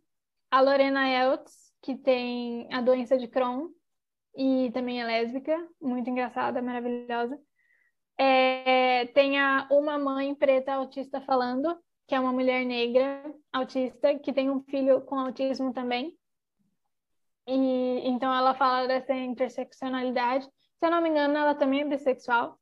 A 0.50 0.60
Lorena 0.60 1.08
Eltz, 1.08 1.72
que 1.82 1.96
tem 1.96 2.68
a 2.72 2.80
doença 2.80 3.18
de 3.18 3.26
Crohn 3.26 3.68
e 4.36 4.70
também 4.72 5.00
é 5.00 5.04
lésbica, 5.04 5.56
muito 5.80 6.08
engraçada, 6.08 6.62
maravilhosa. 6.62 7.38
É, 8.16 9.06
tem 9.06 9.40
a 9.40 9.66
Uma 9.70 9.98
Mãe 9.98 10.34
Preta 10.34 10.74
Autista 10.74 11.20
Falando, 11.20 11.76
que 12.06 12.14
é 12.14 12.20
uma 12.20 12.32
mulher 12.32 12.64
negra 12.64 13.24
autista 13.52 14.16
que 14.18 14.32
tem 14.32 14.50
um 14.50 14.62
filho 14.62 15.00
com 15.02 15.18
autismo 15.18 15.72
também. 15.72 16.16
E 17.46 18.08
então 18.08 18.32
ela 18.34 18.54
fala 18.54 18.86
dessa 18.86 19.14
interseccionalidade. 19.14 20.44
Se 20.44 20.86
eu 20.86 20.90
não 20.90 21.02
me 21.02 21.08
engano, 21.10 21.36
ela 21.36 21.54
também 21.54 21.82
é 21.82 21.84
bissexual. 21.84 22.58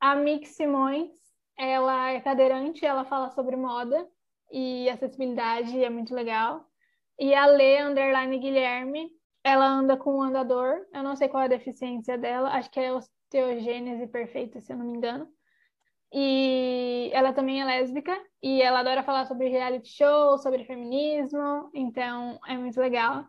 A 0.00 0.14
Mix 0.16 0.50
Simões, 0.50 1.10
ela 1.56 2.10
é 2.10 2.20
cadeirante, 2.20 2.84
ela 2.86 3.04
fala 3.04 3.30
sobre 3.30 3.56
moda 3.56 4.08
e 4.50 4.88
acessibilidade, 4.88 5.82
é 5.82 5.90
muito 5.90 6.14
legal. 6.14 6.66
E 7.18 7.34
a 7.34 7.46
Lê 7.46 7.82
Underline 7.82 8.38
Guilherme, 8.38 9.10
ela 9.44 9.66
anda 9.66 9.96
com 9.96 10.16
um 10.18 10.22
andador, 10.22 10.86
eu 10.92 11.02
não 11.02 11.14
sei 11.16 11.28
qual 11.28 11.42
é 11.42 11.46
a 11.46 11.48
deficiência 11.48 12.16
dela, 12.18 12.50
acho 12.50 12.70
que 12.70 12.80
é 12.80 12.92
osteogênese 12.92 14.06
perfeita, 14.06 14.60
se 14.60 14.72
eu 14.72 14.76
não 14.78 14.86
me 14.86 14.96
engano. 14.96 15.28
E 16.12 17.10
ela 17.12 17.32
também 17.32 17.60
é 17.60 17.64
lésbica 17.64 18.18
e 18.42 18.60
ela 18.62 18.80
adora 18.80 19.02
falar 19.02 19.26
sobre 19.26 19.48
reality 19.48 19.88
show, 19.88 20.38
sobre 20.38 20.64
feminismo, 20.64 21.70
então 21.74 22.40
é 22.46 22.56
muito 22.56 22.80
legal. 22.80 23.24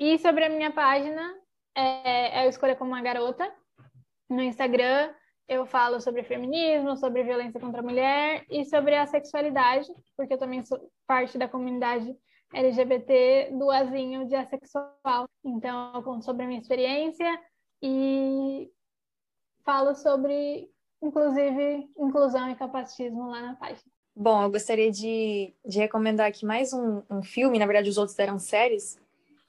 E 0.00 0.18
sobre 0.18 0.44
a 0.44 0.48
minha 0.48 0.72
página, 0.72 1.34
é, 1.74 2.40
é 2.40 2.46
eu 2.46 2.50
escolho 2.50 2.76
como 2.76 2.92
uma 2.92 3.02
garota. 3.02 3.52
No 4.28 4.42
Instagram, 4.42 5.12
eu 5.48 5.66
falo 5.66 6.00
sobre 6.00 6.22
feminismo, 6.22 6.96
sobre 6.96 7.22
violência 7.22 7.58
contra 7.58 7.80
a 7.80 7.84
mulher 7.84 8.44
e 8.50 8.64
sobre 8.64 8.94
a 8.94 9.06
sexualidade, 9.06 9.88
porque 10.16 10.34
eu 10.34 10.38
também 10.38 10.62
sou 10.64 10.78
parte 11.06 11.38
da 11.38 11.48
comunidade 11.48 12.14
LGBT 12.52 13.50
do 13.52 13.70
azinho 13.70 14.26
de 14.26 14.34
assexual. 14.34 15.28
Então, 15.44 15.92
eu 15.94 16.02
conto 16.02 16.24
sobre 16.24 16.44
a 16.44 16.46
minha 16.46 16.60
experiência 16.60 17.40
e 17.82 18.70
falo 19.64 19.94
sobre 19.94 20.70
inclusive 21.02 21.88
inclusão 21.96 22.50
e 22.50 22.56
capacitismo 22.56 23.30
lá 23.30 23.40
na 23.40 23.56
página. 23.56 23.90
Bom, 24.14 24.42
eu 24.42 24.50
gostaria 24.50 24.90
de, 24.90 25.54
de 25.64 25.78
recomendar 25.78 26.26
aqui 26.26 26.44
mais 26.44 26.72
um, 26.72 27.02
um 27.08 27.22
filme, 27.22 27.58
na 27.58 27.66
verdade 27.66 27.88
os 27.88 27.98
outros 27.98 28.18
eram 28.18 28.38
séries, 28.38 28.98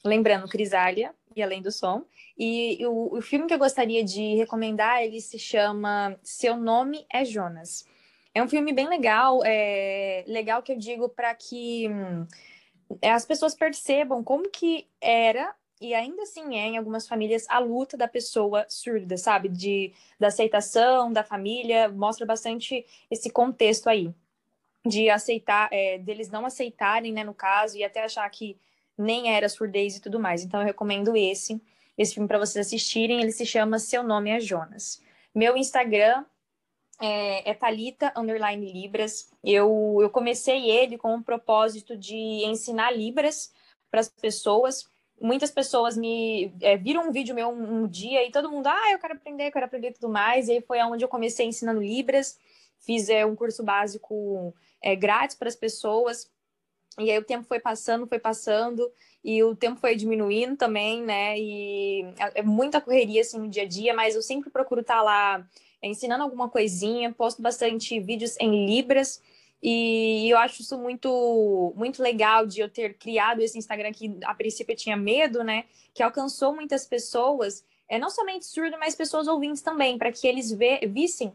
lembrando 0.04 0.48
Crisália 0.48 1.14
e 1.36 1.42
Além 1.42 1.62
do 1.62 1.72
Som. 1.72 2.06
E 2.38 2.86
o, 2.86 3.18
o 3.18 3.22
filme 3.22 3.48
que 3.48 3.54
eu 3.54 3.60
gostaria 3.60 4.04
de 4.04 4.36
recomendar, 4.36 5.04
ele 5.04 5.22
se 5.22 5.38
chama 5.38 6.18
Seu 6.24 6.56
Nome 6.56 7.06
é 7.12 7.26
Jonas. 7.26 7.86
É 8.34 8.42
um 8.42 8.48
filme 8.48 8.72
bem 8.72 8.88
legal, 8.88 9.42
é 9.44 10.24
legal 10.28 10.62
que 10.62 10.72
eu 10.72 10.78
digo 10.78 11.10
para 11.10 11.34
que 11.34 11.90
hum, 11.90 12.28
as 13.04 13.26
pessoas 13.26 13.56
percebam 13.56 14.24
como 14.24 14.50
que 14.50 14.88
era 15.02 15.54
e 15.82 15.94
ainda 15.94 16.24
assim 16.24 16.58
é 16.58 16.68
em 16.68 16.78
algumas 16.78 17.08
famílias 17.08 17.46
a 17.50 17.58
luta 17.60 17.96
da 17.96 18.08
pessoa 18.08 18.66
surda, 18.70 19.18
sabe? 19.18 19.50
De 19.50 19.94
da 20.20 20.28
aceitação 20.28 21.12
da 21.12 21.24
família, 21.24 21.90
mostra 21.90 22.26
bastante 22.26 22.86
esse 23.10 23.30
contexto 23.30 23.88
aí 23.88 24.14
de 24.86 25.10
aceitar, 25.10 25.70
é, 25.72 25.98
deles 25.98 26.30
não 26.30 26.46
aceitarem, 26.46 27.12
né, 27.12 27.24
no 27.24 27.34
caso, 27.34 27.78
e 27.78 27.84
até 27.84 28.04
achar 28.04 28.30
que 28.30 28.58
nem 29.02 29.34
era 29.34 29.50
surdez 29.50 29.96
e 29.96 30.02
tudo 30.02 30.20
mais. 30.20 30.44
Então 30.44 30.60
eu 30.60 30.66
recomendo 30.66 31.16
esse, 31.16 31.62
esse 31.98 32.14
filme 32.14 32.28
para 32.28 32.40
vocês 32.40 32.68
assistirem. 32.68 33.22
Ele 33.22 33.32
se 33.32 33.46
chama 33.46 33.80
Seu 33.80 34.04
Nome 34.04 34.30
é 34.30 34.40
Jonas. 34.40 35.02
Meu 35.34 35.56
Instagram 35.56 36.26
é, 37.02 37.50
é 37.50 37.54
Talita 37.54 38.12
underline 38.16 38.72
Libras. 38.72 39.32
Eu, 39.44 39.98
eu 40.02 40.10
comecei 40.10 40.70
ele 40.70 40.98
com 40.98 41.16
o 41.16 41.24
propósito 41.24 41.96
de 41.98 42.16
ensinar 42.46 42.92
Libras 42.92 43.52
para 43.90 44.02
as 44.02 44.10
pessoas 44.10 44.88
muitas 45.22 45.52
pessoas 45.52 45.98
me 45.98 46.54
é, 46.62 46.78
viram 46.78 47.08
um 47.08 47.12
vídeo 47.12 47.36
meu 47.36 47.50
um, 47.50 47.84
um, 47.84 47.88
dia 47.88 48.26
e 48.26 48.32
todo 48.32 48.50
mundo, 48.50 48.68
ah, 48.68 48.92
eu 48.92 49.00
quero 49.00 49.14
aprender, 49.14 49.48
eu 49.48 49.52
quero 49.52 49.66
aprender 49.66 49.92
tudo 49.92 50.10
mais. 50.10 50.48
E 50.48 50.54
aí 50.54 50.62
foi 50.62 50.82
onde 50.82 51.04
eu 51.04 51.10
comecei 51.10 51.46
ensinando 51.46 51.82
Libras, 51.82 52.38
fiz 52.80 53.10
é, 53.10 53.26
um 53.26 53.36
curso 53.36 53.64
básico 53.64 54.54
é, 54.82 54.96
grátis 54.96 55.36
para 55.36 55.48
as 55.48 55.56
pessoas. 55.56 56.30
E 57.00 57.12
aí 57.12 57.18
o 57.18 57.24
tempo 57.24 57.46
foi 57.48 57.60
passando, 57.60 58.06
foi 58.08 58.20
passando, 58.20 58.92
e 59.24 59.44
o 59.44 59.56
tempo 59.56 59.80
foi 59.80 59.96
diminuindo 59.96 60.56
também, 60.56 61.02
né? 61.04 61.38
E 61.40 62.04
é, 62.18 62.40
é 62.40 62.44
muita 62.44 62.82
correria 62.82 63.22
assim 63.22 63.40
no 63.40 63.48
dia 63.48 63.64
a 63.64 63.68
dia, 63.68 63.94
mas 63.94 64.16
eu 64.16 64.22
sempre 64.22 64.50
procuro 64.50 64.82
estar 64.82 64.98
tá 64.98 65.02
lá 65.02 65.48
é, 65.82 65.88
ensinando 65.88 66.24
alguma 66.24 66.50
coisinha, 66.50 67.14
posto 67.14 67.42
bastante 67.42 68.00
vídeos 68.00 68.36
em 68.40 68.66
Libras. 68.66 69.22
E 69.62 70.30
eu 70.30 70.38
acho 70.38 70.62
isso 70.62 70.78
muito, 70.78 71.74
muito 71.76 72.02
legal 72.02 72.46
de 72.46 72.62
eu 72.62 72.70
ter 72.70 72.98
criado 72.98 73.42
esse 73.42 73.58
Instagram 73.58 73.92
que 73.92 74.18
a 74.24 74.34
princípio 74.34 74.72
eu 74.74 74.78
tinha 74.78 74.96
medo, 74.96 75.44
né? 75.44 75.66
Que 75.94 76.02
alcançou 76.02 76.56
muitas 76.56 76.86
pessoas, 76.86 77.66
é 77.90 78.00
não 78.00 78.10
somente 78.10 78.46
surdo, 78.46 78.78
mas 78.80 78.96
pessoas 78.96 79.28
ouvintes 79.28 79.62
também, 79.62 79.98
para 79.98 80.12
que 80.12 80.28
eles 80.28 80.56
vissem 80.88 81.34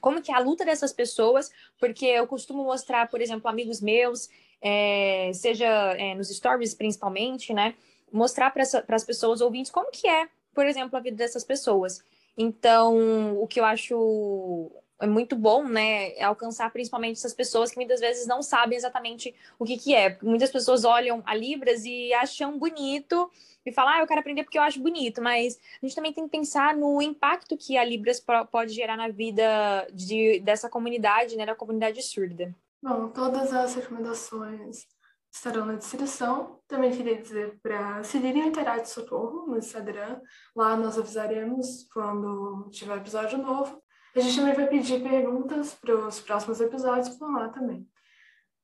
como 0.00 0.20
que 0.20 0.30
é 0.30 0.34
a 0.34 0.38
luta 0.38 0.64
dessas 0.64 0.92
pessoas, 0.92 1.50
porque 1.78 2.06
eu 2.06 2.26
costumo 2.26 2.62
mostrar, 2.62 3.08
por 3.08 3.20
exemplo, 3.20 3.48
amigos 3.48 3.80
meus, 3.80 4.28
é, 4.68 5.30
seja 5.32 5.68
é, 5.96 6.12
nos 6.16 6.28
stories 6.28 6.74
principalmente, 6.74 7.54
né? 7.54 7.74
Mostrar 8.12 8.50
para 8.50 8.64
as 8.96 9.04
pessoas 9.04 9.40
ouvintes 9.40 9.70
como 9.70 9.92
que 9.92 10.08
é, 10.08 10.28
por 10.52 10.66
exemplo, 10.66 10.96
a 10.96 11.00
vida 11.00 11.16
dessas 11.16 11.44
pessoas. 11.44 12.02
Então, 12.36 13.40
o 13.40 13.46
que 13.46 13.60
eu 13.60 13.64
acho 13.64 14.70
é 15.00 15.06
muito 15.06 15.36
bom, 15.36 15.62
né, 15.62 16.12
é 16.16 16.24
alcançar 16.24 16.70
principalmente 16.72 17.18
essas 17.18 17.34
pessoas 17.34 17.70
que 17.70 17.76
muitas 17.76 18.00
vezes 18.00 18.26
não 18.26 18.42
sabem 18.42 18.76
exatamente 18.76 19.34
o 19.58 19.64
que 19.64 19.76
que 19.76 19.94
é. 19.94 20.18
Muitas 20.22 20.50
pessoas 20.50 20.84
olham 20.84 21.22
a 21.26 21.34
Libras 21.34 21.84
e 21.84 22.12
acham 22.14 22.58
bonito 22.58 23.30
e 23.64 23.70
falam, 23.70 23.92
ah, 23.92 24.00
eu 24.00 24.06
quero 24.06 24.20
aprender 24.20 24.42
porque 24.42 24.58
eu 24.58 24.62
acho 24.62 24.80
bonito, 24.80 25.20
mas 25.22 25.60
a 25.82 25.86
gente 25.86 25.94
também 25.94 26.12
tem 26.12 26.24
que 26.24 26.30
pensar 26.30 26.74
no 26.74 27.00
impacto 27.02 27.56
que 27.56 27.76
a 27.76 27.84
Libras 27.84 28.24
pode 28.50 28.72
gerar 28.72 28.96
na 28.96 29.08
vida 29.08 29.86
de, 29.92 30.40
dessa 30.40 30.68
comunidade, 30.68 31.36
né, 31.36 31.44
da 31.44 31.54
comunidade 31.54 32.02
surda. 32.02 32.54
Bom, 32.86 33.08
todas 33.08 33.52
as 33.52 33.74
recomendações 33.74 34.86
estarão 35.28 35.66
na 35.66 35.74
descrição. 35.74 36.60
Também 36.68 36.96
queria 36.96 37.20
dizer 37.20 37.58
para 37.60 38.00
seguirem 38.04 38.44
o 38.44 38.46
Interage 38.46 38.90
Socorro 38.90 39.44
no 39.44 39.58
Instagram. 39.58 40.20
Lá 40.54 40.76
nós 40.76 40.96
avisaremos 40.96 41.88
quando 41.92 42.70
tiver 42.70 42.96
episódio 42.96 43.38
novo. 43.38 43.82
A 44.14 44.20
gente 44.20 44.36
também 44.36 44.54
vai 44.54 44.68
pedir 44.68 45.02
perguntas 45.02 45.74
para 45.74 45.96
os 45.96 46.20
próximos 46.20 46.60
episódios 46.60 47.08
por 47.18 47.28
lá 47.32 47.48
também. 47.48 47.84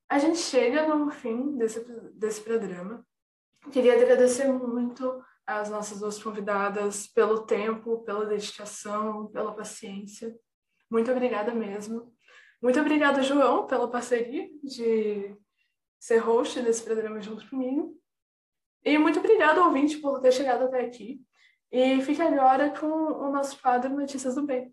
A 0.09 0.21
gente 0.21 0.39
chega 0.39 0.87
no 0.87 1.11
fim 1.11 1.57
desse, 1.57 1.85
desse 2.15 2.43
programa. 2.43 3.05
Queria 3.73 3.95
agradecer 3.95 4.47
muito 4.47 5.21
às 5.45 5.69
nossas 5.69 5.99
duas 5.99 6.23
convidadas 6.23 7.09
pelo 7.09 7.41
tempo, 7.45 8.05
pela 8.05 8.25
dedicação, 8.25 9.27
pela 9.33 9.53
paciência. 9.53 10.33
Muito 10.89 11.11
obrigada 11.11 11.53
mesmo. 11.53 12.12
Muito 12.63 12.79
obrigada, 12.79 13.25
João, 13.25 13.67
pela 13.67 13.91
parceria 13.91 14.49
de 14.63 15.37
ser 15.99 16.19
host 16.19 16.63
desse 16.63 16.85
programa 16.85 17.21
junto 17.21 17.45
comigo. 17.51 18.01
E 18.85 18.97
muito 18.99 19.19
obrigada, 19.19 19.65
ouvinte, 19.65 19.99
por 19.99 20.21
ter 20.21 20.31
chegado 20.31 20.67
até 20.67 20.87
aqui. 20.87 21.21
E 21.73 22.01
fique 22.03 22.23
agora 22.23 22.71
com 22.71 22.87
o 22.87 23.33
nosso 23.33 23.61
quadro 23.61 23.91
Notícias 23.91 24.37
do 24.37 24.47
Bem. 24.47 24.73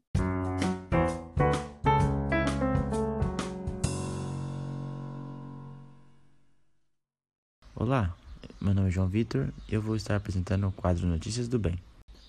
Olá, 7.75 8.15
meu 8.61 8.75
nome 8.75 8.89
é 8.89 8.91
João 8.91 9.07
Vitor 9.07 9.51
e 9.67 9.73
eu 9.73 9.81
vou 9.81 9.95
estar 9.95 10.15
apresentando 10.15 10.67
o 10.67 10.71
quadro 10.71 11.07
Notícias 11.07 11.47
do 11.47 11.57
Bem. 11.57 11.79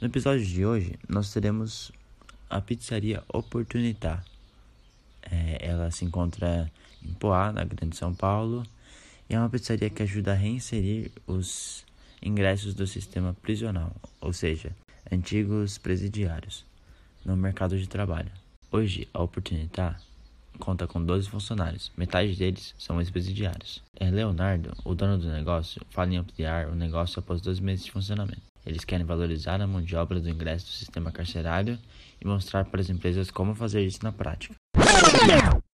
No 0.01 0.07
episódio 0.07 0.47
de 0.47 0.65
hoje, 0.65 0.99
nós 1.07 1.31
teremos 1.31 1.93
a 2.49 2.63
pizzaria 2.63 3.23
Oportunitar. 3.29 4.30
É, 5.23 5.59
ela 5.61 5.91
se 5.91 6.05
encontra 6.05 6.71
em 7.03 7.13
Poá, 7.15 7.53
na 7.53 7.65
Grande 7.65 7.97
São 7.97 8.15
Paulo, 8.15 8.65
e 9.29 9.35
é 9.35 9.39
uma 9.39 9.49
pizzaria 9.49 9.91
que 9.91 10.03
ajuda 10.03 10.33
a 10.33 10.35
reinserir 10.35 11.11
os 11.27 11.85
ingressos 12.23 12.75
do 12.75 12.87
sistema 12.87 13.35
prisional, 13.41 13.95
ou 14.21 14.33
seja, 14.33 14.75
antigos 15.11 15.79
presidiários, 15.79 16.65
no 17.25 17.37
mercado 17.37 17.79
de 17.79 17.89
trabalho. 17.89 18.31
Hoje, 18.71 19.09
a 19.13 19.23
Oportunitar 19.23 20.01
conta 20.59 20.87
com 20.87 21.03
12 21.03 21.29
funcionários, 21.29 21.91
metade 21.97 22.37
deles 22.37 22.75
são 22.79 23.01
ex-presidiários. 23.01 23.83
É 23.97 24.11
Leonardo, 24.11 24.73
o 24.85 24.95
dono 24.95 25.19
do 25.19 25.29
negócio, 25.29 25.81
fala 25.91 26.13
em 26.13 26.19
ampliar 26.19 26.69
o 26.69 26.75
negócio 26.75 27.19
após 27.19 27.41
dois 27.41 27.59
meses 27.59 27.87
de 27.87 27.93
funcionamento. 27.93 28.43
Eles 28.65 28.85
querem 28.85 29.07
valorizar 29.07 29.61
a 29.61 29.67
mão 29.67 29.83
de 29.83 29.97
obra 29.97 30.21
do 30.21 30.29
ingresso 30.29 30.67
do 30.67 30.73
sistema 30.73 31.11
carcerário 31.11 31.79
e 32.21 32.27
mostrar 32.27 32.67
para 32.67 32.81
as 32.81 32.91
empresas 32.91 33.31
como 33.31 33.55
fazer 33.55 33.85
isso 33.85 34.01
na 34.03 34.13
prática. 34.13 34.55
Yeah. 35.03 35.60